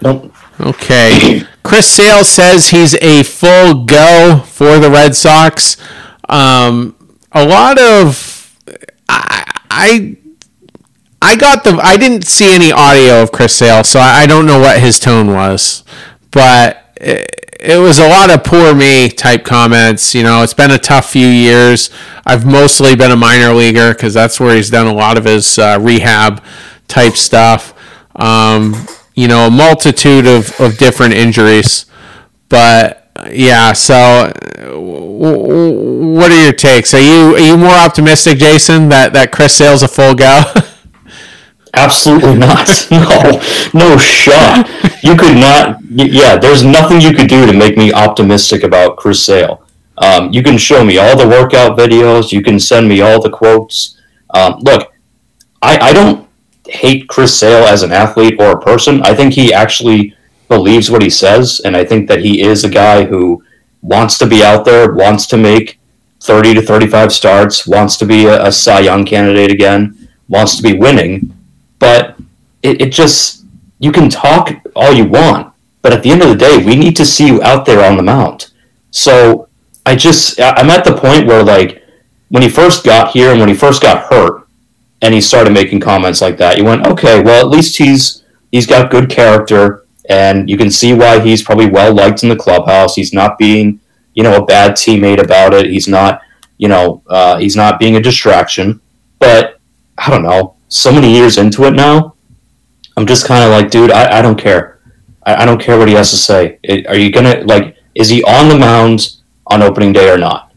Nope. 0.00 0.32
Okay. 0.60 1.42
Chris 1.62 1.86
Sale 1.86 2.24
says 2.24 2.68
he's 2.68 2.94
a 2.96 3.22
full 3.22 3.84
go 3.84 4.42
for 4.46 4.78
the 4.78 4.90
Red 4.90 5.14
Sox. 5.14 5.76
Um, 6.28 6.96
a 7.32 7.46
lot 7.46 7.78
of 7.78 8.56
I, 9.08 9.44
I 9.70 10.16
I 11.20 11.36
got 11.36 11.64
the 11.64 11.78
I 11.82 11.96
didn't 11.96 12.26
see 12.26 12.52
any 12.52 12.72
audio 12.72 13.22
of 13.22 13.32
Chris 13.32 13.54
Sale, 13.54 13.84
so 13.84 14.00
I, 14.00 14.22
I 14.22 14.26
don't 14.26 14.46
know 14.46 14.58
what 14.58 14.80
his 14.80 14.98
tone 14.98 15.32
was, 15.32 15.84
but 16.30 16.87
it, 17.00 17.80
was 17.80 17.98
a 17.98 18.08
lot 18.08 18.30
of 18.30 18.44
poor 18.44 18.74
me 18.74 19.08
type 19.08 19.44
comments. 19.44 20.14
You 20.14 20.22
know, 20.22 20.42
it's 20.42 20.54
been 20.54 20.70
a 20.70 20.78
tough 20.78 21.10
few 21.10 21.26
years. 21.26 21.90
I've 22.26 22.46
mostly 22.46 22.96
been 22.96 23.10
a 23.10 23.16
minor 23.16 23.52
leaguer 23.52 23.94
because 23.94 24.14
that's 24.14 24.38
where 24.38 24.54
he's 24.56 24.70
done 24.70 24.86
a 24.86 24.94
lot 24.94 25.18
of 25.18 25.24
his 25.24 25.58
uh, 25.58 25.78
rehab 25.80 26.42
type 26.86 27.14
stuff. 27.14 27.74
Um, 28.16 28.86
you 29.14 29.28
know, 29.28 29.46
a 29.46 29.50
multitude 29.50 30.26
of, 30.26 30.58
of 30.60 30.78
different 30.78 31.14
injuries. 31.14 31.86
But 32.48 33.10
yeah, 33.30 33.72
so 33.72 34.32
what 34.68 36.30
are 36.30 36.42
your 36.42 36.52
takes? 36.52 36.94
Are 36.94 37.00
you 37.00 37.34
are 37.34 37.40
you 37.40 37.56
more 37.56 37.74
optimistic, 37.74 38.38
Jason, 38.38 38.88
that, 38.90 39.12
that 39.12 39.32
Chris 39.32 39.54
Sale's 39.54 39.82
a 39.82 39.88
full 39.88 40.14
go? 40.14 40.44
Absolutely 41.74 42.34
not. 42.34 42.68
No, 42.90 43.40
no 43.74 43.96
shot. 43.98 44.68
You 45.02 45.14
could 45.16 45.36
not. 45.36 45.78
Yeah, 45.90 46.36
there's 46.36 46.64
nothing 46.64 47.00
you 47.00 47.12
could 47.12 47.28
do 47.28 47.46
to 47.46 47.52
make 47.52 47.76
me 47.76 47.92
optimistic 47.92 48.62
about 48.62 48.96
Chris 48.96 49.22
Sale. 49.24 49.62
Um, 49.98 50.32
you 50.32 50.42
can 50.42 50.58
show 50.58 50.84
me 50.84 50.98
all 50.98 51.16
the 51.16 51.28
workout 51.28 51.76
videos. 51.78 52.32
You 52.32 52.42
can 52.42 52.58
send 52.58 52.88
me 52.88 53.00
all 53.00 53.20
the 53.20 53.30
quotes. 53.30 54.00
Um, 54.30 54.60
look, 54.60 54.92
I, 55.62 55.78
I 55.78 55.92
don't 55.92 56.28
hate 56.66 57.08
Chris 57.08 57.38
Sale 57.38 57.64
as 57.66 57.82
an 57.82 57.92
athlete 57.92 58.36
or 58.38 58.52
a 58.52 58.60
person. 58.60 59.02
I 59.02 59.14
think 59.14 59.34
he 59.34 59.52
actually 59.52 60.14
believes 60.48 60.90
what 60.90 61.02
he 61.02 61.10
says, 61.10 61.60
and 61.64 61.76
I 61.76 61.84
think 61.84 62.08
that 62.08 62.20
he 62.20 62.40
is 62.40 62.64
a 62.64 62.70
guy 62.70 63.04
who 63.04 63.42
wants 63.82 64.18
to 64.18 64.26
be 64.26 64.42
out 64.42 64.64
there, 64.64 64.92
wants 64.92 65.26
to 65.26 65.36
make 65.36 65.78
30 66.20 66.54
to 66.54 66.62
35 66.62 67.12
starts, 67.12 67.66
wants 67.66 67.96
to 67.98 68.06
be 68.06 68.26
a, 68.26 68.46
a 68.46 68.52
Cy 68.52 68.80
Young 68.80 69.04
candidate 69.04 69.50
again, 69.50 70.08
wants 70.28 70.56
to 70.56 70.62
be 70.62 70.74
winning. 70.74 71.34
But 71.78 72.16
it, 72.62 72.80
it 72.80 72.92
just, 72.92 73.44
you 73.78 73.92
can 73.92 74.08
talk 74.08 74.50
all 74.74 74.92
you 74.92 75.04
want, 75.04 75.52
but 75.82 75.92
at 75.92 76.02
the 76.02 76.10
end 76.10 76.22
of 76.22 76.28
the 76.28 76.36
day, 76.36 76.64
we 76.64 76.76
need 76.76 76.96
to 76.96 77.04
see 77.04 77.26
you 77.26 77.42
out 77.42 77.64
there 77.64 77.88
on 77.88 77.96
the 77.96 78.02
mound. 78.02 78.50
So 78.90 79.48
I 79.88 79.94
just 79.94 80.38
I'm 80.38 80.68
at 80.68 80.84
the 80.84 80.94
point 80.94 81.26
where 81.26 81.42
like 81.42 81.82
when 82.28 82.42
he 82.42 82.48
first 82.50 82.84
got 82.84 83.12
here 83.12 83.30
and 83.30 83.40
when 83.40 83.48
he 83.48 83.54
first 83.54 83.80
got 83.80 84.12
hurt 84.12 84.46
and 85.00 85.14
he 85.14 85.20
started 85.20 85.52
making 85.52 85.80
comments 85.80 86.20
like 86.20 86.36
that, 86.38 86.58
you 86.58 86.64
went, 86.64 86.86
okay, 86.86 87.22
well 87.22 87.40
at 87.40 87.50
least 87.50 87.78
he's 87.78 88.22
he's 88.52 88.66
got 88.66 88.90
good 88.90 89.08
character 89.08 89.86
and 90.10 90.50
you 90.50 90.58
can 90.58 90.70
see 90.70 90.92
why 90.92 91.20
he's 91.20 91.42
probably 91.42 91.70
well 91.70 91.94
liked 91.94 92.22
in 92.22 92.28
the 92.28 92.36
clubhouse. 92.36 92.96
He's 92.96 93.14
not 93.14 93.38
being 93.38 93.80
you 94.12 94.22
know 94.22 94.36
a 94.36 94.44
bad 94.44 94.72
teammate 94.72 95.22
about 95.22 95.54
it. 95.54 95.66
He's 95.66 95.88
not 95.88 96.20
you 96.58 96.68
know 96.68 97.02
uh, 97.06 97.38
he's 97.38 97.56
not 97.56 97.78
being 97.78 97.96
a 97.96 98.02
distraction. 98.02 98.82
But 99.18 99.58
I 99.96 100.10
don't 100.10 100.22
know. 100.22 100.54
So 100.68 100.92
many 100.92 101.12
years 101.12 101.38
into 101.38 101.64
it 101.64 101.72
now, 101.72 102.14
I'm 102.96 103.06
just 103.06 103.26
kind 103.26 103.44
of 103.44 103.50
like, 103.50 103.70
dude, 103.70 103.90
I, 103.90 104.18
I 104.18 104.22
don't 104.22 104.38
care. 104.38 104.80
I, 105.24 105.42
I 105.42 105.44
don't 105.44 105.60
care 105.60 105.78
what 105.78 105.88
he 105.88 105.94
has 105.94 106.10
to 106.10 106.16
say. 106.16 106.58
It, 106.62 106.86
are 106.86 106.96
you 106.96 107.10
gonna 107.10 107.42
like? 107.44 107.76
Is 107.94 108.08
he 108.08 108.22
on 108.24 108.48
the 108.48 108.58
mound 108.58 109.16
on 109.46 109.62
opening 109.62 109.92
day 109.92 110.10
or 110.10 110.18
not? 110.18 110.52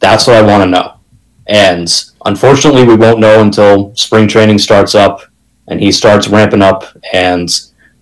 That's 0.00 0.26
what 0.26 0.36
I 0.36 0.42
want 0.42 0.62
to 0.64 0.68
know. 0.68 0.94
And 1.46 1.88
unfortunately, 2.24 2.84
we 2.84 2.96
won't 2.96 3.20
know 3.20 3.40
until 3.40 3.94
spring 3.94 4.28
training 4.28 4.58
starts 4.58 4.94
up 4.94 5.22
and 5.68 5.80
he 5.80 5.92
starts 5.92 6.28
ramping 6.28 6.62
up. 6.62 6.84
And 7.12 7.48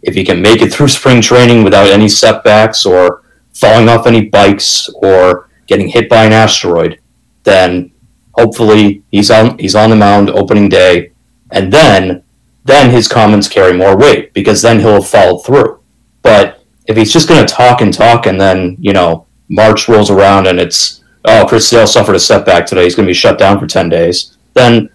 if 0.02 0.14
he 0.14 0.24
can 0.24 0.40
make 0.40 0.62
it 0.62 0.72
through 0.72 0.88
spring 0.88 1.20
training 1.20 1.62
without 1.62 1.88
any 1.88 2.08
setbacks 2.08 2.86
or 2.86 3.22
falling 3.54 3.88
off 3.88 4.06
any 4.06 4.28
bikes 4.28 4.88
or 4.94 5.50
getting 5.66 5.88
hit 5.88 6.08
by 6.08 6.24
an 6.24 6.32
asteroid, 6.32 7.00
then 7.44 7.92
hopefully 8.32 9.02
he's 9.10 9.30
on 9.30 9.58
he's 9.58 9.74
on 9.74 9.90
the 9.90 9.96
mound 9.96 10.30
opening 10.30 10.68
day, 10.68 11.12
and 11.52 11.72
then 11.72 12.22
then 12.64 12.90
his 12.90 13.08
comments 13.08 13.48
carry 13.48 13.76
more 13.76 13.96
weight 13.96 14.32
because 14.34 14.62
then 14.62 14.80
he'll 14.80 15.02
follow 15.02 15.38
through. 15.38 15.80
But 16.22 16.62
if 16.86 16.96
he's 16.96 17.12
just 17.12 17.28
going 17.28 17.44
to 17.44 17.52
talk 17.52 17.80
and 17.80 17.92
talk, 17.92 18.26
and 18.26 18.40
then 18.40 18.76
you 18.80 18.92
know 18.92 19.26
March 19.48 19.88
rolls 19.88 20.10
around 20.10 20.46
and 20.46 20.60
it's 20.60 21.02
oh 21.24 21.46
Chris 21.48 21.68
Sale 21.68 21.86
suffered 21.86 22.16
a 22.16 22.20
setback 22.20 22.66
today, 22.66 22.84
he's 22.84 22.94
going 22.94 23.06
to 23.06 23.10
be 23.10 23.14
shut 23.14 23.38
down 23.38 23.58
for 23.58 23.66
ten 23.66 23.88
days, 23.88 24.36
then 24.54 24.90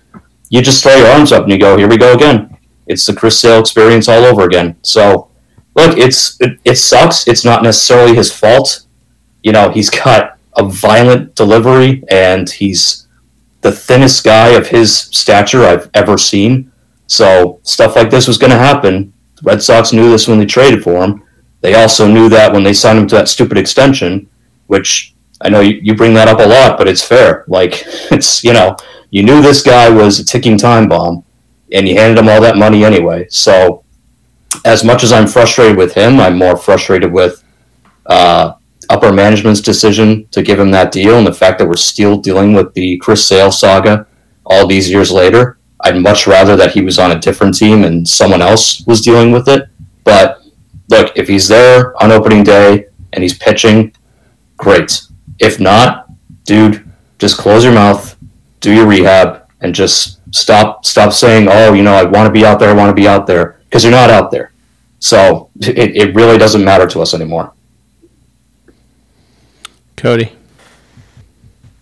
you 0.49 0.61
just 0.61 0.83
throw 0.83 0.95
your 0.95 1.07
arms 1.07 1.31
up 1.31 1.43
and 1.43 1.51
you 1.51 1.59
go, 1.59 1.77
here 1.77 1.89
we 1.89 1.97
go 1.97 2.13
again. 2.13 2.57
It's 2.87 3.05
the 3.05 3.15
Chris 3.15 3.39
Sale 3.39 3.59
experience 3.59 4.07
all 4.07 4.23
over 4.25 4.43
again. 4.43 4.75
So 4.83 5.29
look, 5.75 5.97
it's 5.97 6.39
it, 6.39 6.59
it 6.63 6.75
sucks. 6.75 7.27
It's 7.27 7.43
not 7.43 7.63
necessarily 7.63 8.15
his 8.15 8.31
fault. 8.31 8.85
You 9.43 9.51
know, 9.51 9.69
he's 9.69 9.89
got 9.89 10.37
a 10.55 10.63
violent 10.63 11.35
delivery 11.35 12.03
and 12.09 12.49
he's 12.49 13.04
the 13.65 13.71
thinnest 13.71 14.23
guy 14.23 14.49
of 14.49 14.67
his 14.67 14.95
stature 14.95 15.63
I've 15.63 15.89
ever 15.95 16.19
seen. 16.19 16.71
So 17.07 17.59
stuff 17.63 17.95
like 17.95 18.11
this 18.11 18.27
was 18.27 18.37
going 18.37 18.51
to 18.51 18.59
happen. 18.59 19.11
The 19.37 19.41
Red 19.41 19.63
Sox 19.63 19.91
knew 19.91 20.11
this 20.11 20.27
when 20.27 20.37
they 20.37 20.45
traded 20.45 20.83
for 20.83 21.03
him. 21.03 21.23
They 21.61 21.73
also 21.73 22.07
knew 22.07 22.29
that 22.29 22.53
when 22.53 22.61
they 22.61 22.73
signed 22.73 22.99
him 22.99 23.07
to 23.07 23.15
that 23.15 23.27
stupid 23.27 23.57
extension, 23.57 24.29
which 24.67 25.15
I 25.41 25.49
know 25.49 25.61
you, 25.61 25.79
you 25.81 25.95
bring 25.95 26.13
that 26.13 26.27
up 26.27 26.39
a 26.39 26.47
lot, 26.47 26.77
but 26.77 26.87
it's 26.87 27.03
fair. 27.03 27.43
Like 27.47 27.81
it's 28.11 28.43
you 28.43 28.53
know 28.53 28.77
you 29.09 29.23
knew 29.23 29.41
this 29.41 29.63
guy 29.63 29.89
was 29.89 30.19
a 30.19 30.23
ticking 30.23 30.59
time 30.59 30.87
bomb, 30.87 31.25
and 31.71 31.87
you 31.87 31.95
handed 31.95 32.19
him 32.19 32.29
all 32.29 32.41
that 32.41 32.57
money 32.57 32.85
anyway. 32.85 33.25
So 33.29 33.83
as 34.63 34.83
much 34.83 35.03
as 35.03 35.11
I'm 35.11 35.25
frustrated 35.25 35.75
with 35.75 35.95
him, 35.95 36.19
I'm 36.19 36.37
more 36.37 36.55
frustrated 36.55 37.11
with 37.11 37.43
uh, 38.05 38.53
upper 38.89 39.11
management's 39.11 39.61
decision 39.61 40.27
to 40.31 40.43
give 40.43 40.59
him 40.59 40.71
that 40.71 40.91
deal 40.91 41.17
and 41.17 41.25
the 41.25 41.33
fact 41.33 41.59
that 41.59 41.67
we're 41.67 41.75
still 41.75 42.17
dealing 42.17 42.53
with 42.53 42.73
the 42.73 42.97
Chris 42.97 43.27
Sale 43.27 43.51
saga 43.51 44.07
all 44.45 44.67
these 44.67 44.89
years 44.89 45.11
later. 45.11 45.57
I'd 45.81 45.97
much 45.97 46.25
rather 46.27 46.55
that 46.55 46.71
he 46.71 46.81
was 46.81 46.97
on 46.99 47.11
a 47.11 47.19
different 47.19 47.57
team 47.57 47.83
and 47.83 48.07
someone 48.07 48.41
else 48.41 48.85
was 48.87 49.01
dealing 49.01 49.31
with 49.31 49.47
it. 49.47 49.67
But 50.03 50.41
look, 50.89 51.11
if 51.15 51.27
he's 51.27 51.47
there 51.47 52.01
on 52.01 52.11
opening 52.11 52.43
day 52.43 52.87
and 53.13 53.23
he's 53.23 53.37
pitching, 53.37 53.93
great. 54.57 55.01
If 55.39 55.59
not, 55.59 56.07
dude, 56.43 56.89
just 57.19 57.37
close 57.37 57.63
your 57.63 57.73
mouth, 57.73 58.15
do 58.61 58.73
your 58.73 58.87
rehab, 58.87 59.47
and 59.61 59.73
just 59.73 60.19
stop 60.33 60.85
stop 60.85 61.11
saying, 61.11 61.47
"Oh, 61.49 61.73
you 61.73 61.83
know, 61.83 61.93
I 61.93 62.03
want 62.03 62.27
to 62.27 62.31
be 62.31 62.45
out 62.45 62.59
there, 62.59 62.69
I 62.69 62.73
want 62.73 62.89
to 62.89 63.01
be 63.01 63.07
out 63.07 63.25
there," 63.27 63.59
because 63.65 63.83
you're 63.83 63.91
not 63.91 64.09
out 64.09 64.31
there. 64.31 64.51
So 64.99 65.49
it, 65.59 65.95
it 65.95 66.15
really 66.15 66.37
doesn't 66.37 66.63
matter 66.63 66.87
to 66.87 67.01
us 67.01 67.13
anymore. 67.13 67.53
Cody. 69.95 70.31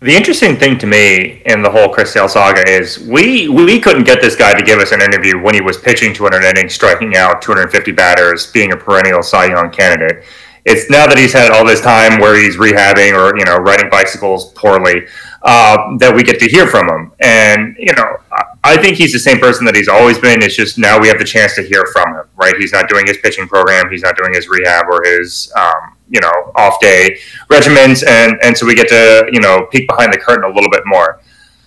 The 0.04 0.14
interesting 0.14 0.58
thing 0.58 0.78
to 0.80 0.86
me 0.86 1.42
in 1.46 1.62
the 1.62 1.70
whole 1.70 1.88
Chris 1.88 2.12
Sale 2.12 2.28
saga 2.28 2.68
is 2.68 3.00
we 3.00 3.48
we 3.48 3.80
couldn't 3.80 4.04
get 4.04 4.22
this 4.22 4.36
guy 4.36 4.54
to 4.54 4.62
give 4.62 4.80
us 4.80 4.92
an 4.92 5.02
interview 5.02 5.42
when 5.42 5.56
he 5.56 5.62
was 5.62 5.78
pitching 5.78 6.14
200 6.14 6.44
innings, 6.44 6.74
striking 6.74 7.16
out 7.16 7.42
250 7.42 7.94
batters, 7.94 8.52
being 8.52 8.74
a 8.74 8.76
perennial 8.76 9.24
Cy 9.24 9.46
Young 9.46 9.72
candidate. 9.72 10.26
It's 10.66 10.90
now 10.90 11.08
that 11.08 11.18
he's 11.18 11.32
had 11.32 11.52
all 11.52 11.66
this 11.66 11.80
time 11.80 12.20
where 12.20 12.36
he's 12.38 12.58
rehabbing 12.58 13.18
or 13.18 13.38
you 13.38 13.46
know 13.46 13.58
riding 13.58 13.90
bicycles 13.90 14.52
poorly 14.52 15.08
uh, 15.44 15.98
that 15.98 16.16
we 16.16 16.24
get 16.24 16.40
to 16.40 16.48
hear 16.48 16.68
from 16.68 16.88
him. 16.88 17.12
And 17.20 17.76
you 17.78 17.94
know, 17.94 18.18
I 18.64 18.78
think 18.78 18.98
he's 18.98 19.12
the 19.12 19.20
same 19.20 19.40
person 19.40 19.66
that 19.66 19.76
he's 19.76 19.90
always 19.90 20.18
been. 20.18 20.42
It's 20.42 20.56
just 20.56 20.78
now 20.78 21.00
we 21.00 21.10
have 21.10 21.20
the 21.20 21.26
chance 21.26 21.56
to 21.56 21.64
hear 21.64 21.84
from 21.92 22.16
him. 22.16 22.26
Right? 22.36 22.56
He's 22.58 22.72
not 22.72 22.88
doing 22.88 23.06
his 23.06 23.18
pitching 23.18 23.48
program. 23.48 23.90
He's 23.92 24.04
not 24.04 24.16
doing 24.16 24.34
his 24.34 24.48
rehab 24.48 24.86
or 24.90 25.04
his 25.04 25.52
um, 25.56 25.98
you 26.10 26.22
know 26.22 26.52
off 26.56 26.80
day 26.80 27.20
regimens, 27.52 28.08
and 28.08 28.38
and 28.42 28.58
so 28.58 28.66
we 28.66 28.76
get 28.76 28.88
to 28.90 29.30
you 29.32 29.42
know 29.42 29.68
peek 29.72 29.88
behind 29.88 30.14
the 30.14 30.18
curtain 30.18 30.50
a 30.50 30.54
little 30.54 30.72
bit 30.72 30.84
more. 30.86 31.20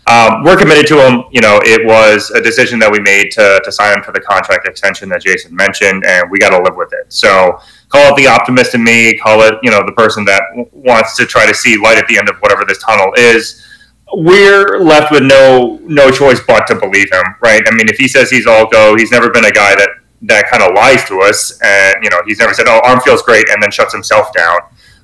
Um, 0.08 0.44
we're 0.44 0.56
committed 0.56 0.86
to 0.86 1.04
him. 1.04 1.24
You 1.32 1.40
know, 1.40 1.60
it 1.64 1.84
was 1.84 2.30
a 2.30 2.40
decision 2.40 2.78
that 2.78 2.90
we 2.90 3.00
made 3.00 3.32
to, 3.32 3.60
to 3.64 3.72
sign 3.72 3.98
him 3.98 4.04
for 4.04 4.12
the 4.12 4.20
contract 4.20 4.66
extension 4.66 5.08
that 5.08 5.22
Jason 5.22 5.54
mentioned, 5.54 6.04
and 6.06 6.30
we 6.30 6.38
got 6.38 6.50
to 6.50 6.62
live 6.62 6.76
with 6.76 6.92
it. 6.92 7.12
So 7.12 7.60
call 7.88 8.12
it 8.12 8.16
the 8.16 8.28
optimist 8.28 8.76
in 8.76 8.84
me, 8.84 9.18
call 9.18 9.42
it 9.42 9.54
you 9.62 9.70
know 9.70 9.84
the 9.84 9.92
person 9.92 10.24
that 10.26 10.42
wants 10.72 11.16
to 11.16 11.26
try 11.26 11.44
to 11.44 11.52
see 11.52 11.76
light 11.76 11.98
at 11.98 12.06
the 12.06 12.18
end 12.18 12.28
of 12.28 12.36
whatever 12.36 12.64
this 12.64 12.78
tunnel 12.78 13.12
is. 13.18 13.65
We're 14.14 14.78
left 14.78 15.10
with 15.10 15.24
no 15.24 15.80
no 15.82 16.10
choice 16.10 16.40
but 16.46 16.66
to 16.68 16.74
believe 16.76 17.10
him, 17.12 17.24
right? 17.40 17.62
I 17.66 17.74
mean, 17.74 17.88
if 17.88 17.96
he 17.96 18.06
says 18.08 18.30
he's 18.30 18.46
all 18.46 18.66
go, 18.68 18.96
he's 18.96 19.10
never 19.10 19.30
been 19.30 19.44
a 19.44 19.50
guy 19.50 19.74
that 19.74 19.88
that 20.22 20.48
kind 20.48 20.62
of 20.62 20.74
lies 20.74 21.04
to 21.08 21.20
us, 21.20 21.58
and 21.62 21.96
you 22.02 22.10
know, 22.10 22.20
he's 22.26 22.38
never 22.38 22.54
said, 22.54 22.66
"Oh, 22.68 22.80
arm 22.84 23.00
feels 23.00 23.22
great," 23.22 23.48
and 23.50 23.62
then 23.62 23.70
shuts 23.70 23.92
himself 23.92 24.32
down. 24.32 24.58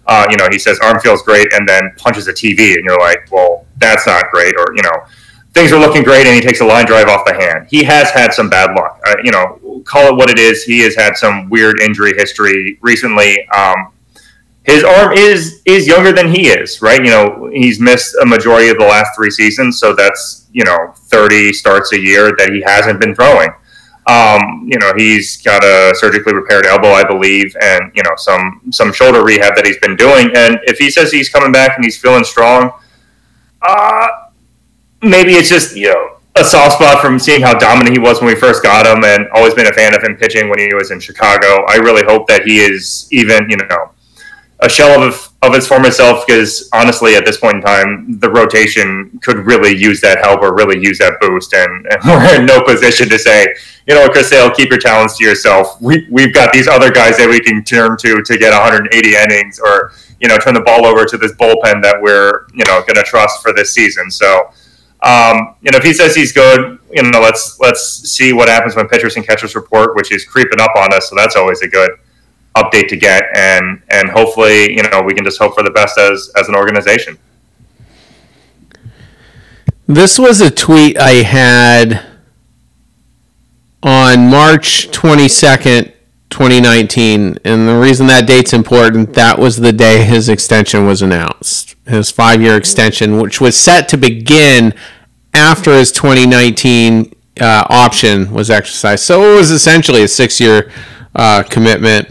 Uh, 0.07 0.27
you 0.31 0.37
know, 0.37 0.49
he 0.51 0.59
says 0.59 0.79
arm 0.81 0.99
feels 1.01 1.23
great, 1.23 1.53
and 1.53 1.69
then 1.69 1.93
punches 1.97 2.29
a 2.29 2.33
TV, 2.33 2.75
and 2.75 2.85
you're 2.85 2.99
like, 2.99 3.31
"Well, 3.31 3.67
that's 3.79 4.07
not 4.07 4.31
great," 4.31 4.55
or 4.57 4.67
you 4.75 4.83
know, 4.83 5.05
things 5.53 5.73
are 5.73 5.81
looking 5.81 6.03
great, 6.03 6.27
and 6.27 6.35
he 6.35 6.41
takes 6.41 6.61
a 6.61 6.65
line 6.65 6.87
drive 6.87 7.09
off 7.09 7.25
the 7.27 7.35
hand. 7.35 7.67
He 7.71 7.85
has 7.85 8.11
had 8.11 8.33
some 8.33 8.49
bad 8.49 8.75
luck. 8.75 9.01
Uh, 9.07 9.17
you 9.23 9.31
know, 9.31 9.83
call 9.85 10.09
it 10.09 10.17
what 10.17 10.31
it 10.31 10.39
is. 10.39 10.65
He 10.65 10.81
has 10.81 10.95
had 10.95 11.17
some 11.17 11.49
weird 11.51 11.81
injury 11.81 12.15
history 12.15 12.79
recently. 12.81 13.47
Um, 13.49 13.93
his 14.65 14.85
arm 14.85 15.13
is 15.13 15.63
is 15.67 15.87
younger 15.87 16.13
than 16.13 16.33
he 16.33 16.49
is, 16.49 16.81
right? 16.83 17.05
You 17.05 17.11
know, 17.11 17.51
he's 17.53 17.81
missed 17.81 18.15
a 18.23 18.27
majority 18.27 18.69
of 18.69 18.79
the 18.79 18.85
last 18.85 19.15
three 19.17 19.31
seasons, 19.31 19.79
so 19.79 19.95
that's 19.95 20.47
you 20.53 20.65
know 20.65 20.93
30 20.97 21.53
starts 21.53 21.93
a 21.93 22.01
year 22.01 22.35
that 22.39 22.51
he 22.53 22.63
hasn't 22.63 23.01
been 23.01 23.15
throwing. 23.15 23.51
Um, 24.07 24.67
you 24.67 24.79
know, 24.79 24.93
he's 24.97 25.41
got 25.43 25.63
a 25.65 25.95
surgically 25.95 26.35
repaired 26.35 26.67
elbow, 26.67 26.91
I 26.91 27.05
believe, 27.05 27.57
and 27.61 27.91
you 27.95 28.03
know 28.05 28.15
some 28.17 28.61
some 28.71 28.93
shoulder 28.93 29.25
rehab 29.25 29.57
that 29.57 29.67
he's 29.67 29.79
been 29.79 29.97
doing. 29.97 30.31
And 30.35 30.59
if 30.65 30.79
he 30.79 30.91
says 30.91 31.11
he's 31.11 31.29
coming 31.29 31.53
back 31.53 31.77
and 31.77 31.85
he's 31.85 31.99
feeling 31.99 32.25
strong, 32.25 32.73
uh, 33.63 34.09
maybe 35.03 35.33
it's 35.33 35.49
just 35.49 35.77
you 35.77 35.89
know 35.89 36.17
a 36.37 36.45
soft 36.45 36.75
spot 36.75 37.03
from 37.03 37.19
seeing 37.19 37.43
how 37.43 37.59
dominant 37.59 37.95
he 37.95 38.01
was 38.01 38.21
when 38.21 38.33
we 38.33 38.39
first 38.39 38.63
got 38.63 38.87
him, 38.87 39.03
and 39.05 39.29
always 39.35 39.55
been 39.55 39.67
a 39.67 39.73
fan 39.73 39.95
of 39.95 40.05
him 40.05 40.17
pitching 40.17 40.49
when 40.49 40.61
he 40.61 40.73
was 40.73 40.93
in 40.93 41.01
Chicago. 41.01 41.65
I 41.67 41.77
really 41.77 42.05
hope 42.05 42.29
that 42.29 42.45
he 42.45 42.59
is 42.59 43.09
even 43.11 43.51
you 43.51 43.57
know 43.57 43.91
a 44.63 44.69
shell 44.69 45.03
of 45.03 45.29
of 45.43 45.55
its 45.57 45.67
former 45.67 45.91
self 45.91 46.25
because 46.25 46.69
honestly 46.73 47.17
at 47.17 47.27
this 47.27 47.37
point 47.37 47.57
in 47.57 47.63
time 47.63 48.21
the 48.21 48.31
rotation 48.31 49.19
could 49.23 49.39
really 49.39 49.77
use 49.77 50.01
that 50.01 50.19
help 50.19 50.41
or 50.41 50.55
really 50.55 50.81
use 50.81 50.99
that 50.99 51.19
boost 51.21 51.53
and, 51.53 51.87
and 51.87 52.01
we're 52.07 52.41
in 52.41 52.47
no 52.47 52.63
position 52.63 53.09
to 53.09 53.19
say 53.19 53.53
you 53.89 53.95
know 53.95 54.09
chris 54.09 54.29
sale 54.29 54.51
keep 54.51 54.71
your 54.71 54.79
talents 54.79 55.17
to 55.19 55.25
yourself. 55.25 55.81
We, 55.81 56.07
we've 56.11 56.33
got 56.33 56.53
these 56.53 56.69
other 56.69 56.91
guys 56.91 57.17
that 57.19 57.29
we 57.29 57.41
can 57.41 57.65
turn 57.65 57.97
to 57.99 58.23
to 58.23 58.39
get 58.39 58.53
180 58.53 59.15
innings 59.17 59.59
or 59.59 59.93
you 60.21 60.29
know 60.29 60.39
turn 60.39 60.55
the 60.55 60.61
ball 60.61 60.87
over 60.87 61.05
to 61.05 61.19
this 61.19 61.33
bullpen 61.33 61.83
that 61.83 61.99
we're 62.01 62.47
you 62.55 62.65
know 62.65 62.81
going 62.81 62.97
to 62.97 63.03
trust 63.03 63.43
for 63.43 63.53
this 63.53 63.73
season. 63.73 64.11
So 64.11 64.51
um, 65.03 65.57
you 65.63 65.71
know 65.73 65.79
if 65.79 65.85
he 65.85 65.93
says 65.93 66.15
he's 66.15 66.33
good 66.33 66.79
you 66.93 67.03
know 67.03 67.21
let's 67.21 67.59
let's 67.61 68.09
see 68.09 68.33
what 68.33 68.49
happens 68.49 68.77
when 68.77 68.89
pitchers 68.89 69.17
and 69.17 69.27
catchers 69.27 69.55
report 69.55 69.97
which 69.97 70.13
is 70.13 70.25
creeping 70.25 70.61
up 70.61 70.71
on 70.77 70.93
us 70.95 71.11
so 71.11 71.17
that's 71.17 71.35
always 71.35 71.61
a 71.63 71.69
good 71.69 71.91
update 72.55 72.89
to 72.89 72.97
get, 72.97 73.25
and 73.35 73.83
and 73.89 74.11
hopefully, 74.11 74.75
you 74.77 74.83
know, 74.83 75.03
we 75.03 75.15
can 75.15 75.25
just 75.25 75.39
hope 75.39 75.55
for 75.55 75.63
the 75.63 75.71
best 75.71 75.99
as 75.99 76.31
as 76.37 76.49
an 76.49 76.55
organization. 76.55 77.19
This 79.87 80.19
was 80.19 80.41
a 80.41 80.51
tweet 80.51 80.99
I 80.99 81.23
had 81.23 82.07
on 83.83 84.31
March 84.31 84.89
22nd, 84.91 85.93
2019. 86.31 87.39
And 87.45 87.69
the 87.69 87.79
reason 87.79 88.07
that 88.07 88.27
date's 88.27 88.53
important, 88.53 89.15
that 89.15 89.39
was 89.39 89.59
the 89.59 89.73
day 89.73 90.05
his 90.05 90.29
extension 90.29 90.87
was 90.87 91.03
announced. 91.03 91.75
His 91.87 92.11
five 92.11 92.41
year 92.41 92.57
extension, 92.57 93.21
which 93.21 93.41
was 93.41 93.59
set 93.59 93.89
to 93.91 93.97
begin 93.97 94.73
after 95.35 95.73
his 95.73 95.91
2019 95.93 97.13
uh, 97.41 97.67
option 97.69 98.33
was 98.33 98.51
exercised. 98.51 99.05
So 99.05 99.33
it 99.33 99.37
was 99.37 99.51
essentially 99.51 100.03
a 100.03 100.09
six 100.09 100.41
year 100.41 100.71
uh, 101.15 101.43
commitment 101.43 102.09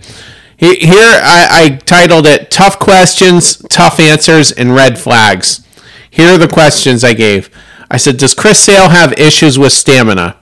Here, 0.62 1.20
I, 1.24 1.47
I 1.49 1.70
titled 1.86 2.28
it 2.28 2.51
Tough 2.51 2.78
Questions, 2.78 3.57
Tough 3.68 3.99
Answers, 3.99 4.51
and 4.51 4.76
Red 4.76 4.99
Flags. 4.99 5.66
Here 6.12 6.36
are 6.36 6.38
the 6.38 6.47
questions 6.47 7.03
I 7.03 7.14
gave. 7.14 7.49
I 7.89 7.97
said, 7.97 8.18
Does 8.18 8.36
Chris 8.36 8.59
Sale 8.59 8.89
have 8.89 9.12
issues 9.14 9.57
with 9.57 9.74
stamina? 9.74 10.38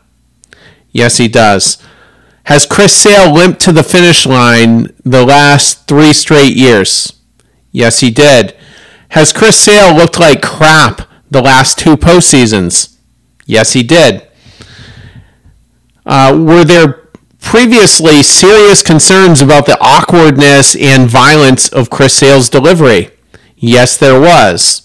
Yes, 0.91 1.17
he 1.17 1.29
does. 1.29 1.77
Has 2.43 2.65
Chris 2.65 2.93
Sale 2.93 3.31
limped 3.31 3.61
to 3.61 3.71
the 3.71 3.81
finish 3.81 4.25
line 4.25 4.93
the 5.05 5.23
last 5.25 5.87
three 5.87 6.11
straight 6.11 6.53
years? 6.53 7.21
Yes, 7.71 8.01
he 8.01 8.11
did. 8.11 8.57
Has 9.11 9.31
Chris 9.31 9.57
Sale 9.57 9.95
looked 9.95 10.19
like 10.19 10.41
crap 10.41 11.07
the 11.31 11.41
last 11.41 11.79
two 11.79 11.95
postseasons? 11.95 12.97
Yes, 13.45 13.71
he 13.71 13.83
did. 13.83 14.27
Uh, 16.05 16.37
were 16.45 16.65
there 16.65 17.08
previously 17.39 18.21
serious 18.21 18.81
concerns 18.81 19.41
about 19.41 19.65
the 19.65 19.77
awkwardness 19.79 20.75
and 20.75 21.09
violence 21.09 21.69
of 21.69 21.89
Chris 21.89 22.13
Sale's 22.15 22.49
delivery? 22.49 23.09
Yes, 23.57 23.97
there 23.97 24.19
was. 24.19 24.83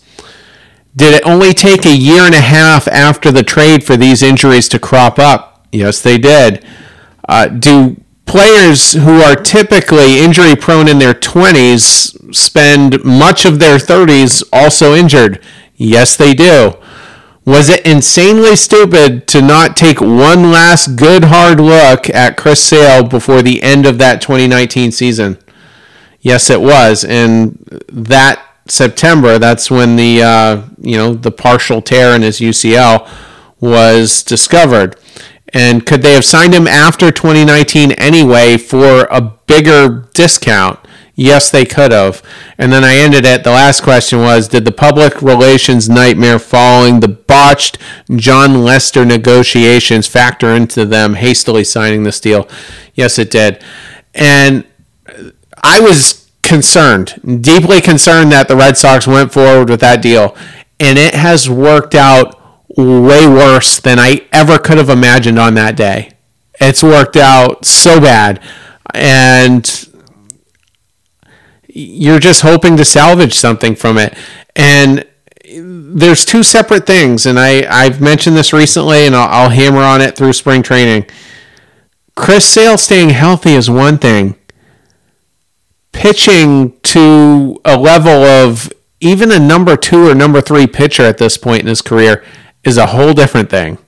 Did 0.96 1.14
it 1.14 1.26
only 1.26 1.52
take 1.52 1.84
a 1.84 1.96
year 1.96 2.22
and 2.22 2.34
a 2.34 2.40
half 2.40 2.86
after 2.88 3.30
the 3.30 3.42
trade 3.42 3.84
for 3.84 3.96
these 3.96 4.22
injuries 4.22 4.68
to 4.70 4.78
crop 4.78 5.18
up? 5.18 5.66
Yes, 5.72 6.00
they 6.00 6.18
did. 6.18 6.64
Uh, 7.28 7.48
do 7.48 7.96
players 8.26 8.92
who 8.92 9.20
are 9.20 9.34
typically 9.34 10.20
injury 10.20 10.54
prone 10.54 10.88
in 10.88 10.98
their 10.98 11.14
20s 11.14 12.34
spend 12.34 13.04
much 13.04 13.44
of 13.44 13.58
their 13.58 13.76
30s 13.76 14.42
also 14.52 14.94
injured? 14.94 15.42
Yes, 15.76 16.16
they 16.16 16.32
do. 16.32 16.74
Was 17.44 17.68
it 17.68 17.86
insanely 17.86 18.56
stupid 18.56 19.26
to 19.28 19.42
not 19.42 19.76
take 19.76 20.00
one 20.00 20.50
last 20.50 20.96
good 20.96 21.24
hard 21.24 21.60
look 21.60 22.08
at 22.08 22.38
Chris 22.38 22.62
Sale 22.62 23.04
before 23.04 23.42
the 23.42 23.62
end 23.62 23.84
of 23.84 23.98
that 23.98 24.22
2019 24.22 24.90
season? 24.92 25.36
Yes, 26.20 26.48
it 26.48 26.62
was. 26.62 27.04
And 27.04 27.58
that 27.92 28.42
September, 28.66 29.38
that's 29.38 29.70
when 29.70 29.96
the 29.96 30.22
uh, 30.22 30.62
you 30.80 30.96
know 30.96 31.12
the 31.12 31.30
partial 31.30 31.82
tear 31.82 32.14
in 32.14 32.22
his 32.22 32.40
UCL 32.40 33.06
was 33.60 34.22
discovered. 34.22 34.96
And 35.52 35.86
could 35.86 36.02
they 36.02 36.14
have 36.14 36.24
signed 36.24 36.54
him 36.54 36.66
after 36.66 37.12
2019 37.12 37.92
anyway 37.92 38.56
for 38.56 39.06
a 39.10 39.20
bigger 39.46 40.08
discount? 40.14 40.80
Yes, 41.16 41.50
they 41.50 41.64
could 41.64 41.92
have. 41.92 42.22
And 42.58 42.72
then 42.72 42.82
I 42.82 42.96
ended 42.96 43.24
it. 43.24 43.44
The 43.44 43.50
last 43.50 43.82
question 43.82 44.20
was 44.20 44.48
Did 44.48 44.64
the 44.64 44.72
public 44.72 45.22
relations 45.22 45.88
nightmare 45.88 46.38
following 46.38 47.00
the 47.00 47.08
botched 47.08 47.78
Jon 48.10 48.64
Lester 48.64 49.04
negotiations 49.04 50.08
factor 50.08 50.50
into 50.50 50.84
them 50.84 51.14
hastily 51.14 51.64
signing 51.64 52.02
this 52.02 52.20
deal? 52.20 52.48
Yes, 52.94 53.18
it 53.18 53.30
did. 53.30 53.62
And 54.12 54.66
I 55.62 55.80
was 55.80 56.28
concerned, 56.42 57.14
deeply 57.40 57.80
concerned 57.80 58.32
that 58.32 58.48
the 58.48 58.56
Red 58.56 58.76
Sox 58.76 59.06
went 59.06 59.32
forward 59.32 59.70
with 59.70 59.80
that 59.80 60.02
deal. 60.02 60.36
And 60.80 60.98
it 60.98 61.14
has 61.14 61.48
worked 61.48 61.94
out 61.94 62.40
way 62.76 63.26
worse 63.26 63.78
than 63.78 64.00
I 64.00 64.26
ever 64.32 64.58
could 64.58 64.78
have 64.78 64.90
imagined 64.90 65.38
on 65.38 65.54
that 65.54 65.76
day. 65.76 66.10
It's 66.60 66.82
worked 66.82 67.16
out 67.16 67.64
so 67.64 68.00
bad. 68.00 68.40
And 68.92 69.64
you're 71.74 72.20
just 72.20 72.42
hoping 72.42 72.76
to 72.76 72.84
salvage 72.84 73.34
something 73.34 73.74
from 73.74 73.98
it. 73.98 74.16
And 74.54 75.04
there's 75.44 76.24
two 76.24 76.42
separate 76.42 76.86
things, 76.86 77.26
and 77.26 77.38
I, 77.38 77.66
I've 77.68 78.00
mentioned 78.00 78.36
this 78.36 78.52
recently, 78.52 79.06
and 79.06 79.14
I'll, 79.14 79.28
I'll 79.28 79.50
hammer 79.50 79.80
on 79.80 80.00
it 80.00 80.16
through 80.16 80.32
spring 80.32 80.62
training. 80.62 81.06
Chris 82.14 82.46
Sale 82.46 82.78
staying 82.78 83.10
healthy 83.10 83.52
is 83.52 83.68
one 83.68 83.98
thing. 83.98 84.36
Pitching 85.92 86.78
to 86.82 87.60
a 87.64 87.76
level 87.76 88.24
of 88.24 88.72
even 89.00 89.30
a 89.30 89.38
number 89.38 89.76
two 89.76 90.08
or 90.08 90.14
number 90.14 90.40
three 90.40 90.66
pitcher 90.66 91.02
at 91.02 91.18
this 91.18 91.36
point 91.36 91.62
in 91.62 91.66
his 91.66 91.82
career 91.82 92.24
is 92.62 92.78
a 92.78 92.86
whole 92.86 93.12
different 93.12 93.50
thing. 93.50 93.78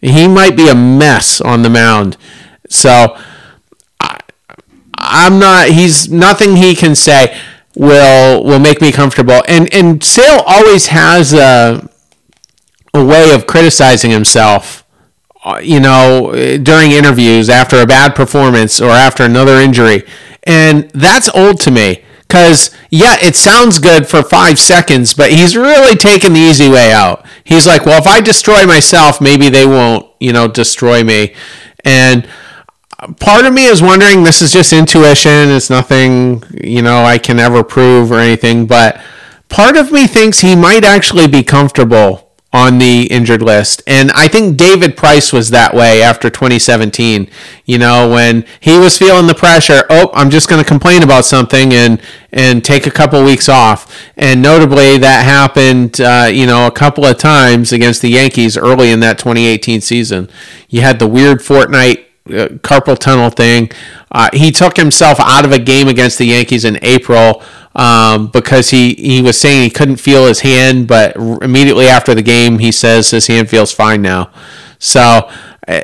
He 0.00 0.28
might 0.28 0.56
be 0.56 0.68
a 0.68 0.74
mess 0.74 1.40
on 1.40 1.62
the 1.62 1.70
mound. 1.70 2.16
So 2.68 3.18
I'm 5.14 5.38
not. 5.38 5.68
He's 5.68 6.10
nothing 6.10 6.56
he 6.56 6.74
can 6.74 6.94
say 6.94 7.38
will 7.76 8.44
will 8.44 8.58
make 8.58 8.80
me 8.80 8.92
comfortable. 8.92 9.42
And 9.48 9.72
and 9.72 10.02
Sale 10.02 10.42
always 10.46 10.88
has 10.88 11.32
a 11.32 11.88
a 12.92 13.04
way 13.04 13.32
of 13.32 13.46
criticizing 13.46 14.10
himself. 14.10 14.84
Uh, 15.44 15.60
you 15.62 15.78
know, 15.78 16.32
during 16.62 16.92
interviews 16.92 17.50
after 17.50 17.76
a 17.82 17.86
bad 17.86 18.14
performance 18.14 18.80
or 18.80 18.88
after 18.88 19.24
another 19.24 19.56
injury, 19.56 20.02
and 20.44 20.90
that's 20.94 21.28
old 21.34 21.60
to 21.60 21.70
me. 21.70 22.02
Because, 22.26 22.70
yeah, 22.90 23.16
it 23.20 23.36
sounds 23.36 23.78
good 23.78 24.08
for 24.08 24.22
five 24.22 24.58
seconds, 24.58 25.12
but 25.12 25.30
he's 25.30 25.54
really 25.54 25.94
taking 25.96 26.32
the 26.32 26.40
easy 26.40 26.70
way 26.70 26.90
out. 26.90 27.24
He's 27.44 27.66
like, 27.66 27.84
well, 27.84 28.00
if 28.00 28.06
I 28.06 28.22
destroy 28.22 28.64
myself, 28.66 29.20
maybe 29.20 29.50
they 29.50 29.66
won't, 29.66 30.10
you 30.18 30.32
know, 30.32 30.48
destroy 30.48 31.04
me. 31.04 31.34
And 31.84 32.26
part 33.18 33.44
of 33.44 33.52
me 33.52 33.66
is 33.66 33.82
wondering 33.82 34.22
this 34.22 34.40
is 34.42 34.52
just 34.52 34.72
intuition 34.72 35.50
it's 35.50 35.70
nothing 35.70 36.42
you 36.62 36.82
know 36.82 37.04
i 37.04 37.18
can 37.18 37.38
ever 37.38 37.62
prove 37.62 38.10
or 38.10 38.18
anything 38.18 38.66
but 38.66 39.00
part 39.48 39.76
of 39.76 39.92
me 39.92 40.06
thinks 40.06 40.40
he 40.40 40.56
might 40.56 40.84
actually 40.84 41.26
be 41.26 41.42
comfortable 41.42 42.20
on 42.52 42.78
the 42.78 43.08
injured 43.10 43.42
list. 43.42 43.82
And 43.86 44.12
i 44.12 44.28
think 44.28 44.56
david 44.56 44.96
price 44.96 45.32
was 45.32 45.50
that 45.50 45.74
way 45.74 46.02
after 46.02 46.30
2017 46.30 47.28
you 47.64 47.78
know 47.78 48.08
when 48.08 48.44
he 48.60 48.78
was 48.78 48.96
feeling 48.96 49.26
the 49.26 49.34
pressure 49.34 49.84
oh 49.90 50.10
i'm 50.14 50.30
just 50.30 50.48
going 50.48 50.62
to 50.62 50.68
complain 50.68 51.02
about 51.02 51.24
something 51.24 51.72
and 51.72 52.00
and 52.32 52.64
take 52.64 52.86
a 52.86 52.90
couple 52.90 53.22
weeks 53.24 53.48
off. 53.48 53.96
And 54.16 54.42
notably 54.42 54.98
that 54.98 55.24
happened 55.24 56.00
uh, 56.00 56.28
you 56.30 56.46
know 56.46 56.66
a 56.66 56.70
couple 56.70 57.04
of 57.04 57.18
times 57.18 57.72
against 57.72 58.02
the 58.02 58.10
yankees 58.10 58.56
early 58.56 58.90
in 58.90 59.00
that 59.00 59.18
2018 59.18 59.80
season. 59.80 60.28
You 60.68 60.82
had 60.82 60.98
the 60.98 61.08
weird 61.08 61.38
Fortnite 61.38 62.04
uh, 62.26 62.48
carpal 62.62 62.98
tunnel 62.98 63.30
thing. 63.30 63.70
Uh, 64.10 64.30
he 64.32 64.50
took 64.50 64.76
himself 64.76 65.18
out 65.20 65.44
of 65.44 65.52
a 65.52 65.58
game 65.58 65.88
against 65.88 66.18
the 66.18 66.26
Yankees 66.26 66.64
in 66.64 66.78
April 66.82 67.42
um, 67.74 68.28
because 68.28 68.70
he, 68.70 68.94
he 68.94 69.20
was 69.20 69.38
saying 69.38 69.62
he 69.62 69.70
couldn't 69.70 69.96
feel 69.96 70.26
his 70.26 70.40
hand, 70.40 70.86
but 70.86 71.16
immediately 71.16 71.86
after 71.86 72.14
the 72.14 72.22
game, 72.22 72.58
he 72.58 72.72
says 72.72 73.10
his 73.10 73.26
hand 73.26 73.50
feels 73.50 73.72
fine 73.72 74.00
now. 74.00 74.30
So 74.78 75.00
uh, 75.00 75.80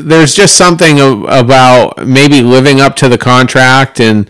there's 0.00 0.34
just 0.34 0.56
something 0.56 0.98
about 1.00 2.06
maybe 2.06 2.42
living 2.42 2.80
up 2.80 2.96
to 2.96 3.08
the 3.08 3.18
contract 3.18 4.00
and 4.00 4.28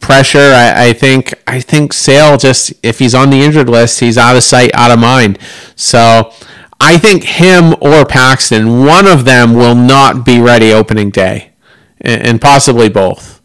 pressure. 0.00 0.38
I, 0.38 0.88
I, 0.88 0.92
think 0.92 1.34
I 1.46 1.60
think 1.60 1.92
Sale 1.92 2.36
just 2.36 2.72
if 2.82 2.98
he's 2.98 3.14
on 3.14 3.30
the 3.30 3.42
injured 3.42 3.68
list, 3.68 4.00
he's 4.00 4.18
out 4.18 4.36
of 4.36 4.42
sight, 4.42 4.70
out 4.74 4.90
of 4.90 4.98
mind. 4.98 5.38
So 5.74 6.32
I 6.78 6.98
think 6.98 7.24
him 7.24 7.74
or 7.80 8.04
Paxton, 8.04 8.84
one 8.84 9.06
of 9.06 9.24
them 9.24 9.54
will 9.54 9.74
not 9.74 10.24
be 10.24 10.40
ready 10.40 10.72
opening 10.72 11.10
day, 11.10 11.52
and 12.00 12.40
possibly 12.40 12.88
both. 12.88 13.40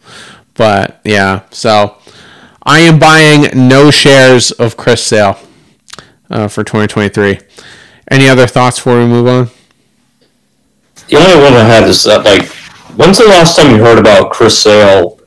But 0.53 0.99
yeah, 1.03 1.41
so 1.49 1.97
I 2.63 2.79
am 2.79 2.99
buying 2.99 3.67
no 3.67 3.89
shares 3.89 4.51
of 4.51 4.77
Chris 4.77 5.03
Sale 5.03 5.39
uh, 6.29 6.47
for 6.47 6.63
2023. 6.63 7.39
Any 8.09 8.27
other 8.27 8.47
thoughts 8.47 8.77
before 8.77 8.99
we 8.99 9.05
move 9.05 9.27
on? 9.27 9.49
The 11.07 11.17
only 11.17 11.41
one 11.43 11.53
I 11.53 11.63
had 11.63 11.83
is 11.87 12.03
that, 12.03 12.23
like, 12.25 12.47
when's 12.95 13.17
the 13.17 13.25
last 13.25 13.55
time 13.55 13.75
you 13.75 13.83
heard 13.83 13.97
about 13.97 14.31
Chris 14.31 14.61
Sale, 14.61 15.19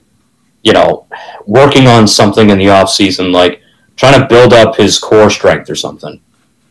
you 0.63 0.73
know, 0.73 1.07
working 1.47 1.87
on 1.87 2.07
something 2.07 2.51
in 2.51 2.59
the 2.59 2.69
off 2.71 2.91
season, 2.91 3.33
like 3.33 3.63
trying 3.97 4.21
to 4.21 4.27
build 4.27 4.53
up 4.53 4.77
his 4.77 4.99
core 4.99 5.31
strength 5.31 5.69
or 5.69 5.75
something? 5.75 6.21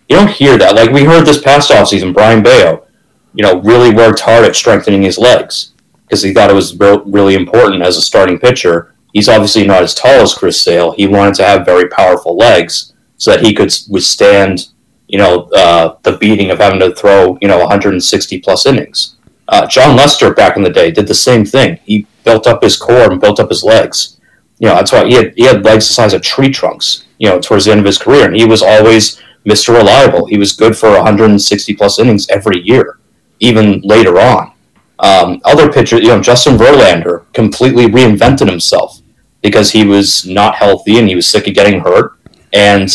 You 0.10 0.18
don't 0.18 0.30
hear 0.30 0.58
that. 0.58 0.76
Like 0.76 0.91
we 0.91 1.04
heard 1.04 1.26
this 1.26 1.41
past 1.41 1.72
offseason, 1.72 2.14
Brayan 2.14 2.43
Bello, 2.43 2.86
you 3.34 3.43
know, 3.43 3.62
really 3.62 3.93
worked 3.93 4.20
hard 4.20 4.45
at 4.45 4.56
strengthening 4.56 5.01
his 5.01 5.18
legs 5.18 5.74
because 6.06 6.22
he 6.22 6.34
thought 6.34 6.49
it 6.49 6.56
was 6.56 6.78
really 6.78 7.36
important 7.36 7.82
as 7.82 7.97
a 7.97 8.01
starting 8.01 8.38
pitcher. 8.38 8.93
He's 9.14 9.30
obviously 9.30 9.66
not 9.66 9.84
as 9.84 9.93
tall 9.93 10.22
as 10.22 10.34
Chris 10.34 10.62
Sale. 10.62 10.91
He 10.91 11.08
wanted 11.08 11.36
to 11.36 11.45
have 11.45 11.66
very 11.66 11.88
powerful 11.88 12.36
legs 12.36 12.93
so 13.18 13.32
that 13.32 13.41
he 13.41 13.54
could 13.54 13.74
withstand, 13.89 14.70
you 15.08 15.18
know, 15.18 15.49
uh, 15.56 15.97
the 16.04 16.18
beating 16.18 16.51
of 16.51 16.60
having 16.60 16.80
to 16.80 16.93
throw, 16.93 17.38
you 17.41 17.47
know, 17.47 17.60
160 17.60 18.39
plus 18.41 18.66
innings. 18.66 19.16
Uh, 19.47 19.68
Jon 19.68 19.95
Lester 19.95 20.34
back 20.34 20.58
in 20.58 20.64
the 20.64 20.70
day 20.70 20.91
did 20.91 21.08
the 21.08 21.16
same 21.16 21.45
thing. 21.45 21.80
He 21.84 22.08
built 22.24 22.47
up 22.47 22.64
his 22.64 22.78
core 22.78 23.12
and 23.12 23.22
built 23.22 23.39
up 23.39 23.49
his 23.49 23.64
legs. 23.64 24.20
You 24.60 24.68
know, 24.70 24.76
that's 24.76 24.91
why 24.91 25.06
he 25.06 25.14
had 25.14 25.34
he 25.36 25.43
had 25.43 25.66
legs 25.66 25.88
the 25.88 25.93
size 25.93 26.14
of 26.14 26.22
tree 26.22 26.49
trunks. 26.49 27.06
You 27.18 27.30
know, 27.30 27.39
towards 27.39 27.66
the 27.66 27.72
end 27.72 27.80
of 27.80 27.86
his 27.86 27.97
career, 27.97 28.26
and 28.26 28.36
he 28.36 28.45
was 28.45 28.62
always 28.62 29.22
Mr. 29.46 29.76
Reliable. 29.76 30.26
He 30.26 30.38
was 30.38 30.54
good 30.54 30.78
for 30.78 30.89
160 30.91 31.76
plus 31.76 32.00
innings 32.00 32.30
every 32.30 32.62
year, 32.62 33.00
even 33.39 33.82
later 33.82 34.20
on. 34.20 34.54
Um, 35.00 35.41
other 35.44 35.72
pitchers, 35.72 36.02
you 36.02 36.08
know, 36.08 36.22
Justin 36.22 36.58
Verlander 36.58 37.26
completely 37.34 37.86
reinvented 37.88 38.50
himself 38.50 39.02
because 39.41 39.72
he 39.72 39.84
was 39.84 40.26
not 40.26 40.56
healthy 40.56 40.98
and 40.98 41.10
he 41.10 41.16
was 41.16 41.28
sick 41.28 41.48
of 41.48 41.54
getting 41.54 41.82
hurt. 41.82 42.14
And 42.54 42.89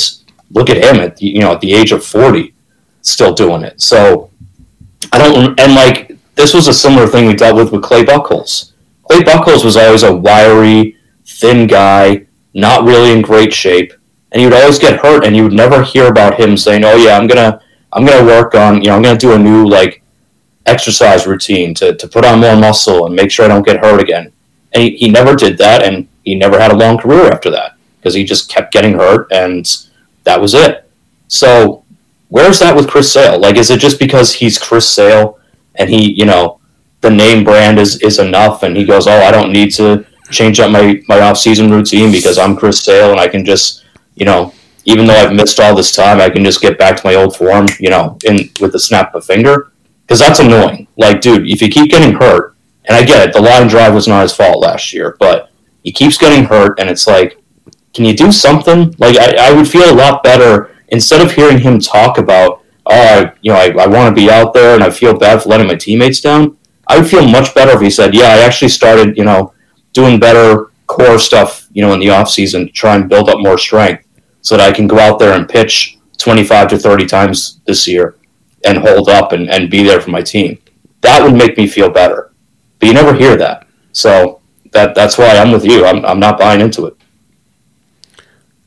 look 0.50 0.70
at 0.70 0.76
him 0.78 1.00
at 1.00 1.20
you 1.20 1.40
know 1.40 1.52
at 1.52 1.60
the 1.60 1.72
age 1.72 1.92
of 1.92 2.04
40, 2.04 2.54
still 3.02 3.34
doing 3.34 3.62
it. 3.62 3.80
So 3.80 4.30
I 5.12 5.18
don't 5.18 5.58
and 5.60 5.74
like 5.74 6.16
this 6.34 6.54
was 6.54 6.68
a 6.68 6.74
similar 6.74 7.06
thing 7.06 7.26
we 7.26 7.34
dealt 7.34 7.56
with 7.56 7.72
with 7.72 7.82
Clay 7.82 8.04
Buchholz. 8.04 8.72
Clay 9.04 9.20
Buchholz 9.20 9.64
was 9.64 9.76
always 9.76 10.02
a 10.02 10.14
wiry, 10.14 10.96
thin 11.26 11.66
guy, 11.66 12.26
not 12.54 12.84
really 12.84 13.12
in 13.12 13.22
great 13.22 13.52
shape, 13.52 13.92
and 14.32 14.40
he 14.40 14.46
would 14.46 14.54
always 14.54 14.78
get 14.78 15.00
hurt, 15.00 15.24
and 15.24 15.36
you 15.36 15.44
would 15.44 15.52
never 15.52 15.82
hear 15.82 16.06
about 16.06 16.38
him 16.38 16.56
saying, 16.56 16.84
"Oh 16.84 16.96
yeah, 16.96 17.16
I'm 17.16 17.26
gonna 17.26 17.60
I'm 17.92 18.04
gonna 18.04 18.26
work 18.26 18.54
on 18.54 18.82
you 18.82 18.88
know 18.88 18.96
I'm 18.96 19.02
gonna 19.02 19.18
do 19.18 19.32
a 19.32 19.38
new 19.38 19.66
like 19.66 20.02
exercise 20.66 21.26
routine 21.26 21.74
to, 21.74 21.94
to 21.94 22.06
put 22.08 22.24
on 22.24 22.40
more 22.40 22.56
muscle 22.56 23.06
and 23.06 23.14
make 23.16 23.30
sure 23.30 23.44
I 23.44 23.48
don't 23.48 23.66
get 23.66 23.84
hurt 23.84 24.00
again." 24.00 24.32
And 24.72 24.82
he, 24.82 24.96
he 24.96 25.08
never 25.08 25.34
did 25.34 25.56
that, 25.58 25.82
and 25.82 26.08
he 26.24 26.34
never 26.34 26.58
had 26.58 26.72
a 26.72 26.76
long 26.76 26.98
career 26.98 27.30
after 27.30 27.50
that 27.50 27.76
because 27.98 28.14
he 28.14 28.24
just 28.24 28.50
kept 28.50 28.72
getting 28.72 28.94
hurt, 28.94 29.32
and 29.32 29.66
that 30.24 30.40
was 30.40 30.54
it. 30.54 30.88
So 31.28 31.84
where's 32.28 32.58
that 32.58 32.76
with 32.76 32.88
Chris 32.88 33.12
Sale? 33.12 33.38
Like, 33.38 33.56
is 33.56 33.70
it 33.70 33.80
just 33.80 33.98
because 33.98 34.32
he's 34.32 34.58
Chris 34.58 34.88
Sale 34.88 35.38
and 35.76 35.88
he, 35.88 36.12
you 36.12 36.24
know, 36.24 36.60
the 37.00 37.10
name 37.10 37.44
brand 37.44 37.78
is, 37.78 38.00
is 38.02 38.18
enough 38.18 38.62
and 38.62 38.76
he 38.76 38.84
goes, 38.84 39.06
oh, 39.06 39.20
I 39.20 39.30
don't 39.30 39.52
need 39.52 39.72
to 39.74 40.04
change 40.30 40.60
up 40.60 40.70
my, 40.70 41.00
my 41.08 41.20
off-season 41.20 41.70
routine 41.70 42.12
because 42.12 42.38
I'm 42.38 42.56
Chris 42.56 42.82
Sale 42.82 43.10
and 43.10 43.20
I 43.20 43.28
can 43.28 43.44
just, 43.44 43.84
you 44.18 44.26
know, 44.26 44.52
even 44.84 45.06
though 45.06 45.14
I've 45.14 45.32
missed 45.32 45.60
all 45.60 45.74
this 45.74 45.92
time, 45.92 46.20
I 46.20 46.30
can 46.30 46.44
just 46.44 46.62
get 46.62 46.78
back 46.78 46.96
to 46.96 47.06
my 47.06 47.14
old 47.14 47.36
form, 47.36 47.66
you 47.78 47.90
know, 47.90 48.18
in 48.24 48.50
with 48.60 48.72
the 48.72 48.78
snap 48.78 49.14
of 49.14 49.22
a 49.22 49.26
finger. 49.26 49.72
Because 50.02 50.20
that's 50.20 50.40
annoying. 50.40 50.88
Like, 50.96 51.20
dude, 51.20 51.46
if 51.46 51.60
you 51.60 51.68
keep 51.68 51.90
getting 51.90 52.14
hurt, 52.14 52.56
and 52.86 52.96
I 52.96 53.04
get 53.04 53.28
it, 53.28 53.34
the 53.34 53.42
line 53.42 53.68
drive 53.68 53.92
was 53.92 54.08
not 54.08 54.22
his 54.22 54.34
fault 54.34 54.60
last 54.60 54.94
year, 54.94 55.16
but 55.20 55.50
he 55.84 55.92
keeps 55.92 56.16
getting 56.16 56.44
hurt, 56.44 56.80
and 56.80 56.88
it's 56.88 57.06
like, 57.06 57.38
can 57.92 58.06
you 58.06 58.16
do 58.16 58.32
something? 58.32 58.94
Like, 58.98 59.18
I, 59.18 59.50
I 59.50 59.52
would 59.52 59.68
feel 59.68 59.92
a 59.92 59.94
lot 59.94 60.22
better 60.22 60.74
instead 60.88 61.20
of 61.20 61.32
hearing 61.32 61.58
him 61.58 61.78
talk 61.78 62.16
about, 62.16 62.62
oh, 62.86 63.30
you 63.42 63.52
know, 63.52 63.58
I, 63.58 63.66
I 63.78 63.86
want 63.86 64.14
to 64.14 64.18
be 64.18 64.30
out 64.30 64.54
there 64.54 64.74
and 64.74 64.82
I 64.82 64.90
feel 64.90 65.16
bad 65.16 65.42
for 65.42 65.50
letting 65.50 65.66
my 65.66 65.74
teammates 65.74 66.20
down, 66.20 66.56
I 66.86 66.98
would 66.98 67.08
feel 67.08 67.26
much 67.28 67.54
better 67.54 67.72
if 67.72 67.82
he 67.82 67.90
said, 67.90 68.14
yeah, 68.14 68.28
I 68.28 68.38
actually 68.38 68.70
started, 68.70 69.16
you 69.16 69.24
know, 69.24 69.52
doing 69.92 70.18
better 70.18 70.70
core 70.86 71.18
stuff, 71.18 71.68
you 71.72 71.82
know, 71.82 71.92
in 71.92 72.00
the 72.00 72.10
off 72.10 72.30
season 72.30 72.66
to 72.66 72.72
try 72.72 72.96
and 72.96 73.08
build 73.08 73.28
up 73.28 73.40
more 73.40 73.58
strength 73.58 74.07
so 74.48 74.56
that 74.56 74.66
I 74.66 74.74
can 74.74 74.86
go 74.86 74.98
out 74.98 75.18
there 75.18 75.34
and 75.34 75.46
pitch 75.46 75.98
25 76.16 76.68
to 76.68 76.78
30 76.78 77.04
times 77.04 77.60
this 77.66 77.86
year 77.86 78.16
and 78.64 78.78
hold 78.78 79.10
up 79.10 79.32
and, 79.32 79.50
and 79.50 79.70
be 79.70 79.82
there 79.82 80.00
for 80.00 80.08
my 80.10 80.22
team. 80.22 80.58
That 81.02 81.22
would 81.22 81.34
make 81.34 81.58
me 81.58 81.66
feel 81.66 81.90
better. 81.90 82.32
But 82.78 82.86
you 82.86 82.94
never 82.94 83.12
hear 83.12 83.36
that. 83.36 83.66
So 83.92 84.40
that 84.72 84.94
that's 84.94 85.18
why 85.18 85.36
I'm 85.36 85.52
with 85.52 85.66
you. 85.66 85.84
I'm, 85.84 86.02
I'm 86.02 86.18
not 86.18 86.38
buying 86.38 86.62
into 86.62 86.86
it. 86.86 86.96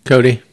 Cody. 0.06 0.44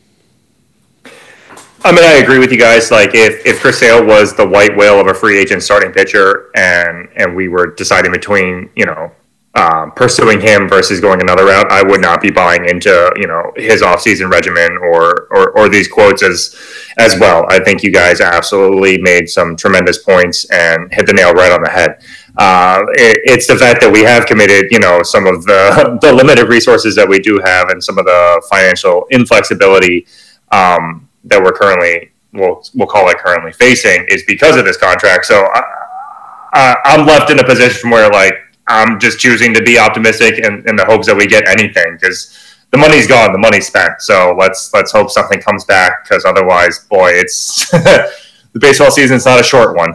I 1.85 1.93
mean, 1.93 2.05
I 2.05 2.21
agree 2.23 2.39
with 2.39 2.51
you 2.51 2.59
guys. 2.59 2.91
Like, 2.91 3.11
if 3.13 3.45
if 3.45 3.61
Chris 3.61 3.79
Sale 3.79 4.07
was 4.07 4.35
the 4.35 4.49
white 4.49 4.75
whale 4.79 4.99
of 4.99 5.09
a 5.09 5.15
free 5.15 5.39
agent 5.39 5.63
starting 5.63 5.93
pitcher, 5.93 6.51
and 6.57 7.07
and 7.17 7.37
we 7.37 7.49
were 7.49 7.67
deciding 7.67 8.13
between 8.13 8.71
you 8.75 8.87
know 8.87 9.13
um, 9.55 9.93
pursuing 9.93 10.41
him 10.41 10.69
versus 10.69 11.01
going 11.01 11.21
another 11.21 11.47
route, 11.47 11.71
I 11.71 11.83
would 11.83 12.01
not 12.01 12.21
be 12.21 12.31
buying 12.31 12.69
into 12.69 13.13
you 13.17 13.27
know 13.27 13.53
his 13.57 13.83
offseason 13.83 14.31
regimen 14.31 14.77
or, 14.77 15.29
or 15.31 15.51
or 15.59 15.69
these 15.69 15.89
quotes 15.89 16.23
as 16.23 16.55
as 16.99 17.19
well. 17.19 17.45
I 17.49 17.59
think 17.59 17.83
you 17.83 17.93
guys 17.93 18.21
absolutely 18.21 18.99
made 18.99 19.29
some 19.29 19.57
tremendous 19.57 19.99
points 19.99 20.45
and 20.51 20.93
hit 20.93 21.07
the 21.07 21.13
nail 21.13 21.33
right 21.33 21.51
on 21.51 21.63
the 21.63 21.71
head. 21.71 22.03
Uh, 22.37 22.83
it, 22.93 23.21
it's 23.25 23.47
the 23.47 23.57
fact 23.57 23.81
that 23.81 23.91
we 23.91 24.03
have 24.05 24.27
committed, 24.27 24.71
you 24.71 24.79
know, 24.79 25.03
some 25.03 25.27
of 25.27 25.45
the 25.45 25.99
the 26.03 26.13
limited 26.13 26.49
resources 26.49 26.95
that 26.95 27.09
we 27.09 27.19
do 27.19 27.41
have 27.45 27.71
and 27.71 27.83
some 27.83 27.99
of 27.99 28.05
the 28.05 28.43
financial 28.51 29.07
inflexibility. 29.11 30.07
Um, 30.51 31.09
that 31.25 31.43
we're 31.43 31.53
currently 31.53 32.11
we'll 32.33 32.63
we'll 32.75 32.87
call 32.87 33.09
it 33.09 33.19
currently 33.19 33.53
facing 33.53 34.05
is 34.09 34.25
because 34.27 34.57
of 34.57 34.65
this 34.65 34.77
contract. 34.77 35.27
So 35.27 35.49
I, 35.53 36.77
am 36.87 37.07
left 37.07 37.31
in 37.31 37.39
a 37.39 37.45
position 37.45 37.91
where 37.91 38.11
like 38.11 38.35
I'm 38.69 39.01
just 39.01 39.19
choosing 39.19 39.55
to 39.55 39.63
be 39.63 39.79
optimistic 39.79 40.39
in, 40.39 40.65
in 40.69 40.77
the 40.77 40.85
hopes 40.85 41.07
that 41.07 41.17
we 41.17 41.27
get 41.27 41.49
anything 41.49 41.97
because 42.01 42.37
the 42.71 42.79
money's 42.79 43.07
gone, 43.07 43.33
the 43.33 43.39
money's 43.39 43.67
spent. 43.67 44.01
So 44.01 44.37
let's 44.39 44.73
let's 44.75 44.93
hope 44.93 45.11
something 45.11 45.41
comes 45.41 45.65
back 45.65 46.05
because 46.05 46.25
otherwise, 46.25 46.81
boy, 46.81 47.11
it's 47.13 47.71
the 47.71 48.13
baseball 48.61 48.91
season's 48.91 49.25
not 49.25 49.41
a 49.41 49.45
short 49.45 49.77
one. 49.77 49.95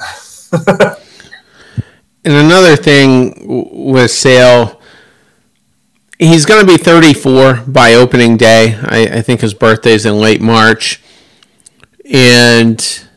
and 2.25 2.33
another 2.33 2.75
thing 2.75 3.35
with 3.71 4.11
Sale 4.11 4.79
he's 6.19 6.45
going 6.45 6.65
to 6.65 6.71
be 6.71 6.77
34 6.77 7.63
by 7.67 7.93
opening 7.93 8.37
day. 8.37 8.75
I, 8.81 9.17
I, 9.17 9.21
think 9.21 9.41
his 9.41 9.53
birthday's 9.53 10.05
in 10.05 10.15
late 10.15 10.41
March. 10.41 11.01
And 12.11 13.07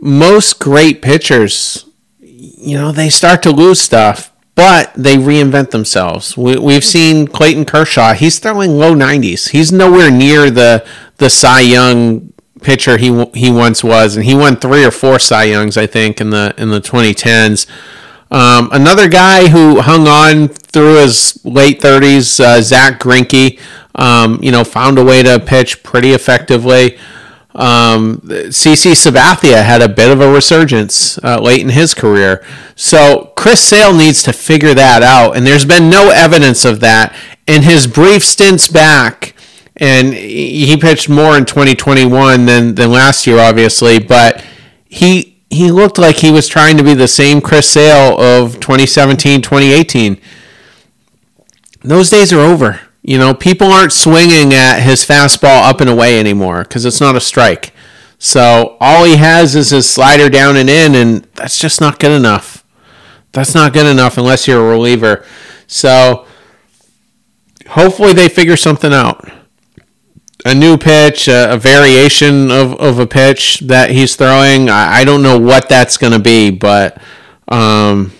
most 0.00 0.58
great 0.60 1.02
pitchers, 1.02 1.86
you 2.58 2.76
know, 2.76 2.92
they 2.92 3.08
start 3.08 3.42
to 3.44 3.50
lose 3.50 3.80
stuff, 3.80 4.32
but 4.54 4.92
they 4.94 5.16
reinvent 5.16 5.70
themselves. 5.70 6.36
We, 6.36 6.74
have 6.74 6.84
seen 6.84 7.26
Clayton 7.26 7.64
Kershaw; 7.64 8.14
he's 8.14 8.38
throwing 8.38 8.78
low 8.78 8.94
90s. 8.94 9.50
He's 9.50 9.72
nowhere 9.72 10.10
near 10.10 10.50
the 10.50 10.86
the 11.18 11.30
Cy 11.30 11.60
Young 11.60 12.32
pitcher 12.62 12.96
he 12.96 13.24
he 13.34 13.50
once 13.50 13.82
was, 13.82 14.16
and 14.16 14.24
he 14.24 14.34
won 14.34 14.56
three 14.56 14.84
or 14.84 14.90
four 14.90 15.18
Cy 15.18 15.44
Youngs, 15.44 15.76
I 15.76 15.86
think, 15.86 16.20
in 16.20 16.30
the 16.30 16.54
in 16.58 16.70
the 16.70 16.80
2010s. 16.80 17.66
Um, 18.30 18.68
another 18.72 19.08
guy 19.08 19.48
who 19.48 19.80
hung 19.80 20.08
on 20.08 20.48
through 20.48 20.96
his 20.96 21.38
late 21.44 21.80
30s, 21.80 22.40
uh, 22.40 22.60
Zack 22.62 22.98
Greinke, 22.98 23.60
um, 23.94 24.42
you 24.42 24.50
know, 24.50 24.64
found 24.64 24.98
a 24.98 25.04
way 25.04 25.22
to 25.22 25.38
pitch 25.38 25.82
pretty 25.84 26.10
effectively. 26.12 26.98
Um, 27.54 28.18
CC 28.18 28.92
Sabathia 28.92 29.64
had 29.64 29.80
a 29.80 29.88
bit 29.88 30.10
of 30.10 30.20
a 30.20 30.32
resurgence 30.32 31.18
uh, 31.22 31.40
late 31.40 31.60
in 31.60 31.68
his 31.68 31.94
career. 31.94 32.44
So 32.74 33.32
Chris 33.36 33.62
Sale 33.62 33.94
needs 33.96 34.22
to 34.24 34.32
figure 34.32 34.74
that 34.74 35.02
out, 35.02 35.36
and 35.36 35.46
there's 35.46 35.64
been 35.64 35.88
no 35.88 36.10
evidence 36.10 36.64
of 36.64 36.80
that. 36.80 37.14
In 37.46 37.62
his 37.62 37.86
brief 37.86 38.24
stints 38.24 38.68
back, 38.68 39.34
and 39.76 40.14
he 40.14 40.76
pitched 40.76 41.08
more 41.08 41.36
in 41.36 41.44
2021 41.44 42.46
than, 42.46 42.74
than 42.74 42.90
last 42.90 43.26
year, 43.26 43.38
obviously, 43.38 43.98
but 43.98 44.44
he 44.88 45.34
he 45.50 45.70
looked 45.70 45.98
like 45.98 46.16
he 46.16 46.32
was 46.32 46.48
trying 46.48 46.76
to 46.76 46.82
be 46.82 46.94
the 46.94 47.06
same 47.06 47.40
Chris 47.40 47.68
Sale 47.68 48.20
of 48.20 48.54
2017, 48.54 49.40
2018. 49.40 50.20
Those 51.82 52.10
days 52.10 52.32
are 52.32 52.40
over. 52.40 52.80
You 53.06 53.18
know, 53.18 53.34
people 53.34 53.66
aren't 53.66 53.92
swinging 53.92 54.54
at 54.54 54.80
his 54.80 55.04
fastball 55.04 55.68
up 55.68 55.82
and 55.82 55.90
away 55.90 56.18
anymore 56.18 56.62
because 56.62 56.86
it's 56.86 57.02
not 57.02 57.14
a 57.14 57.20
strike. 57.20 57.74
So 58.18 58.78
all 58.80 59.04
he 59.04 59.16
has 59.16 59.54
is 59.54 59.70
his 59.70 59.88
slider 59.88 60.30
down 60.30 60.56
and 60.56 60.70
in, 60.70 60.94
and 60.94 61.24
that's 61.34 61.58
just 61.58 61.82
not 61.82 61.98
good 61.98 62.12
enough. 62.12 62.64
That's 63.32 63.54
not 63.54 63.74
good 63.74 63.84
enough 63.84 64.16
unless 64.16 64.48
you're 64.48 64.66
a 64.66 64.70
reliever. 64.70 65.22
So 65.66 66.26
hopefully 67.68 68.14
they 68.14 68.30
figure 68.30 68.56
something 68.56 68.94
out. 68.94 69.30
A 70.46 70.54
new 70.54 70.78
pitch, 70.78 71.28
a, 71.28 71.52
a 71.52 71.58
variation 71.58 72.50
of, 72.50 72.72
of 72.80 72.98
a 72.98 73.06
pitch 73.06 73.60
that 73.60 73.90
he's 73.90 74.16
throwing. 74.16 74.70
I, 74.70 75.00
I 75.00 75.04
don't 75.04 75.22
know 75.22 75.38
what 75.38 75.68
that's 75.68 75.98
going 75.98 76.14
to 76.14 76.18
be, 76.18 76.50
but, 76.50 77.02
um, 77.48 78.12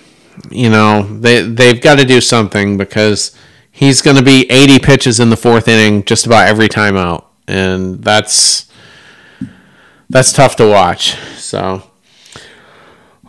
you 0.51 0.69
know, 0.69 1.05
they, 1.21 1.41
they've 1.41 1.81
got 1.81 1.99
to 1.99 2.05
do 2.05 2.21
something 2.21 2.77
because 2.77 3.35
he's 3.75 4.01
going 4.01 4.17
to 4.17 4.23
be 4.23 4.51
80 4.51 4.79
pitches 4.79 5.21
in 5.21 5.29
the 5.29 5.37
fourth 5.37 5.67
inning 5.67 6.05
just 6.05 6.25
about 6.25 6.47
every 6.47 6.69
time 6.69 6.97
out, 6.97 7.29
and 7.47 8.03
that's 8.03 8.71
that's 10.09 10.33
tough 10.33 10.57
to 10.57 10.69
watch. 10.69 11.17
So, 11.37 11.83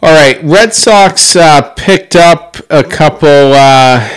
all 0.01 0.13
right, 0.13 0.39
Red 0.43 0.73
Sox 0.73 1.35
uh, 1.35 1.73
picked 1.75 2.15
up 2.15 2.57
a 2.69 2.83
couple, 2.83 3.53
uh, 3.53 4.07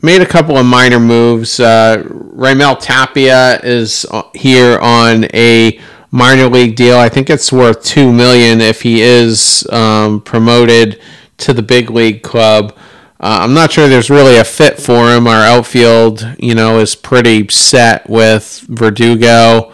made 0.00 0.22
a 0.22 0.26
couple 0.26 0.56
of 0.56 0.64
minor 0.64 1.00
moves. 1.00 1.58
Uh, 1.58 2.04
Raimel 2.06 2.78
Tapia 2.80 3.60
is 3.62 4.06
here 4.34 4.78
on 4.78 5.24
a 5.34 5.80
minor 6.12 6.48
league 6.48 6.76
deal. 6.76 6.96
I 6.96 7.08
think 7.08 7.28
it's 7.28 7.52
worth 7.52 7.82
two 7.82 8.12
million 8.12 8.60
if 8.60 8.82
he 8.82 9.02
is 9.02 9.66
um, 9.70 10.20
promoted 10.20 11.00
to 11.38 11.52
the 11.52 11.62
big 11.62 11.90
league 11.90 12.22
club. 12.22 12.76
Uh, 13.18 13.40
I'm 13.42 13.54
not 13.54 13.72
sure 13.72 13.88
there's 13.88 14.10
really 14.10 14.36
a 14.36 14.44
fit 14.44 14.78
for 14.78 15.10
him. 15.10 15.26
Our 15.26 15.42
outfield, 15.42 16.36
you 16.38 16.54
know, 16.54 16.78
is 16.78 16.94
pretty 16.94 17.48
set 17.48 18.08
with 18.10 18.64
Verdugo, 18.68 19.72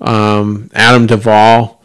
um, 0.00 0.70
Adam 0.72 1.06
Duvall, 1.06 1.82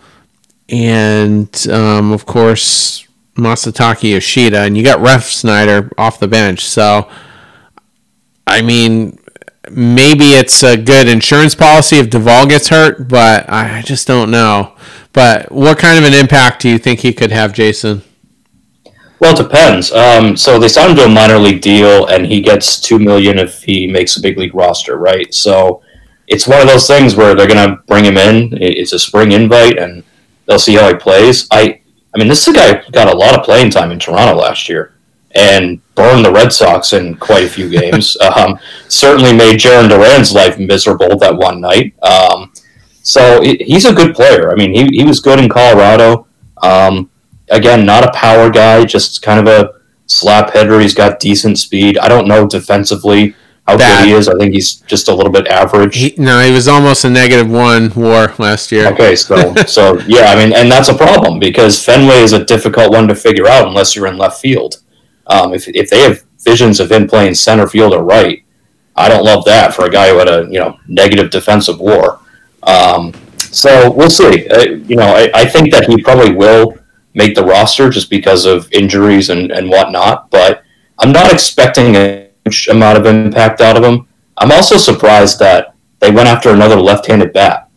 and 0.69 1.67
um, 1.69 2.11
of 2.11 2.25
course 2.25 3.07
Masataka 3.35 4.11
Yoshida, 4.11 4.59
and 4.59 4.77
you 4.77 4.83
got 4.83 4.99
Refsnyder 4.99 5.91
off 5.97 6.19
the 6.19 6.27
bench. 6.27 6.65
So, 6.65 7.09
I 8.45 8.61
mean, 8.61 9.17
maybe 9.71 10.25
it's 10.25 10.63
a 10.63 10.77
good 10.77 11.07
insurance 11.07 11.55
policy 11.55 11.97
if 11.97 12.11
Duvall 12.11 12.45
gets 12.45 12.69
hurt, 12.69 13.07
but 13.07 13.49
I 13.49 13.81
just 13.81 14.05
don't 14.05 14.29
know. 14.29 14.75
But 15.13 15.51
what 15.51 15.79
kind 15.79 15.97
of 15.97 16.11
an 16.11 16.17
impact 16.17 16.61
do 16.61 16.69
you 16.69 16.77
think 16.77 16.99
he 16.99 17.11
could 17.11 17.31
have, 17.31 17.53
Jason? 17.53 18.03
Well, 19.21 19.35
it 19.35 19.43
depends. 19.43 19.91
Um, 19.91 20.35
so 20.35 20.57
they 20.57 20.67
signed 20.67 20.89
him 20.89 20.95
to 20.97 21.05
a 21.05 21.09
minor 21.09 21.37
league 21.37 21.61
deal, 21.61 22.07
and 22.07 22.25
he 22.25 22.41
gets 22.41 22.79
two 22.81 22.97
million 22.97 23.37
if 23.37 23.61
he 23.61 23.85
makes 23.85 24.17
a 24.17 24.21
big 24.21 24.35
league 24.37 24.55
roster, 24.55 24.97
right? 24.97 25.31
So 25.31 25.83
it's 26.27 26.47
one 26.47 26.59
of 26.59 26.67
those 26.67 26.87
things 26.87 27.15
where 27.15 27.35
they're 27.35 27.47
going 27.47 27.69
to 27.69 27.83
bring 27.83 28.03
him 28.03 28.17
in. 28.17 28.57
It's 28.59 28.93
a 28.93 28.99
spring 28.99 29.31
invite, 29.31 29.77
and 29.77 30.03
they'll 30.47 30.57
see 30.57 30.73
how 30.73 30.87
he 30.87 30.95
plays. 30.95 31.47
I, 31.51 31.81
I 32.15 32.17
mean, 32.17 32.29
this 32.29 32.47
guy 32.51 32.81
got 32.91 33.13
a 33.13 33.15
lot 33.15 33.37
of 33.37 33.45
playing 33.45 33.69
time 33.69 33.91
in 33.91 33.99
Toronto 33.99 34.35
last 34.35 34.67
year. 34.67 34.95
and 35.35 35.79
burned 35.95 36.25
the 36.25 36.31
Red 36.31 36.51
Sox 36.51 36.93
in 36.93 37.15
quite 37.15 37.43
a 37.43 37.49
few 37.49 37.69
games. 37.69 38.17
um, 38.35 38.57
certainly 38.87 39.33
made 39.33 39.59
Jarren 39.59 39.87
Duran's 39.87 40.33
life 40.33 40.57
miserable 40.57 41.15
that 41.19 41.35
one 41.35 41.61
night. 41.61 41.93
Um, 42.01 42.51
so 43.03 43.41
he's 43.41 43.85
a 43.85 43.93
good 43.93 44.15
player. 44.15 44.51
I 44.51 44.55
mean, 44.55 44.73
he, 44.73 44.87
he 44.97 45.03
was 45.03 45.19
good 45.19 45.39
in 45.39 45.47
Colorado. 45.47 46.25
Um, 46.63 47.10
again, 47.51 47.85
not 47.85 48.03
a 48.03 48.11
power 48.13 48.49
guy, 48.49 48.83
just 48.85 49.21
kind 49.21 49.39
of 49.39 49.47
a 49.47 49.79
slap 50.07 50.53
hitter. 50.53 50.79
He's 50.79 50.93
got 50.93 51.19
decent 51.19 51.59
speed. 51.59 51.97
I 51.97 52.07
don't 52.07 52.27
know 52.27 52.47
defensively 52.47 53.35
how 53.67 53.77
Bad. 53.77 54.03
good 54.03 54.09
he 54.09 54.13
is. 54.15 54.27
I 54.27 54.33
think 54.37 54.53
he's 54.53 54.75
just 54.81 55.07
a 55.07 55.13
little 55.13 55.31
bit 55.31 55.47
average. 55.47 55.95
He, 55.95 56.15
no, 56.17 56.39
he 56.39 56.51
was 56.51 56.67
almost 56.67 57.05
a 57.05 57.09
negative 57.09 57.49
one 57.49 57.91
WAR 57.93 58.33
last 58.39 58.71
year. 58.71 58.87
Okay, 58.87 59.15
so 59.15 59.53
so 59.67 59.99
yeah, 60.07 60.25
I 60.25 60.35
mean, 60.35 60.53
and 60.53 60.71
that's 60.71 60.89
a 60.89 60.95
problem 60.95 61.39
because 61.39 61.83
Fenway 61.83 62.21
is 62.21 62.33
a 62.33 62.43
difficult 62.43 62.91
one 62.91 63.07
to 63.07 63.15
figure 63.15 63.47
out 63.47 63.67
unless 63.67 63.95
you're 63.95 64.07
in 64.07 64.17
left 64.17 64.41
field. 64.41 64.81
Um, 65.27 65.53
if 65.53 65.67
if 65.67 65.89
they 65.89 66.01
have 66.01 66.23
visions 66.39 66.79
of 66.79 66.91
him 66.91 67.07
playing 67.07 67.35
center 67.35 67.67
field 67.67 67.93
or 67.93 68.03
right, 68.03 68.43
I 68.95 69.07
don't 69.07 69.23
love 69.23 69.45
that 69.45 69.73
for 69.73 69.85
a 69.85 69.89
guy 69.89 70.09
who 70.09 70.17
had 70.17 70.27
a 70.27 70.47
you 70.49 70.59
know 70.59 70.79
negative 70.87 71.29
defensive 71.29 71.79
WAR. 71.79 72.19
Um, 72.63 73.13
so 73.37 73.91
we'll 73.91 74.09
see. 74.09 74.47
Uh, 74.49 74.61
you 74.61 74.95
know, 74.95 75.15
I, 75.15 75.29
I 75.33 75.45
think 75.45 75.71
that 75.71 75.85
he 75.85 76.01
probably 76.01 76.33
will 76.33 76.77
make 77.13 77.35
the 77.35 77.43
roster 77.43 77.89
just 77.89 78.09
because 78.09 78.45
of 78.45 78.71
injuries 78.71 79.29
and, 79.29 79.51
and 79.51 79.69
whatnot. 79.69 80.29
But 80.29 80.63
I'm 80.99 81.11
not 81.11 81.31
expecting 81.31 81.95
a 81.95 82.29
huge 82.45 82.67
amount 82.67 82.97
of 82.97 83.05
impact 83.05 83.61
out 83.61 83.77
of 83.77 83.83
him. 83.83 84.07
I'm 84.37 84.51
also 84.51 84.77
surprised 84.77 85.39
that 85.39 85.75
they 85.99 86.11
went 86.11 86.27
after 86.27 86.49
another 86.49 86.77
left-handed 86.77 87.33
bat 87.33 87.69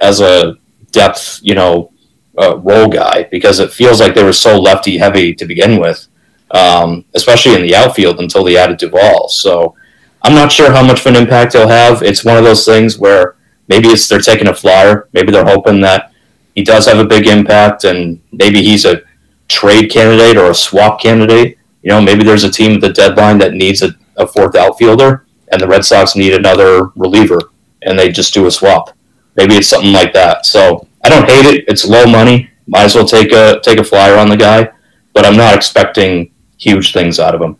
as 0.00 0.20
a 0.20 0.56
depth, 0.92 1.40
you 1.42 1.54
know, 1.54 1.92
uh, 2.38 2.56
role 2.58 2.88
guy 2.88 3.28
because 3.30 3.60
it 3.60 3.72
feels 3.72 4.00
like 4.00 4.14
they 4.14 4.22
were 4.22 4.32
so 4.32 4.58
lefty 4.58 4.98
heavy 4.98 5.34
to 5.34 5.44
begin 5.44 5.80
with, 5.80 6.08
um, 6.52 7.04
especially 7.14 7.54
in 7.54 7.62
the 7.62 7.74
outfield 7.74 8.18
until 8.20 8.44
they 8.44 8.56
added 8.56 8.78
Duvall. 8.78 9.28
So 9.28 9.74
I'm 10.22 10.34
not 10.34 10.52
sure 10.52 10.72
how 10.72 10.84
much 10.84 11.00
of 11.00 11.06
an 11.06 11.16
impact 11.16 11.52
he'll 11.52 11.68
have. 11.68 12.02
It's 12.02 12.24
one 12.24 12.36
of 12.36 12.44
those 12.44 12.64
things 12.64 12.98
where 12.98 13.36
maybe 13.68 13.88
it's 13.88 14.08
they're 14.08 14.20
taking 14.20 14.48
a 14.48 14.54
flyer. 14.54 15.08
Maybe 15.12 15.32
they're 15.32 15.44
hoping 15.44 15.80
that 15.80 16.09
he 16.54 16.62
does 16.62 16.86
have 16.86 16.98
a 16.98 17.04
big 17.04 17.26
impact, 17.26 17.84
and 17.84 18.20
maybe 18.32 18.62
he's 18.62 18.84
a 18.84 19.02
trade 19.48 19.90
candidate 19.90 20.36
or 20.36 20.50
a 20.50 20.54
swap 20.54 21.00
candidate. 21.00 21.58
You 21.82 21.90
know, 21.90 22.00
maybe 22.00 22.24
there's 22.24 22.44
a 22.44 22.50
team 22.50 22.74
at 22.74 22.80
the 22.80 22.92
deadline 22.92 23.38
that 23.38 23.54
needs 23.54 23.82
a, 23.82 23.94
a 24.16 24.26
fourth 24.26 24.54
outfielder, 24.54 25.26
and 25.52 25.60
the 25.60 25.68
Red 25.68 25.84
Sox 25.84 26.16
need 26.16 26.34
another 26.34 26.86
reliever, 26.96 27.50
and 27.82 27.98
they 27.98 28.10
just 28.10 28.34
do 28.34 28.46
a 28.46 28.50
swap. 28.50 28.96
Maybe 29.36 29.54
it's 29.54 29.68
something 29.68 29.92
like 29.92 30.12
that. 30.12 30.46
So 30.46 30.86
I 31.02 31.08
don't 31.08 31.28
hate 31.28 31.46
it. 31.46 31.64
It's 31.68 31.86
low 31.86 32.06
money. 32.06 32.50
Might 32.66 32.84
as 32.84 32.94
well 32.94 33.06
take 33.06 33.32
a 33.32 33.60
take 33.60 33.78
a 33.78 33.84
flyer 33.84 34.16
on 34.16 34.28
the 34.28 34.36
guy, 34.36 34.70
but 35.12 35.24
I'm 35.24 35.36
not 35.36 35.54
expecting 35.54 36.32
huge 36.58 36.92
things 36.92 37.18
out 37.18 37.34
of 37.34 37.40
him. 37.40 37.56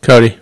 Cody. 0.00 0.38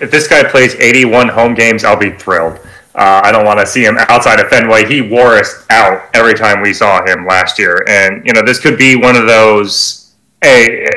If 0.00 0.10
this 0.10 0.26
guy 0.26 0.42
plays 0.44 0.74
81 0.74 1.28
home 1.28 1.54
games, 1.54 1.84
I'll 1.84 1.98
be 1.98 2.10
thrilled. 2.10 2.58
Uh, 2.94 3.20
I 3.22 3.30
don't 3.30 3.44
want 3.44 3.60
to 3.60 3.66
see 3.66 3.84
him 3.84 3.96
outside 3.98 4.40
of 4.40 4.48
Fenway. 4.48 4.86
He 4.86 5.00
wore 5.00 5.36
us 5.36 5.64
out 5.70 6.08
every 6.12 6.34
time 6.34 6.60
we 6.60 6.74
saw 6.74 7.04
him 7.06 7.24
last 7.24 7.58
year, 7.58 7.84
and 7.88 8.24
you 8.26 8.32
know 8.32 8.42
this 8.42 8.58
could 8.58 8.76
be 8.76 8.96
one 8.96 9.14
of 9.14 9.26
those, 9.26 10.14
hey, 10.42 10.88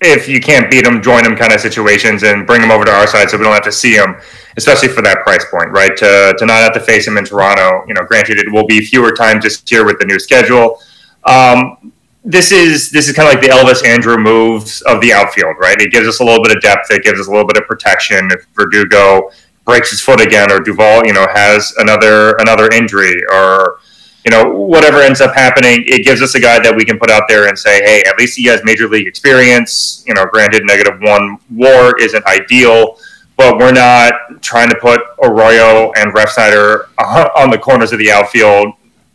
if 0.00 0.28
you 0.28 0.40
can't 0.40 0.70
beat 0.70 0.86
him, 0.86 1.02
join 1.02 1.24
him 1.24 1.34
kind 1.34 1.52
of 1.52 1.60
situations, 1.60 2.22
and 2.22 2.46
bring 2.46 2.62
him 2.62 2.70
over 2.70 2.84
to 2.84 2.92
our 2.92 3.06
side 3.06 3.30
so 3.30 3.36
we 3.36 3.44
don't 3.44 3.52
have 3.52 3.64
to 3.64 3.72
see 3.72 3.94
him, 3.94 4.16
especially 4.56 4.88
for 4.88 5.02
that 5.02 5.22
price 5.24 5.44
point, 5.50 5.70
right? 5.70 5.96
To 5.96 6.34
to 6.38 6.46
not 6.46 6.58
have 6.62 6.74
to 6.74 6.80
face 6.80 7.06
him 7.06 7.16
in 7.18 7.24
Toronto. 7.24 7.84
You 7.88 7.94
know, 7.94 8.04
granted, 8.04 8.38
it 8.38 8.52
will 8.52 8.66
be 8.66 8.80
fewer 8.80 9.10
times 9.10 9.42
this 9.42 9.62
year 9.68 9.84
with 9.84 9.98
the 9.98 10.06
new 10.06 10.20
schedule. 10.20 10.80
Um, 11.24 11.92
this 12.24 12.52
is 12.52 12.90
this 12.90 13.08
is 13.08 13.14
kind 13.16 13.28
of 13.28 13.34
like 13.34 13.42
the 13.42 13.50
Elvis 13.50 13.84
Andrus 13.84 14.18
moves 14.18 14.82
of 14.82 15.00
the 15.00 15.12
outfield, 15.12 15.56
right? 15.58 15.80
It 15.80 15.90
gives 15.90 16.06
us 16.06 16.20
a 16.20 16.24
little 16.24 16.42
bit 16.44 16.56
of 16.56 16.62
depth. 16.62 16.90
It 16.90 17.02
gives 17.02 17.20
us 17.20 17.28
a 17.28 17.30
little 17.30 17.46
bit 17.46 17.56
of 17.56 17.66
protection. 17.66 18.28
If 18.32 18.46
Verdugo 18.54 19.30
breaks 19.66 19.90
his 19.90 20.00
foot 20.00 20.20
again, 20.20 20.50
or 20.50 20.60
Duvall, 20.60 21.04
you 21.04 21.12
know, 21.12 21.26
has 21.34 21.74
another 21.76 22.36
another 22.36 22.70
injury, 22.70 23.20
or 23.30 23.80
you 24.26 24.30
know, 24.32 24.50
whatever 24.50 25.02
ends 25.02 25.20
up 25.20 25.34
happening, 25.36 25.84
it 25.86 26.04
gives 26.04 26.20
us 26.20 26.34
a 26.34 26.40
guy 26.40 26.58
that 26.58 26.74
we 26.74 26.84
can 26.84 26.98
put 26.98 27.10
out 27.10 27.24
there 27.28 27.46
and 27.46 27.56
say, 27.56 27.80
hey, 27.84 28.02
at 28.08 28.18
least 28.18 28.36
he 28.36 28.44
has 28.46 28.60
major 28.64 28.88
league 28.88 29.06
experience. 29.06 30.02
You 30.04 30.14
know, 30.14 30.26
granted, 30.26 30.64
negative 30.64 31.00
one 31.00 31.38
WAR 31.48 31.96
isn't 32.00 32.24
ideal, 32.26 32.98
but 33.36 33.56
we're 33.56 33.70
not 33.70 34.14
trying 34.42 34.68
to 34.68 34.74
put 34.80 35.00
Arroyo 35.22 35.92
and 35.92 36.12
Refsnyder 36.12 36.88
on 37.36 37.50
the 37.50 37.58
corners 37.58 37.92
of 37.92 38.00
the 38.00 38.10
outfield. 38.10 38.72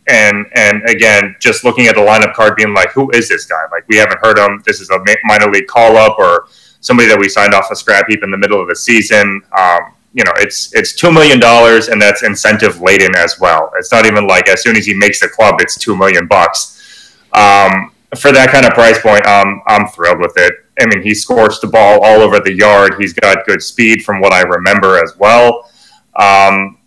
And 0.08 0.46
and 0.54 0.82
again, 0.88 1.36
just 1.40 1.62
looking 1.62 1.88
at 1.88 1.94
the 1.94 2.00
lineup 2.00 2.32
card, 2.32 2.56
being 2.56 2.72
like, 2.72 2.92
who 2.92 3.10
is 3.10 3.28
this 3.28 3.44
guy? 3.44 3.62
Like, 3.70 3.86
we 3.88 3.96
haven't 3.96 4.18
heard 4.22 4.38
him. 4.38 4.62
This 4.64 4.80
is 4.80 4.88
a 4.88 4.98
minor 5.24 5.50
league 5.50 5.66
call 5.66 5.98
up 5.98 6.18
or 6.18 6.48
somebody 6.80 7.08
that 7.08 7.18
we 7.18 7.28
signed 7.28 7.52
off 7.52 7.70
a 7.70 7.76
scrap 7.76 8.06
heap 8.08 8.24
in 8.24 8.30
the 8.30 8.38
middle 8.38 8.60
of 8.60 8.66
the 8.66 8.76
season. 8.76 9.42
Um, 9.56 9.94
you 10.14 10.24
know, 10.24 10.32
it's 10.36 10.74
it's 10.74 10.94
two 10.94 11.10
million 11.10 11.40
dollars, 11.40 11.88
and 11.88 12.00
that's 12.00 12.22
incentive 12.22 12.80
laden 12.80 13.16
as 13.16 13.40
well. 13.40 13.72
It's 13.78 13.90
not 13.90 14.06
even 14.06 14.26
like 14.26 14.48
as 14.48 14.62
soon 14.62 14.76
as 14.76 14.84
he 14.86 14.94
makes 14.94 15.20
the 15.20 15.28
club, 15.28 15.56
it's 15.60 15.78
two 15.78 15.96
million 15.96 16.26
bucks. 16.26 17.16
Um, 17.32 17.92
for 18.18 18.30
that 18.30 18.50
kind 18.50 18.66
of 18.66 18.72
price 18.74 18.98
point, 19.00 19.24
um, 19.26 19.62
I'm 19.66 19.88
thrilled 19.88 20.18
with 20.18 20.34
it. 20.36 20.52
I 20.80 20.86
mean, 20.86 21.02
he 21.02 21.14
scorched 21.14 21.62
the 21.62 21.66
ball 21.66 22.00
all 22.02 22.20
over 22.20 22.40
the 22.40 22.52
yard. 22.52 22.94
He's 22.98 23.14
got 23.14 23.46
good 23.46 23.62
speed, 23.62 24.04
from 24.04 24.20
what 24.20 24.32
I 24.32 24.42
remember 24.42 25.02
as 25.02 25.16
well. 25.18 25.70
Um, 26.16 26.78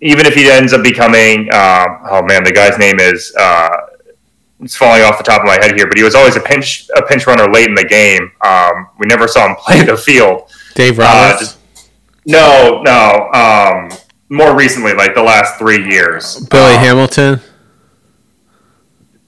even 0.00 0.26
if 0.26 0.34
he 0.34 0.50
ends 0.50 0.72
up 0.72 0.82
becoming, 0.82 1.48
uh, 1.52 1.86
oh 2.10 2.22
man, 2.22 2.42
the 2.42 2.52
guy's 2.52 2.78
name 2.78 2.98
is 2.98 3.32
uh, 3.38 3.76
it's 4.60 4.76
falling 4.76 5.02
off 5.02 5.18
the 5.18 5.24
top 5.24 5.40
of 5.40 5.46
my 5.46 5.54
head 5.54 5.76
here, 5.76 5.86
but 5.86 5.96
he 5.96 6.02
was 6.02 6.14
always 6.14 6.36
a 6.36 6.40
pinch 6.40 6.88
a 6.96 7.02
pinch 7.02 7.26
runner 7.26 7.50
late 7.50 7.68
in 7.68 7.74
the 7.74 7.84
game. 7.84 8.32
Um, 8.44 8.88
we 8.98 9.06
never 9.06 9.28
saw 9.28 9.48
him 9.48 9.56
play 9.58 9.84
the 9.84 9.96
field. 9.96 10.50
Dave 10.74 10.98
Roberts. 10.98 11.54
Uh, 11.54 11.59
no, 12.26 12.82
no. 12.82 13.30
Um, 13.32 13.90
more 14.28 14.56
recently, 14.56 14.94
like 14.94 15.14
the 15.14 15.22
last 15.22 15.58
three 15.58 15.88
years. 15.88 16.40
Billy 16.46 16.74
um, 16.74 16.80
Hamilton. 16.80 17.40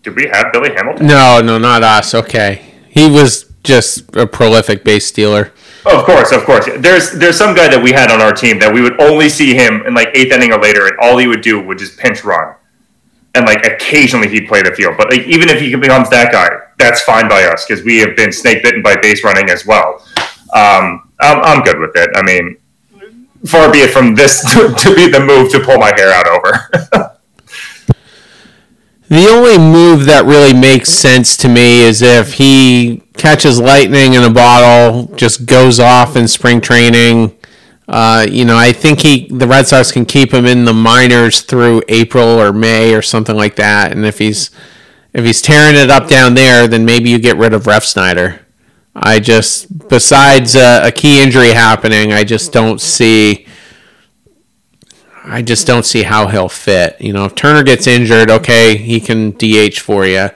Did 0.03 0.17
we 0.17 0.29
have 0.33 0.53
Billy 0.53 0.71
Hamilton? 0.75 1.07
No, 1.07 1.41
no, 1.43 1.59
not 1.59 1.83
us. 1.83 2.15
Okay, 2.15 2.63
he 2.89 3.09
was 3.09 3.53
just 3.63 4.15
a 4.17 4.27
prolific 4.27 4.85
base 4.85 5.07
stealer. 5.07 5.53
Of 5.85 6.05
course, 6.05 6.33
of 6.33 6.45
course. 6.45 6.69
There's 6.79 7.13
there's 7.13 7.37
some 7.37 7.55
guy 7.55 7.69
that 7.69 7.83
we 7.83 7.93
had 7.93 8.11
on 8.11 8.21
our 8.21 8.33
team 8.33 8.59
that 8.61 8.73
we 8.73 8.81
would 8.81 9.01
only 9.01 9.29
see 9.29 9.55
him 9.55 9.85
in 9.87 9.95
like 9.95 10.09
eighth 10.15 10.33
inning 10.33 10.53
or 10.53 10.61
later, 10.61 10.87
and 10.87 10.97
all 11.01 11.19
he 11.19 11.27
would 11.27 11.41
do 11.41 11.61
would 11.61 11.79
just 11.79 11.99
pinch 11.99 12.25
run, 12.25 12.55
and 13.35 13.47
like 13.47 13.67
occasionally 13.67 14.29
he'd 14.29 14.47
play 14.47 14.63
the 14.63 14.73
field. 14.73 14.97
But 14.97 15.11
like 15.11 15.27
even 15.27 15.49
if 15.49 15.61
he 15.61 15.75
becomes 15.75 16.11
that 16.11 16.31
guy, 16.31 16.51
that's 16.79 17.03
fine 17.03 17.29
by 17.29 17.45
us 17.45 17.67
because 17.67 17.85
we 17.85 17.99
have 17.99 18.15
been 18.17 18.33
snake 18.33 18.63
bitten 18.63 18.83
by 18.83 18.97
base 18.97 19.25
running 19.25 19.51
as 19.51 19.67
well. 19.67 20.05
Um, 20.55 21.11
I'm, 21.21 21.41
I'm 21.43 21.63
good 21.63 21.79
with 21.79 21.97
it. 21.97 22.11
I 22.15 22.23
mean, 22.23 22.59
far 23.47 23.73
be 23.73 23.79
it 23.79 23.91
from 23.91 24.15
this 24.15 24.41
to, 24.53 24.75
to 24.79 24.95
be 24.95 25.09
the 25.09 25.21
move 25.21 25.51
to 25.53 25.61
pull 25.61 25.79
my 25.79 25.93
hair 25.95 26.13
out 26.13 26.27
over. 26.27 26.69
the 29.09 29.29
only 29.29 29.59
move 29.59 30.07
that 30.07 30.25
really 30.25 30.59
makes 30.59 30.91
sense 30.91 31.37
to 31.39 31.49
me 31.49 31.83
is 31.83 32.03
if 32.03 32.35
he 32.35 33.03
catches 33.15 33.61
lightning 33.61 34.15
in 34.15 34.23
a 34.23 34.31
bottle, 34.31 35.15
just 35.17 35.47
goes 35.47 35.81
off 35.81 36.17
in 36.17 36.29
spring 36.29 36.61
training. 36.61 37.37
Uh, 37.89 38.27
you 38.29 38.45
know, 38.45 38.57
I 38.57 38.73
think 38.73 39.01
he 39.01 39.29
the 39.29 39.47
Red 39.47 39.67
Sox 39.67 39.93
can 39.93 40.07
keep 40.07 40.33
him 40.33 40.47
in 40.47 40.65
the 40.65 40.73
minors 40.73 41.43
through 41.43 41.83
April 41.89 42.41
or 42.41 42.53
May 42.53 42.95
or 42.95 43.03
something 43.03 43.37
like 43.37 43.57
that. 43.57 43.93
And 43.93 44.07
if 44.07 44.19
he's 44.19 44.51
if 45.13 45.25
he's 45.25 45.43
tearing 45.43 45.77
it 45.77 45.91
up 45.91 46.09
down 46.09 46.35
there, 46.35 46.67
then 46.67 46.85
maybe 46.85 47.11
you 47.11 47.19
get 47.19 47.37
rid 47.37 47.53
of 47.53 47.65
Refsnyder. 47.65 48.39
I 48.95 49.21
just, 49.21 49.89
besides 49.89 50.55
a, 50.55 50.89
a 50.89 50.93
key 50.93 51.23
injury 51.23 51.51
happening, 51.51 52.13
I 52.13 52.25
just 52.25 52.53
don't 52.53 52.81
see. 52.81 53.47
I 55.25 55.41
just 55.41 55.67
don't 55.67 55.85
see 55.85 56.03
how 56.03 56.27
he'll 56.27 56.49
fit. 56.49 57.01
You 57.01 57.13
know, 57.13 57.25
if 57.25 57.35
Turner 57.35 57.63
gets 57.63 57.87
injured, 57.87 58.31
okay, 58.31 58.77
he 58.77 59.01
can 59.01 59.31
DH 59.31 59.79
for 59.79 60.05
you. 60.05 60.31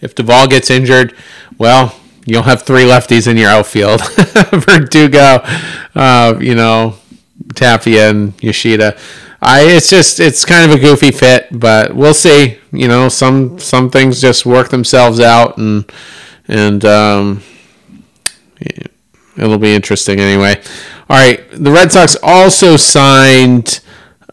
If 0.00 0.14
Duvall 0.14 0.46
gets 0.46 0.70
injured, 0.70 1.14
well, 1.58 1.98
you'll 2.24 2.44
have 2.44 2.62
three 2.62 2.84
lefties 2.84 3.26
in 3.26 3.36
your 3.36 3.50
outfield: 3.50 4.00
Verdugo, 4.52 5.40
uh, 5.94 6.38
you 6.40 6.54
know, 6.54 6.96
Tapia 7.54 8.10
and 8.10 8.40
Yoshida. 8.42 8.96
I 9.42 9.62
it's 9.62 9.90
just 9.90 10.20
it's 10.20 10.44
kind 10.44 10.70
of 10.70 10.78
a 10.78 10.80
goofy 10.80 11.10
fit, 11.10 11.48
but 11.52 11.94
we'll 11.94 12.14
see. 12.14 12.58
You 12.72 12.88
know, 12.88 13.08
some 13.08 13.58
some 13.58 13.90
things 13.90 14.20
just 14.20 14.46
work 14.46 14.70
themselves 14.70 15.20
out, 15.20 15.58
and 15.58 15.84
and 16.48 16.82
um, 16.84 17.42
it'll 19.36 19.58
be 19.58 19.74
interesting 19.74 20.20
anyway. 20.20 20.60
All 21.08 21.16
right, 21.16 21.44
the 21.50 21.70
Red 21.70 21.92
Sox 21.92 22.16
also 22.22 22.76
signed 22.76 23.80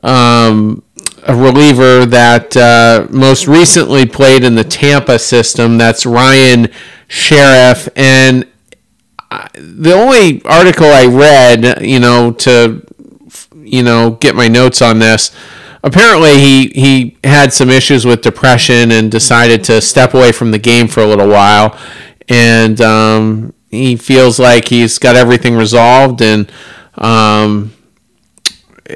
um, 0.03 0.83
a 1.23 1.35
reliever 1.35 2.05
that 2.05 2.55
uh, 2.55 3.07
most 3.09 3.47
recently 3.47 4.05
played 4.05 4.43
in 4.43 4.55
the 4.55 4.63
Tampa 4.63 5.19
system. 5.19 5.77
That's 5.77 6.05
Ryan 6.05 6.69
Sherriff, 7.07 7.89
and 7.95 8.47
the 9.53 9.93
only 9.93 10.41
article 10.45 10.87
I 10.87 11.05
read, 11.05 11.81
you 11.81 11.99
know, 11.99 12.31
to 12.31 12.85
you 13.55 13.83
know 13.83 14.11
get 14.11 14.35
my 14.35 14.47
notes 14.47 14.81
on 14.81 14.99
this. 14.99 15.31
Apparently, 15.83 16.37
he 16.37 16.67
he 16.67 17.17
had 17.23 17.51
some 17.51 17.69
issues 17.69 18.05
with 18.05 18.21
depression 18.21 18.91
and 18.91 19.11
decided 19.11 19.63
to 19.65 19.81
step 19.81 20.13
away 20.13 20.31
from 20.31 20.51
the 20.51 20.59
game 20.59 20.87
for 20.87 21.01
a 21.01 21.05
little 21.07 21.27
while 21.27 21.77
and 22.31 22.79
um, 22.79 23.53
he 23.71 23.95
feels 23.95 24.37
like 24.37 24.67
he's 24.67 24.99
got 24.99 25.15
everything 25.15 25.55
resolved, 25.55 26.21
and 26.21 26.51
um, 26.95 27.73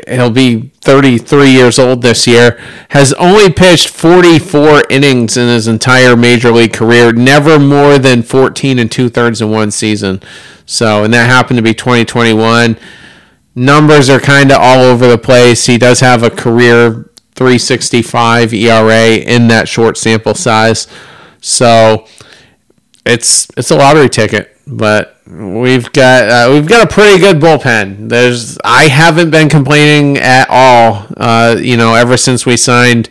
he'll 0.08 0.30
be 0.30 0.68
33 0.82 1.50
years 1.50 1.80
old 1.80 2.02
this 2.02 2.28
year. 2.28 2.60
Has 2.90 3.14
only 3.14 3.52
pitched 3.52 3.88
44 3.88 4.84
innings 4.90 5.38
in 5.38 5.48
his 5.48 5.68
entire 5.68 6.16
major 6.18 6.52
league 6.52 6.74
career, 6.74 7.14
never 7.14 7.58
more 7.58 7.98
than 7.98 8.22
14 8.22 8.78
and 8.78 8.92
two 8.92 9.10
thirds 9.10 9.42
in 9.42 9.50
one 9.50 9.72
season. 9.72 10.22
So, 10.66 11.04
and 11.04 11.14
that 11.14 11.30
happened 11.30 11.58
to 11.58 11.64
be 11.64 11.74
2021. 11.74 12.78
Numbers 13.56 14.10
are 14.10 14.20
kind 14.20 14.52
of 14.52 14.58
all 14.60 14.82
over 14.82 15.08
the 15.08 15.18
place. 15.18 15.66
He 15.66 15.78
does 15.78 16.02
have 16.02 16.22
a 16.22 16.30
career 16.30 17.12
365 17.36 18.54
ERA 18.54 19.08
in 19.16 19.48
that 19.48 19.70
short 19.70 19.98
sample 19.98 20.34
size. 20.34 20.88
So, 21.40 22.08
it's 23.06 23.48
it's 23.56 23.72
a 23.72 23.78
lottery 23.78 24.10
ticket, 24.10 24.55
but 24.68 25.18
we've 25.28 25.92
got 25.92 26.30
uh, 26.30 26.50
we've 26.52 26.68
got 26.68 26.90
a 26.90 26.94
pretty 26.94 27.20
good 27.20 27.38
bullpen. 27.38 28.10
There's 28.10 28.58
I 28.64 28.88
haven't 28.88 29.30
been 29.30 29.50
complaining 29.50 30.18
at 30.18 30.48
all. 30.50 31.06
Uh, 31.18 31.58
you 31.60 31.78
know, 31.78 31.94
ever 31.96 32.18
since 32.18 32.46
we 32.46 32.58
signed 32.58 33.10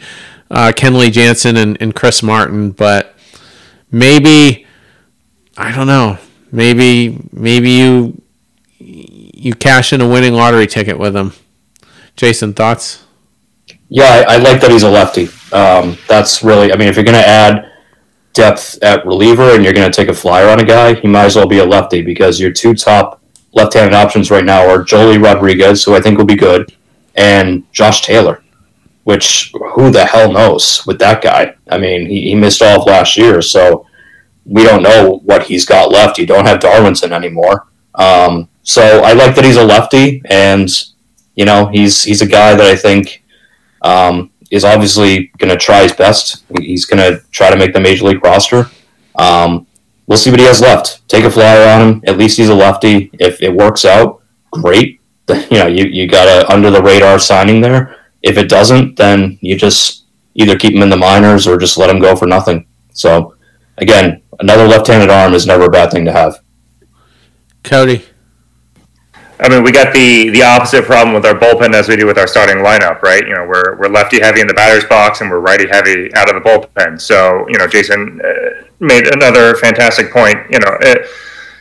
uh, 0.50 0.72
Kenley 0.74 1.11
Jansen 1.11 1.57
and, 1.57 1.80
and 1.80 1.94
Chris 1.94 2.22
Martin, 2.22 2.70
but 2.70 3.14
maybe 3.90 4.66
I 5.57 5.74
don't 5.74 5.86
know. 5.86 6.18
Maybe 6.50 7.20
maybe 7.32 7.70
you 7.70 8.20
you 8.78 9.55
cash 9.55 9.92
in 9.92 10.00
a 10.00 10.09
winning 10.09 10.34
lottery 10.34 10.66
ticket 10.66 10.98
with 10.98 11.16
him. 11.16 11.32
Jason, 12.16 12.55
thoughts? 12.55 13.05
Yeah, 13.88 14.24
I, 14.28 14.34
I 14.34 14.36
like 14.38 14.61
that 14.61 14.70
he's 14.70 14.82
a 14.82 14.90
lefty. 14.90 15.28
Um, 15.52 15.98
that's 16.09 16.42
really. 16.42 16.72
I 16.72 16.76
mean, 16.76 16.88
if 16.88 16.96
you're 16.96 17.05
going 17.05 17.20
to 17.20 17.28
add 17.28 17.70
depth 18.35 18.78
at 18.82 19.07
reliever 19.07 19.55
and 19.55 19.64
you're 19.64 19.72
going 19.72 19.91
to 19.91 19.97
take 19.97 20.09
a 20.09 20.14
flyer 20.14 20.49
on 20.49 20.61
a 20.61 20.64
guy, 20.64 20.95
he 20.95 21.09
might 21.09 21.24
as 21.24 21.37
well 21.37 21.47
be 21.47 21.59
a 21.59 21.64
lefty 21.64 22.03
because 22.03 22.39
your 22.39 22.53
two 22.53 22.74
top 22.74 23.22
left-handed 23.55 23.95
options 23.95 24.30
right 24.30 24.45
now 24.45 24.68
are 24.68 24.85
Joely 24.85 25.22
Rodriguez, 25.22 25.85
who 25.85 25.95
I 25.95 26.01
think 26.01 26.18
will 26.18 26.26
be 26.26 26.37
good, 26.37 26.76
and 27.14 27.64
Josh 27.72 28.03
Taylor, 28.03 28.43
which 29.05 29.53
who 29.74 29.91
the 29.91 30.05
hell 30.05 30.30
knows 30.30 30.85
with 30.87 30.99
that 30.99 31.22
guy? 31.22 31.55
I 31.70 31.78
mean, 31.78 32.07
he, 32.07 32.22
he 32.22 32.35
missed 32.35 32.61
all 32.61 32.82
of 32.82 32.87
last 32.87 33.16
year, 33.16 33.41
so 33.41 33.87
we 34.45 34.64
don't 34.64 34.82
know 34.82 35.20
what 35.24 35.45
he's 35.45 35.64
got 35.64 35.91
left. 35.91 36.18
You 36.18 36.26
don't 36.26 36.47
have 36.47 36.61
Darwinson 36.61 37.12
anymore. 37.12 37.68
Um, 37.95 38.49
so 38.62 38.82
I 38.82 39.12
like 39.12 39.37
that 39.37 39.45
he's 39.45 39.57
a 39.57 39.64
lefty, 39.64 40.20
and 40.24 40.68
you 41.37 41.45
know 41.45 41.68
he's 41.68 42.03
he's 42.03 42.22
a 42.22 42.26
guy 42.26 42.55
that 42.57 42.66
I 42.66 42.74
think 42.74 43.22
um, 43.82 44.30
is 44.51 44.64
obviously 44.64 45.32
going 45.38 45.51
to 45.51 45.57
try 45.57 45.82
his 45.82 45.92
best. 45.92 46.45
He's 46.59 46.84
going 46.84 46.99
to 46.99 47.24
try 47.30 47.51
to 47.51 47.57
make 47.57 47.72
the 47.72 47.80
major 47.80 48.07
league 48.07 48.24
roster. 48.24 48.70
Um, 49.16 49.66
we'll 50.07 50.18
see 50.18 50.30
what 50.30 50.40
he 50.40 50.47
has 50.47 50.61
left. 50.61 51.07
Take 51.09 51.24
a 51.24 51.30
flyer 51.30 51.68
on 51.68 51.88
him. 51.88 52.03
At 52.07 52.18
least 52.18 52.36
he's 52.36 52.49
a 52.49 52.55
lefty. 52.55 53.11
If 53.14 53.42
it 53.42 53.55
works 53.55 53.84
out, 53.84 54.22
great. 54.51 55.01
You 55.51 55.59
know, 55.59 55.66
you, 55.66 55.86
you 55.86 56.07
got 56.07 56.28
a 56.28 56.53
under 56.53 56.70
the 56.70 56.82
radar 56.82 57.18
signing 57.18 57.62
there. 57.62 57.97
If 58.22 58.36
it 58.36 58.47
doesn't, 58.47 58.97
then 58.97 59.38
you 59.40 59.57
just 59.57 60.05
either 60.34 60.59
keep 60.59 60.74
him 60.74 60.82
in 60.82 60.90
the 60.90 60.99
minors 60.99 61.47
or 61.47 61.57
just 61.57 61.78
let 61.78 61.88
him 61.88 61.99
go 61.99 62.14
for 62.14 62.26
nothing. 62.26 62.66
So, 62.92 63.34
again, 63.78 64.22
another 64.40 64.68
left-handed 64.68 65.09
arm 65.09 65.32
is 65.32 65.47
never 65.47 65.64
a 65.64 65.70
bad 65.70 65.90
thing 65.90 66.05
to 66.05 66.12
have. 66.12 66.40
Cody. 67.62 68.05
I 69.41 69.49
mean, 69.49 69.64
we 69.64 69.72
got 69.72 69.93
the 69.93 70.30
the 70.30 70.43
opposite 70.43 70.85
problem 70.85 71.12
with 71.12 71.26
our 71.26 71.35
bullpen 71.35 71.74
as 71.74 71.89
we 71.89 71.97
do 71.97 72.07
with 72.07 72.18
our 72.18 72.26
starting 72.26 72.62
lineup, 72.62 73.03
right? 73.03 73.26
You 73.26 73.35
know, 73.35 73.45
we're 73.45 73.76
we're 73.76 73.89
lefty 73.89 74.20
heavy 74.20 74.41
in 74.41 74.47
the 74.47 74.55
batter's 74.55 74.85
box 74.85 75.20
and 75.20 75.30
we're 75.30 75.41
righty 75.41 75.68
heavy 75.68 76.14
out 76.14 76.32
of 76.32 76.41
the 76.41 76.49
bullpen. 76.49 77.01
So, 77.01 77.45
you 77.49 77.59
know, 77.59 77.66
Jason 77.66 78.20
uh, 78.24 78.64
made 78.78 79.09
another 79.09 79.57
fantastic 79.57 80.12
point. 80.12 80.39
You 80.51 80.61
know, 80.61 80.78
it, 80.80 81.03
uh, 81.03 81.09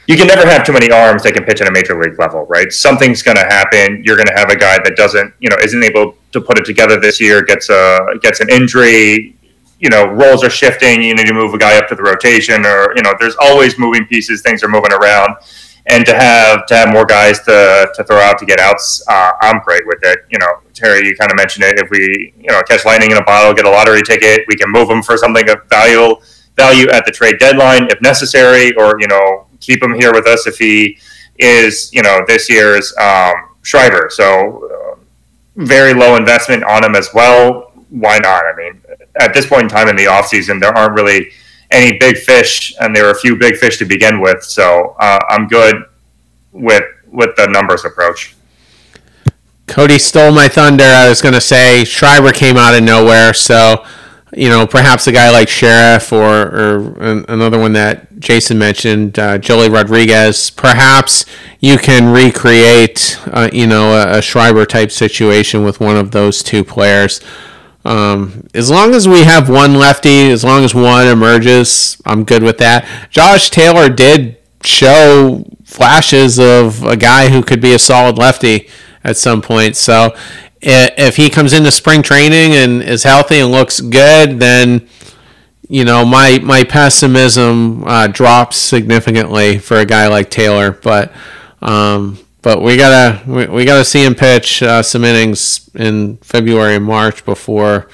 you 0.06 0.18
can 0.18 0.28
never 0.28 0.46
have 0.46 0.66
too 0.66 0.74
many 0.74 0.92
arms 0.92 1.24
that 1.24 1.34
can 1.34 1.46
pitch 1.46 1.62
at 1.62 1.68
a 1.68 1.72
major 1.72 2.00
league 2.00 2.20
level, 2.20 2.46
right? 2.48 2.72
Something's 2.72 3.24
going 3.24 3.38
to 3.38 3.46
happen. 3.46 4.04
You're 4.06 4.18
going 4.18 4.28
to 4.28 4.36
have 4.36 4.50
a 4.50 4.56
guy 4.58 4.78
that 4.84 4.96
doesn't, 4.98 5.34
you 5.40 5.50
know, 5.50 5.56
isn't 5.64 5.82
able 5.82 6.18
to 6.34 6.42
put 6.42 6.60
it 6.60 6.66
together 6.66 7.00
this 7.00 7.22
year, 7.22 7.42
gets 7.42 7.70
a 7.70 8.06
gets 8.22 8.40
an 8.40 8.50
injury. 8.52 9.36
You 9.80 9.90
know, 9.90 10.06
roles 10.06 10.44
are 10.44 10.50
shifting. 10.50 11.02
You 11.02 11.16
need 11.16 11.28
to 11.28 11.34
move 11.34 11.56
a 11.56 11.58
guy 11.58 11.78
up 11.78 11.88
to 11.90 11.96
the 11.96 12.04
rotation, 12.04 12.66
or 12.66 12.94
you 12.96 13.02
know, 13.02 13.14
there's 13.20 13.36
always 13.42 13.80
moving 13.80 14.06
pieces. 14.06 14.44
Things 14.44 14.62
are 14.62 14.70
moving 14.70 14.94
around 14.94 15.38
and 15.86 16.06
to 16.06 16.16
have 16.16 16.66
to 16.68 16.76
have 16.76 16.94
more 16.94 17.06
guys 17.06 17.40
to, 17.42 17.92
to 17.94 18.04
throw 18.06 18.18
out 18.18 18.38
to 18.40 18.46
get 18.46 18.60
outs, 18.60 19.04
uh, 19.08 19.32
I'm 19.42 19.60
great 19.60 19.86
with 19.86 20.00
it. 20.04 20.20
You 20.30 20.40
know, 20.40 20.48
Terry, 20.74 21.06
you 21.06 21.16
kind 21.16 21.30
of 21.32 21.38
mentioned 21.38 21.66
it. 21.66 21.80
If 21.80 21.90
we 21.90 22.34
you 22.38 22.50
know 22.50 22.62
catch 22.64 22.86
lightning 22.86 23.12
in 23.12 23.18
a 23.18 23.24
bottle, 23.24 23.54
get 23.54 23.66
a 23.66 23.70
lottery 23.70 24.02
ticket, 24.02 24.46
we 24.48 24.56
can 24.56 24.72
move 24.72 24.88
them 24.88 25.04
for 25.04 25.18
something 25.18 25.50
of 25.50 25.58
value 25.70 26.16
value 26.56 26.88
at 26.90 27.06
the 27.06 27.12
trade 27.12 27.38
deadline 27.40 27.88
if 27.90 28.02
necessary, 28.02 28.74
or 28.76 29.00
you 29.00 29.08
know 29.08 29.48
keep 29.60 29.84
him 29.84 29.94
here 29.94 30.14
with 30.14 30.28
us 30.28 30.48
if 30.48 30.58
he 30.58 30.98
is 31.40 31.92
you 31.94 32.02
know 32.02 32.24
this 32.28 32.50
year's 32.50 32.94
um, 32.98 33.34
Schreiber. 33.62 34.10
So 34.10 34.70
uh, 34.70 35.00
very 35.58 35.94
low 35.94 36.16
investment 36.16 36.64
on 36.64 36.84
him 36.84 36.96
as 36.96 37.10
well. 37.14 37.72
Why 37.90 38.18
not? 38.20 38.46
I 38.46 38.56
mean, 38.56 38.82
at 39.20 39.34
this 39.34 39.46
point 39.46 39.64
in 39.64 39.70
time 39.70 39.88
in 39.88 39.96
the 39.96 40.06
offseason, 40.06 40.60
there 40.60 40.76
aren't 40.76 40.94
really 40.94 41.32
any 41.74 41.98
big 41.98 42.18
fish, 42.18 42.74
and 42.80 42.96
there 42.96 43.06
were 43.06 43.12
a 43.12 43.20
few 43.20 43.36
big 43.36 43.58
fish 43.58 43.78
to 43.78 43.86
begin 43.86 44.22
with. 44.22 44.44
So 44.44 44.96
uh, 45.00 45.20
I'm 45.30 45.48
good 45.48 45.76
with 46.52 46.84
with 47.08 47.36
the 47.36 47.48
numbers 47.48 47.84
approach. 47.84 48.36
Cody 49.68 49.98
stole 49.98 50.32
my 50.32 50.48
thunder. 50.48 50.84
I 50.84 51.10
was 51.10 51.22
going 51.22 51.34
to 51.34 51.42
say 51.42 51.84
Schreiber 51.84 52.32
came 52.32 52.58
out 52.58 52.76
of 52.76 52.84
nowhere, 52.84 53.34
so 53.34 53.86
you 54.36 54.50
know 54.50 54.68
perhaps 54.68 55.08
a 55.08 55.12
guy 55.12 55.30
like 55.32 55.48
Sherriff 55.48 56.12
or, 56.12 56.22
or 56.22 57.24
another 57.28 57.60
one 57.60 57.74
that 57.74 58.20
Jason 58.20 58.58
mentioned, 58.58 59.18
uh, 59.18 59.38
Joely 59.38 59.72
Rodriguez. 59.72 60.50
Perhaps 60.50 61.26
you 61.60 61.78
can 61.78 62.14
recreate, 62.14 63.20
uh, 63.28 63.50
you 63.52 63.68
know, 63.68 63.94
a, 63.94 64.20
a 64.20 64.22
Schreiber 64.22 64.66
type 64.66 64.92
situation 64.92 65.64
with 65.64 65.80
one 65.80 65.98
of 65.98 66.12
those 66.12 66.44
two 66.44 66.64
players. 66.64 67.20
Um, 67.86 68.48
as 68.54 68.72
long 68.72 68.96
as 68.96 69.08
we 69.08 69.24
have 69.24 69.50
one 69.50 69.76
lefty, 69.76 70.30
as 70.32 70.44
long 70.44 70.64
as 70.64 70.74
one 70.74 71.08
emerges, 71.08 71.98
I'm 72.06 72.24
good 72.24 72.44
with 72.44 72.58
that. 72.60 72.88
Josh 73.10 73.50
Taylor 73.50 73.90
did 73.90 74.38
show 74.64 75.46
flashes 75.66 76.40
of 76.40 76.84
a 76.84 76.96
guy 76.96 77.30
who 77.30 77.44
could 77.44 77.62
be 77.62 77.74
a 77.74 77.80
solid 77.80 78.18
lefty 78.18 78.70
at 79.04 79.18
some 79.18 79.42
point. 79.42 79.76
So 79.76 80.16
if 80.62 81.18
he 81.18 81.30
comes 81.30 81.54
into 81.54 81.72
spring 81.72 82.02
training 82.02 82.54
and 82.54 82.82
is 82.82 83.04
healthy 83.04 83.40
and 83.40 83.52
looks 83.52 83.82
good, 83.82 84.40
then 84.40 84.88
you 85.68 85.84
know 85.84 86.06
my 86.06 86.40
my 86.44 86.64
pessimism 86.64 87.84
uh, 87.86 88.08
drops 88.08 88.58
significantly 88.58 89.58
for 89.58 89.78
a 89.78 89.86
guy 89.86 90.08
like 90.08 90.30
Taylor. 90.30 90.72
But 90.72 91.14
um, 91.62 92.18
but 92.44 92.62
we 92.62 92.78
gotta 92.78 93.24
we, 93.26 93.48
we 93.48 93.66
gotta 93.66 93.86
see 93.86 94.06
him 94.06 94.14
pitch 94.14 94.62
uh, 94.62 94.84
some 94.84 95.04
innings 95.04 95.72
in 95.74 96.18
February 96.18 96.76
and 96.76 96.86
March 96.86 97.26
before 97.26 97.88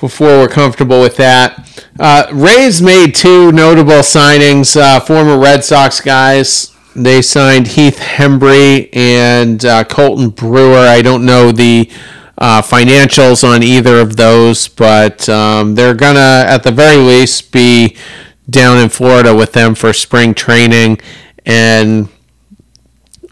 before 0.00 0.28
we're 0.28 0.48
comfortable 0.48 1.00
with 1.00 1.16
that. 1.16 1.88
Uh, 1.98 2.28
Rays 2.32 2.80
made 2.80 3.16
two 3.16 3.50
notable 3.50 4.02
signings. 4.02 4.76
Uh, 4.80 5.00
former 5.00 5.36
Red 5.36 5.64
Sox 5.64 6.00
guys. 6.00 6.72
They 6.94 7.22
signed 7.22 7.68
Heath 7.68 7.98
Hembree 7.98 8.94
and 8.94 9.64
uh, 9.64 9.84
Colten 9.84 10.34
Brewer. 10.34 10.86
I 10.86 11.02
don't 11.02 11.24
know 11.24 11.50
the 11.50 11.90
uh, 12.36 12.62
financials 12.62 13.42
on 13.42 13.62
either 13.62 13.98
of 14.00 14.16
those, 14.16 14.68
but 14.68 15.28
um, 15.28 15.74
they're 15.74 15.94
gonna 15.94 16.44
at 16.46 16.62
the 16.62 16.70
very 16.70 16.96
least 16.96 17.52
be 17.52 17.96
down 18.50 18.78
in 18.78 18.88
Florida 18.88 19.34
with 19.34 19.52
them 19.52 19.74
for 19.74 19.92
spring 19.92 20.34
training 20.34 21.00
and 21.44 22.08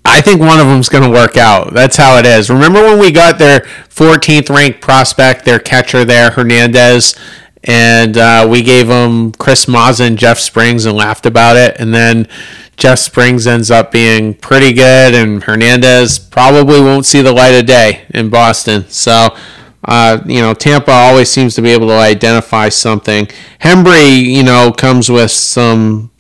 I 0.09 0.21
think 0.21 0.41
one 0.41 0.61
of 0.61 0.67
them's 0.67 0.89
going 0.89 1.03
to 1.03 1.11
work 1.11 1.37
out. 1.37 1.73
That's 1.75 1.97
how 1.97 2.17
it 2.19 2.27
is. 2.27 2.49
Remember 2.49 2.81
when 2.83 3.01
we 3.01 3.11
got 3.11 3.39
their 3.39 3.61
14th 3.91 4.49
ranked 4.49 4.81
prospect, 4.81 5.45
their 5.45 5.59
catcher 5.59 6.05
there, 6.05 6.31
Hernandez, 6.31 7.17
and 7.65 8.17
uh, 8.17 8.47
we 8.49 8.63
gave 8.63 8.89
him 8.89 9.33
Chris 9.33 9.67
Mazza 9.67 10.07
and 10.07 10.17
Jeff 10.17 10.39
Springs 10.39 10.85
and 10.85 10.97
laughed 10.97 11.27
about 11.27 11.57
it. 11.57 11.81
And 11.81 11.93
then 11.93 12.29
Jeff 12.77 13.01
Springs 13.01 13.49
ends 13.49 13.71
up 13.71 13.91
being 13.91 14.35
pretty 14.35 14.73
good, 14.73 15.15
and 15.15 15.43
Hernandez 15.43 16.21
probably 16.21 16.81
won't 16.81 17.05
see 17.05 17.23
the 17.23 17.33
light 17.33 17.55
of 17.55 17.67
day 17.67 18.05
in 18.11 18.31
Boston. 18.31 18.85
So, 18.89 19.37
uh, 19.85 20.21
you 20.25 20.41
know, 20.41 20.55
Tampa 20.55 20.93
always 20.93 21.31
seems 21.31 21.57
to 21.57 21.63
be 21.63 21.71
able 21.71 21.89
to 21.89 21.95
identify 21.95 22.69
something. 22.69 23.27
Hembree, 23.61 24.23
you 24.23 24.45
know, 24.45 24.71
comes 24.73 25.11
with 25.11 25.33
some 25.33 26.13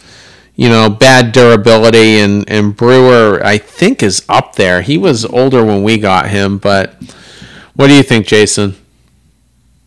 you 0.57 0.69
know, 0.71 0.89
bad 0.89 1.33
durability, 1.33 2.19
and, 2.19 2.49
and 2.49 2.75
Brewer, 2.75 3.41
I 3.45 3.59
think, 3.59 4.03
is 4.03 4.25
up 4.29 4.57
there. 4.57 4.81
He 4.81 4.99
was 4.99 5.25
older 5.27 5.65
when 5.65 5.83
we 5.83 5.99
got 5.99 6.31
him, 6.31 6.59
but 6.59 6.95
what 7.75 7.89
do 7.89 7.95
you 7.95 8.03
think, 8.03 8.27
Jason? 8.27 8.75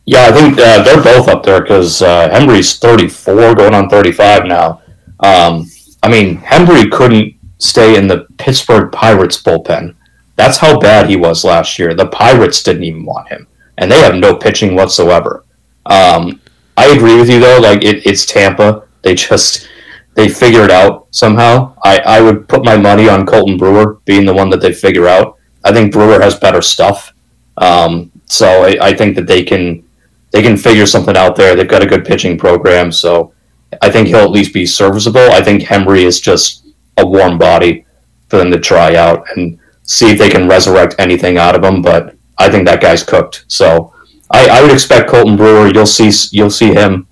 Yeah, 0.06 0.28
I 0.28 0.32
think 0.32 0.58
uh, 0.60 0.84
they're 0.84 1.04
both 1.04 1.28
up 1.28 1.44
there 1.44 1.62
because 1.62 2.02
uh, 2.02 2.30
Hembree's 2.30 2.78
34, 2.80 3.56
going 3.56 3.74
on 3.74 3.90
35 3.90 4.46
now. 4.46 4.82
Um, 5.20 5.70
I 6.02 6.10
mean, 6.10 6.38
Hembree 6.38 6.92
couldn't 6.92 7.34
stay 7.58 7.98
in 7.98 8.08
the 8.08 8.26
Pittsburgh 8.38 8.92
Pirates 8.92 9.42
bullpen. 9.42 9.96
That's 10.36 10.58
how 10.58 10.80
bad 10.80 11.10
he 11.10 11.16
was 11.16 11.44
last 11.44 11.78
year. 11.78 11.94
The 11.94 12.08
Pirates 12.08 12.64
didn't 12.64 12.86
even 12.86 13.06
want 13.06 13.28
him, 13.28 13.48
and 13.78 13.92
they 13.92 14.00
have 14.00 14.16
no 14.16 14.36
pitching 14.36 14.76
whatsoever. 14.76 15.44
Um, 15.86 16.40
I 16.78 16.88
agree 16.96 17.18
with 17.18 17.30
you 17.30 17.40
though. 17.40 17.60
Like 17.60 17.84
it, 17.84 18.06
it's 18.06 18.26
Tampa. 18.26 18.88
They 19.02 19.16
just 19.16 19.69
they 20.16 20.28
figure 20.28 20.64
it 20.64 20.72
out 20.72 21.08
somehow. 21.12 21.76
I, 21.84 22.00
I 22.00 22.22
would 22.22 22.48
put 22.48 22.66
my 22.66 22.78
money 22.78 23.08
on 23.08 23.26
Colten 23.26 23.58
Brewer 23.58 24.00
being 24.06 24.26
the 24.26 24.34
one 24.34 24.50
that 24.50 24.62
they 24.62 24.74
figure 24.74 25.08
out. 25.08 25.38
I 25.64 25.72
think 25.72 25.92
Brewer 25.92 26.22
has 26.22 26.40
better 26.40 26.62
stuff. 26.62 27.14
Um, 27.58 28.12
so 28.26 28.64
I, 28.64 28.88
I 28.88 28.94
think 28.94 29.16
that 29.16 29.28
they 29.28 29.44
can 29.44 29.84
they 30.32 30.42
can 30.42 30.58
figure 30.58 30.86
something 30.86 31.18
out 31.18 31.36
there. 31.36 31.56
They've 31.56 31.68
got 31.68 31.82
a 31.82 31.88
good 31.88 32.06
pitching 32.06 32.38
program, 32.38 32.92
so 32.92 33.34
I 33.82 33.90
think 33.90 34.08
he'll 34.08 34.18
at 34.20 34.32
least 34.32 34.54
be 34.54 34.66
serviceable. 34.66 35.32
I 35.32 35.42
think 35.42 35.64
Hembree 35.64 36.04
is 36.04 36.22
just 36.22 36.68
a 36.98 37.06
warm 37.06 37.38
body 37.38 37.86
for 38.28 38.38
them 38.38 38.52
to 38.52 38.60
try 38.60 38.96
out 38.96 39.26
and 39.36 39.60
see 39.84 40.12
if 40.12 40.20
they 40.20 40.30
can 40.30 40.48
resurrect 40.48 40.96
anything 41.00 41.38
out 41.38 41.56
of 41.56 41.64
him. 41.64 41.82
But 41.82 42.16
I 42.38 42.50
think 42.50 42.66
that 42.66 42.82
guy's 42.82 43.04
cooked. 43.04 43.46
So 43.48 43.94
I, 44.32 44.48
I 44.48 44.62
would 44.62 44.72
expect 44.72 45.10
Colten 45.10 45.36
Brewer. 45.36 45.72
You'll 45.74 45.86
see 45.86 46.12
you'll 46.32 46.52
see 46.52 46.74
him 46.74 47.08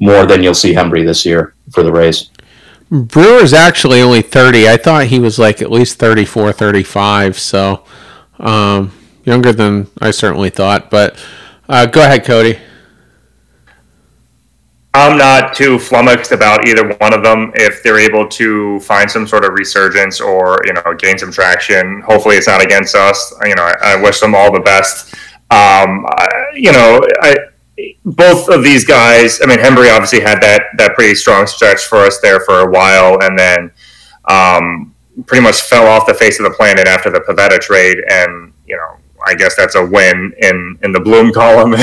more 0.00 0.26
than 0.26 0.42
you'll 0.42 0.54
see 0.54 0.74
Hembree 0.74 1.04
this 1.04 1.24
year 1.24 1.54
for 1.70 1.82
the 1.82 1.92
Rays. 1.92 2.30
Brewer's 2.90 3.52
actually 3.52 4.00
only 4.00 4.22
30. 4.22 4.68
I 4.68 4.76
thought 4.76 5.06
he 5.06 5.20
was 5.20 5.38
like 5.38 5.62
at 5.62 5.70
least 5.70 5.98
34, 5.98 6.52
35. 6.52 7.38
So 7.38 7.84
um, 8.40 8.92
younger 9.24 9.52
than 9.52 9.86
I 10.00 10.10
certainly 10.10 10.50
thought. 10.50 10.90
But 10.90 11.24
uh, 11.68 11.86
go 11.86 12.02
ahead, 12.02 12.24
Cody. 12.24 12.58
I'm 14.92 15.16
not 15.16 15.54
too 15.54 15.78
flummoxed 15.78 16.32
about 16.32 16.66
either 16.66 16.96
one 16.96 17.14
of 17.14 17.22
them. 17.22 17.52
If 17.54 17.80
they're 17.84 18.00
able 18.00 18.26
to 18.26 18.80
find 18.80 19.08
some 19.08 19.24
sort 19.24 19.44
of 19.44 19.52
resurgence 19.52 20.20
or 20.20 20.60
you 20.64 20.72
know 20.72 20.82
gain 20.98 21.16
some 21.16 21.30
traction, 21.30 22.00
hopefully 22.00 22.36
it's 22.36 22.48
not 22.48 22.60
against 22.60 22.96
us. 22.96 23.32
You 23.44 23.54
know, 23.54 23.62
I, 23.62 23.92
I 23.92 24.02
wish 24.02 24.18
them 24.18 24.34
all 24.34 24.52
the 24.52 24.60
best. 24.60 25.14
Um, 25.52 26.06
I, 26.08 26.28
you 26.54 26.72
know, 26.72 27.00
I, 27.22 27.36
both 28.04 28.48
of 28.48 28.62
these 28.62 28.84
guys. 28.84 29.40
I 29.42 29.46
mean, 29.46 29.58
Hembree 29.58 29.94
obviously 29.94 30.20
had 30.20 30.40
that 30.42 30.62
that 30.76 30.94
pretty 30.94 31.14
strong 31.14 31.46
stretch 31.46 31.84
for 31.84 31.98
us 31.98 32.20
there 32.20 32.40
for 32.40 32.60
a 32.60 32.70
while, 32.70 33.18
and 33.22 33.38
then 33.38 33.70
um, 34.28 34.94
pretty 35.26 35.42
much 35.42 35.62
fell 35.62 35.86
off 35.86 36.06
the 36.06 36.14
face 36.14 36.38
of 36.38 36.44
the 36.44 36.50
planet 36.50 36.86
after 36.86 37.10
the 37.10 37.20
Pivetta 37.20 37.60
trade. 37.60 37.98
And 38.08 38.52
you 38.66 38.76
know, 38.76 38.96
I 39.26 39.34
guess 39.34 39.56
that's 39.56 39.74
a 39.74 39.84
win 39.84 40.32
in 40.38 40.78
in 40.82 40.92
the 40.92 41.00
Bloom 41.00 41.32
column, 41.40 41.74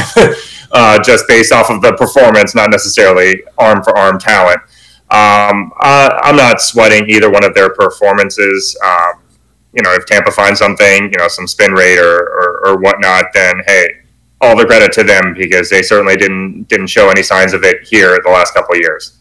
uh, 0.72 1.00
just 1.04 1.28
based 1.28 1.52
off 1.52 1.70
of 1.70 1.82
the 1.82 1.93
performance, 1.93 2.56
not 2.56 2.72
necessarily 2.72 3.43
arm 3.58 3.84
for 3.84 3.98
arm 3.98 4.20
talent. 4.20 4.60
Um, 5.10 5.72
I, 5.80 6.20
I'm 6.24 6.36
not 6.36 6.60
sweating 6.60 7.10
either 7.10 7.32
one 7.32 7.45
of 7.45 7.54
their 7.54 7.70
performances. 7.70 8.78
Um, 8.84 9.22
you 9.74 9.82
know, 9.84 9.93
if 9.93 10.06
Tampa 10.06 10.32
finds 10.32 10.60
something, 10.60 11.04
you 11.04 11.18
know, 11.18 11.28
some 11.28 11.48
spin 11.48 11.72
rate 11.72 12.00
or, 12.00 12.18
or, 12.18 12.68
or 12.68 12.78
whatnot, 12.78 13.26
then 13.34 13.62
hey, 13.66 13.88
all 14.42 14.56
the 14.56 14.66
credit 14.66 14.92
to 14.94 15.04
them 15.04 15.34
because 15.34 15.70
they 15.70 15.82
certainly 15.82 16.16
didn't 16.16 16.64
didn't 16.64 16.88
show 16.88 17.10
any 17.10 17.24
signs 17.24 17.54
of 17.54 17.64
it 17.64 17.88
here 17.88 18.20
the 18.24 18.30
last 18.30 18.54
couple 18.54 18.76
of 18.76 18.82
years. 18.82 19.18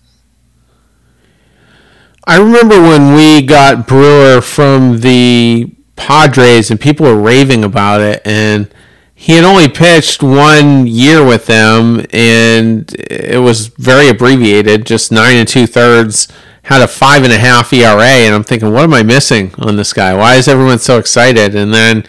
I 2.27 2.39
remember 2.39 2.81
when 2.81 3.15
we 3.15 3.43
got 3.43 3.87
Brewer 3.87 4.41
from 4.41 5.01
the 5.01 5.71
Padres 5.95 6.71
and 6.71 6.81
people 6.81 7.07
were 7.07 7.21
raving 7.21 7.63
about 7.63 8.01
it 8.01 8.21
and 8.25 8.69
he 9.15 9.33
had 9.35 9.45
only 9.45 9.69
pitched 9.69 10.23
one 10.23 10.87
year 10.87 11.25
with 11.25 11.47
them 11.47 12.05
and 12.13 12.93
it 12.99 13.41
was 13.41 13.69
very 13.69 14.09
abbreviated, 14.09 14.85
just 14.85 15.13
nine 15.13 15.37
and 15.37 15.49
two 15.49 15.67
thirds, 15.67 16.29
had 16.65 16.83
a 16.83 16.89
five 16.89 17.23
and 17.23 17.33
a 17.33 17.39
half 17.39 17.73
ERA 17.73 18.03
and 18.03 18.35
I'm 18.35 18.43
thinking, 18.43 18.73
what 18.73 18.83
am 18.83 18.93
I 18.93 19.05
missing 19.05 19.55
on 19.59 19.77
this 19.77 19.93
guy? 19.93 20.13
Why 20.15 20.35
is 20.35 20.49
everyone 20.49 20.81
so 20.81 20.99
excited? 20.99 21.55
And 21.55 21.73
then 21.73 22.05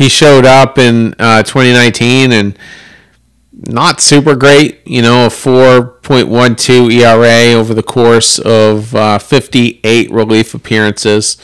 he 0.00 0.08
showed 0.08 0.46
up 0.46 0.78
in 0.78 1.14
uh, 1.18 1.42
2019 1.42 2.32
and 2.32 2.58
not 3.52 4.00
super 4.00 4.34
great, 4.34 4.80
you 4.86 5.02
know, 5.02 5.26
a 5.26 5.28
4.12 5.28 6.90
ERA 6.90 7.52
over 7.52 7.74
the 7.74 7.82
course 7.82 8.38
of 8.38 8.94
uh, 8.94 9.18
58 9.18 10.10
relief 10.10 10.54
appearances. 10.54 11.36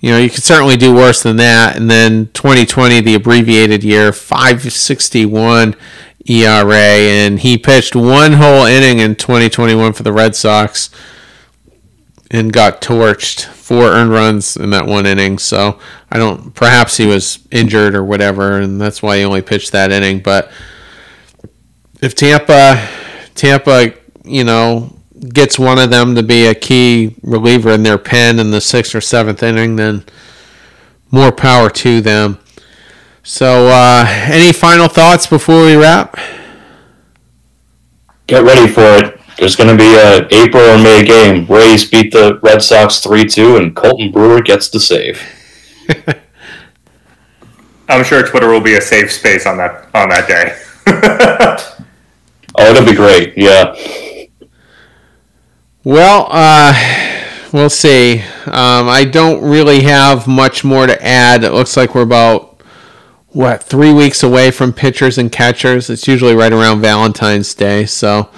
You 0.00 0.12
know, 0.12 0.16
you 0.16 0.30
could 0.30 0.42
certainly 0.42 0.78
do 0.78 0.94
worse 0.94 1.22
than 1.22 1.36
that. 1.36 1.76
And 1.76 1.90
then 1.90 2.30
2020, 2.32 3.02
the 3.02 3.14
abbreviated 3.14 3.84
year, 3.84 4.10
561 4.10 5.76
ERA, 6.24 6.74
and 6.74 7.38
he 7.38 7.58
pitched 7.58 7.94
one 7.94 8.32
whole 8.32 8.64
inning 8.64 9.00
in 9.00 9.16
2021 9.16 9.92
for 9.92 10.02
the 10.02 10.14
Red 10.14 10.34
Sox 10.34 10.88
and 12.30 12.52
got 12.52 12.80
torched. 12.80 13.44
Four 13.44 13.84
earned 13.84 14.10
runs 14.10 14.56
in 14.56 14.70
that 14.70 14.86
one 14.86 15.06
inning. 15.06 15.38
So 15.38 15.78
I 16.10 16.18
don't. 16.18 16.54
Perhaps 16.54 16.96
he 16.96 17.06
was 17.06 17.46
injured 17.50 17.94
or 17.94 18.04
whatever, 18.04 18.58
and 18.58 18.80
that's 18.80 19.02
why 19.02 19.18
he 19.18 19.24
only 19.24 19.42
pitched 19.42 19.72
that 19.72 19.92
inning. 19.92 20.20
But 20.20 20.50
if 22.00 22.14
Tampa, 22.14 22.88
Tampa, 23.34 23.94
you 24.24 24.44
know, 24.44 24.96
gets 25.32 25.58
one 25.58 25.78
of 25.78 25.90
them 25.90 26.14
to 26.14 26.22
be 26.22 26.46
a 26.46 26.54
key 26.54 27.16
reliever 27.22 27.70
in 27.70 27.82
their 27.82 27.98
pen 27.98 28.38
in 28.38 28.50
the 28.50 28.60
sixth 28.60 28.94
or 28.94 29.00
seventh 29.00 29.42
inning, 29.42 29.76
then 29.76 30.04
more 31.10 31.32
power 31.32 31.70
to 31.70 32.00
them. 32.00 32.38
So, 33.22 33.68
uh, 33.68 34.04
any 34.06 34.52
final 34.52 34.88
thoughts 34.88 35.26
before 35.26 35.64
we 35.66 35.76
wrap? 35.76 36.18
Get 38.26 38.42
ready 38.42 38.70
for 38.70 38.80
it. 38.82 39.17
There's 39.38 39.54
going 39.54 39.70
to 39.70 39.76
be 39.76 39.94
a 39.94 40.26
April 40.42 40.62
or 40.64 40.78
May 40.78 41.04
game. 41.04 41.46
Rays 41.46 41.88
beat 41.88 42.12
the 42.12 42.40
Red 42.42 42.60
Sox 42.60 42.98
three 42.98 43.24
two, 43.24 43.56
and 43.56 43.74
Colten 43.74 44.12
Brewer 44.12 44.42
gets 44.42 44.68
the 44.68 44.80
save. 44.80 45.22
I'm 47.88 48.04
sure 48.04 48.26
Twitter 48.26 48.48
will 48.48 48.60
be 48.60 48.74
a 48.74 48.80
safe 48.80 49.12
space 49.12 49.46
on 49.46 49.56
that 49.58 49.88
on 49.94 50.08
that 50.08 50.26
day. 50.26 50.60
oh, 52.58 52.70
it'll 52.70 52.84
be 52.84 52.94
great. 52.94 53.34
Yeah. 53.36 53.74
Well, 55.84 56.26
uh, 56.30 56.74
we'll 57.52 57.70
see. 57.70 58.20
Um, 58.46 58.88
I 58.88 59.04
don't 59.04 59.40
really 59.42 59.82
have 59.82 60.26
much 60.26 60.64
more 60.64 60.86
to 60.86 61.02
add. 61.02 61.44
It 61.44 61.52
looks 61.52 61.76
like 61.76 61.94
we're 61.94 62.02
about 62.02 62.60
what 63.28 63.62
three 63.62 63.92
weeks 63.92 64.24
away 64.24 64.50
from 64.50 64.72
pitchers 64.72 65.16
and 65.16 65.30
catchers. 65.30 65.88
It's 65.88 66.08
usually 66.08 66.34
right 66.34 66.52
around 66.52 66.80
Valentine's 66.80 67.54
Day, 67.54 67.86
so 67.86 68.28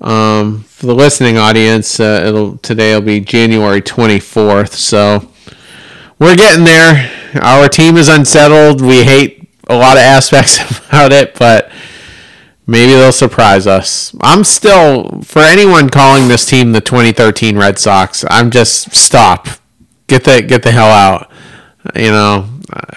um, 0.00 0.64
for 0.64 0.86
the 0.86 0.94
listening 0.94 1.38
audience, 1.38 1.98
uh, 1.98 2.24
it'll 2.26 2.58
today 2.58 2.94
will 2.94 3.00
be 3.00 3.20
January 3.20 3.80
24th. 3.80 4.72
So 4.72 5.28
we're 6.18 6.36
getting 6.36 6.64
there. 6.64 7.10
Our 7.40 7.68
team 7.68 7.96
is 7.96 8.08
unsettled. 8.08 8.80
We 8.80 9.04
hate 9.04 9.48
a 9.68 9.76
lot 9.76 9.96
of 9.96 10.02
aspects 10.02 10.60
about 10.60 11.12
it, 11.12 11.34
but 11.34 11.70
maybe 12.66 12.92
they'll 12.92 13.12
surprise 13.12 13.66
us. 13.66 14.14
I'm 14.20 14.44
still 14.44 15.22
for 15.22 15.40
anyone 15.40 15.90
calling 15.90 16.28
this 16.28 16.46
team 16.46 16.72
the 16.72 16.80
2013 16.80 17.56
Red 17.56 17.78
Sox. 17.78 18.24
I'm 18.28 18.50
just 18.50 18.94
stop. 18.94 19.48
Get 20.06 20.24
the 20.24 20.42
get 20.42 20.62
the 20.62 20.70
hell 20.70 20.90
out. 20.90 21.30
You 21.94 22.10
know, 22.10 22.48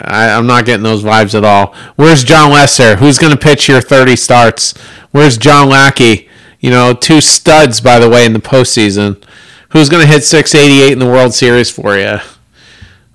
I, 0.01 0.29
I'm 0.29 0.47
not 0.47 0.65
getting 0.65 0.83
those 0.83 1.03
vibes 1.03 1.35
at 1.35 1.43
all. 1.43 1.73
Where's 1.95 2.23
Jon 2.23 2.51
Lester? 2.51 2.95
Who's 2.95 3.17
going 3.17 3.33
to 3.33 3.39
pitch 3.39 3.67
your 3.67 3.81
30 3.81 4.15
starts? 4.15 4.77
Where's 5.11 5.37
John 5.37 5.69
Lackey? 5.69 6.26
You 6.59 6.71
know, 6.71 6.93
two 6.93 7.21
studs, 7.21 7.81
by 7.81 7.99
the 7.99 8.09
way, 8.09 8.25
in 8.25 8.33
the 8.33 8.39
postseason. 8.39 9.23
Who's 9.69 9.89
going 9.89 10.05
to 10.05 10.11
hit 10.11 10.23
688 10.23 10.93
in 10.93 10.99
the 10.99 11.05
World 11.05 11.33
Series 11.33 11.69
for 11.69 11.97
you? 11.97 12.17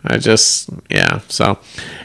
I 0.05 0.18
just, 0.18 0.68
yeah. 0.88 1.20
So, 1.28 1.59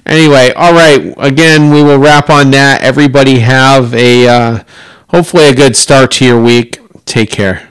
anyway, 0.05 0.51
all 0.55 0.73
right. 0.73 1.13
Again, 1.17 1.71
we 1.71 1.83
will 1.83 1.97
wrap 1.97 2.29
on 2.29 2.51
that. 2.51 2.81
Everybody 2.81 3.39
have 3.39 3.93
a, 3.93 4.27
uh, 4.27 4.63
hopefully, 5.09 5.45
a 5.45 5.55
good 5.55 5.75
start 5.75 6.11
to 6.13 6.25
your 6.25 6.41
week. 6.41 6.79
Take 7.05 7.29
care. 7.31 7.69